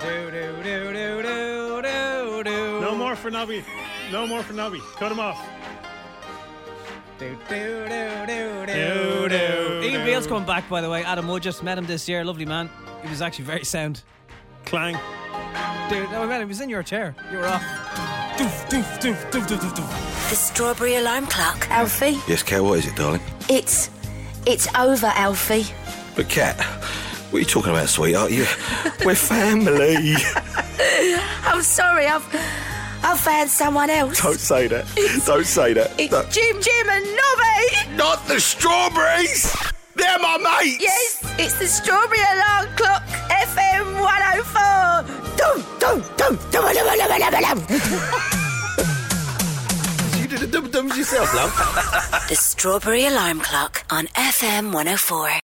Do, 0.00 0.30
do, 0.30 0.62
do, 0.62 0.92
do, 0.92 1.22
do, 1.22 1.82
do, 1.82 2.44
do. 2.44 2.80
No 2.80 2.94
more 2.94 3.16
for 3.16 3.30
Nobby. 3.30 3.64
No 4.12 4.26
more 4.26 4.42
for 4.42 4.52
Nobby. 4.52 4.80
Cut 4.94 5.12
him 5.12 5.20
off. 5.20 5.44
Do, 7.18 7.36
do, 7.48 7.88
do, 7.88 8.26
do, 8.26 8.66
do, 8.66 9.28
do. 9.28 9.80
Ian 9.82 10.04
Beale's 10.04 10.26
coming 10.26 10.46
back, 10.46 10.68
by 10.68 10.80
the 10.80 10.90
way. 10.90 11.02
Adam 11.02 11.26
Woodyatt 11.26 11.62
met 11.62 11.78
him 11.78 11.86
this 11.86 12.08
year. 12.08 12.24
Lovely 12.24 12.44
man. 12.44 12.70
He 13.02 13.08
was 13.08 13.22
actually 13.22 13.46
very 13.46 13.64
sound. 13.64 14.02
Clang. 14.66 14.96
Dude, 15.88 16.10
no, 16.10 16.26
man, 16.26 16.40
he 16.40 16.46
was 16.46 16.60
in 16.60 16.68
your 16.68 16.82
chair. 16.82 17.14
You 17.30 17.38
were 17.38 17.46
off. 17.46 17.62
Doof, 18.36 18.68
doof, 18.68 18.98
doof, 19.00 19.30
doof, 19.30 19.46
doof, 19.46 19.58
doof, 19.60 19.74
doof. 19.76 20.30
The 20.30 20.36
strawberry 20.36 20.96
alarm 20.96 21.26
clock. 21.26 21.70
Alfie, 21.70 22.18
Yes, 22.28 22.42
Kat, 22.42 22.62
what 22.62 22.78
is 22.80 22.86
it, 22.86 22.96
darling? 22.96 23.20
it's 23.48 23.88
it's 24.46 24.66
over, 24.74 25.06
Alfie. 25.14 25.64
But, 26.16 26.28
Kat, 26.28 26.56
what 27.30 27.36
are 27.36 27.38
you 27.40 27.44
talking 27.44 27.70
about, 27.72 27.88
sweetheart? 27.88 28.30
You, 28.32 28.46
we're 29.04 29.14
family. 29.14 30.14
I'm 31.44 31.62
sorry, 31.62 32.06
I've 32.06 32.24
I've 33.04 33.20
found 33.20 33.48
someone 33.48 33.88
else. 33.90 34.20
Don't 34.20 34.38
say 34.40 34.66
that. 34.68 34.84
Don't 35.24 35.46
say 35.46 35.72
that. 35.74 35.92
It's 35.98 36.10
Don't- 36.10 36.30
Jim, 36.30 36.60
Jim, 36.60 36.88
and 36.90 37.04
Nobby. 37.04 37.96
Not 37.96 38.26
the 38.26 38.40
strawberries! 38.40 39.54
They're 39.94 40.18
my 40.18 40.36
mates! 40.38 40.82
Yes, 40.82 41.34
it's 41.38 41.58
the 41.58 41.66
strawberry 41.68 42.18
alarm 42.32 42.66
clock. 42.76 43.02
FM 43.30 44.00
104. 44.02 45.25
Dum 50.76 50.88
yourself, 50.88 51.34
love. 51.34 52.28
The 52.28 52.34
strawberry 52.34 53.06
alarm 53.06 53.40
clock 53.40 53.84
on 53.88 54.08
FM 54.08 54.74
104. 54.74 55.45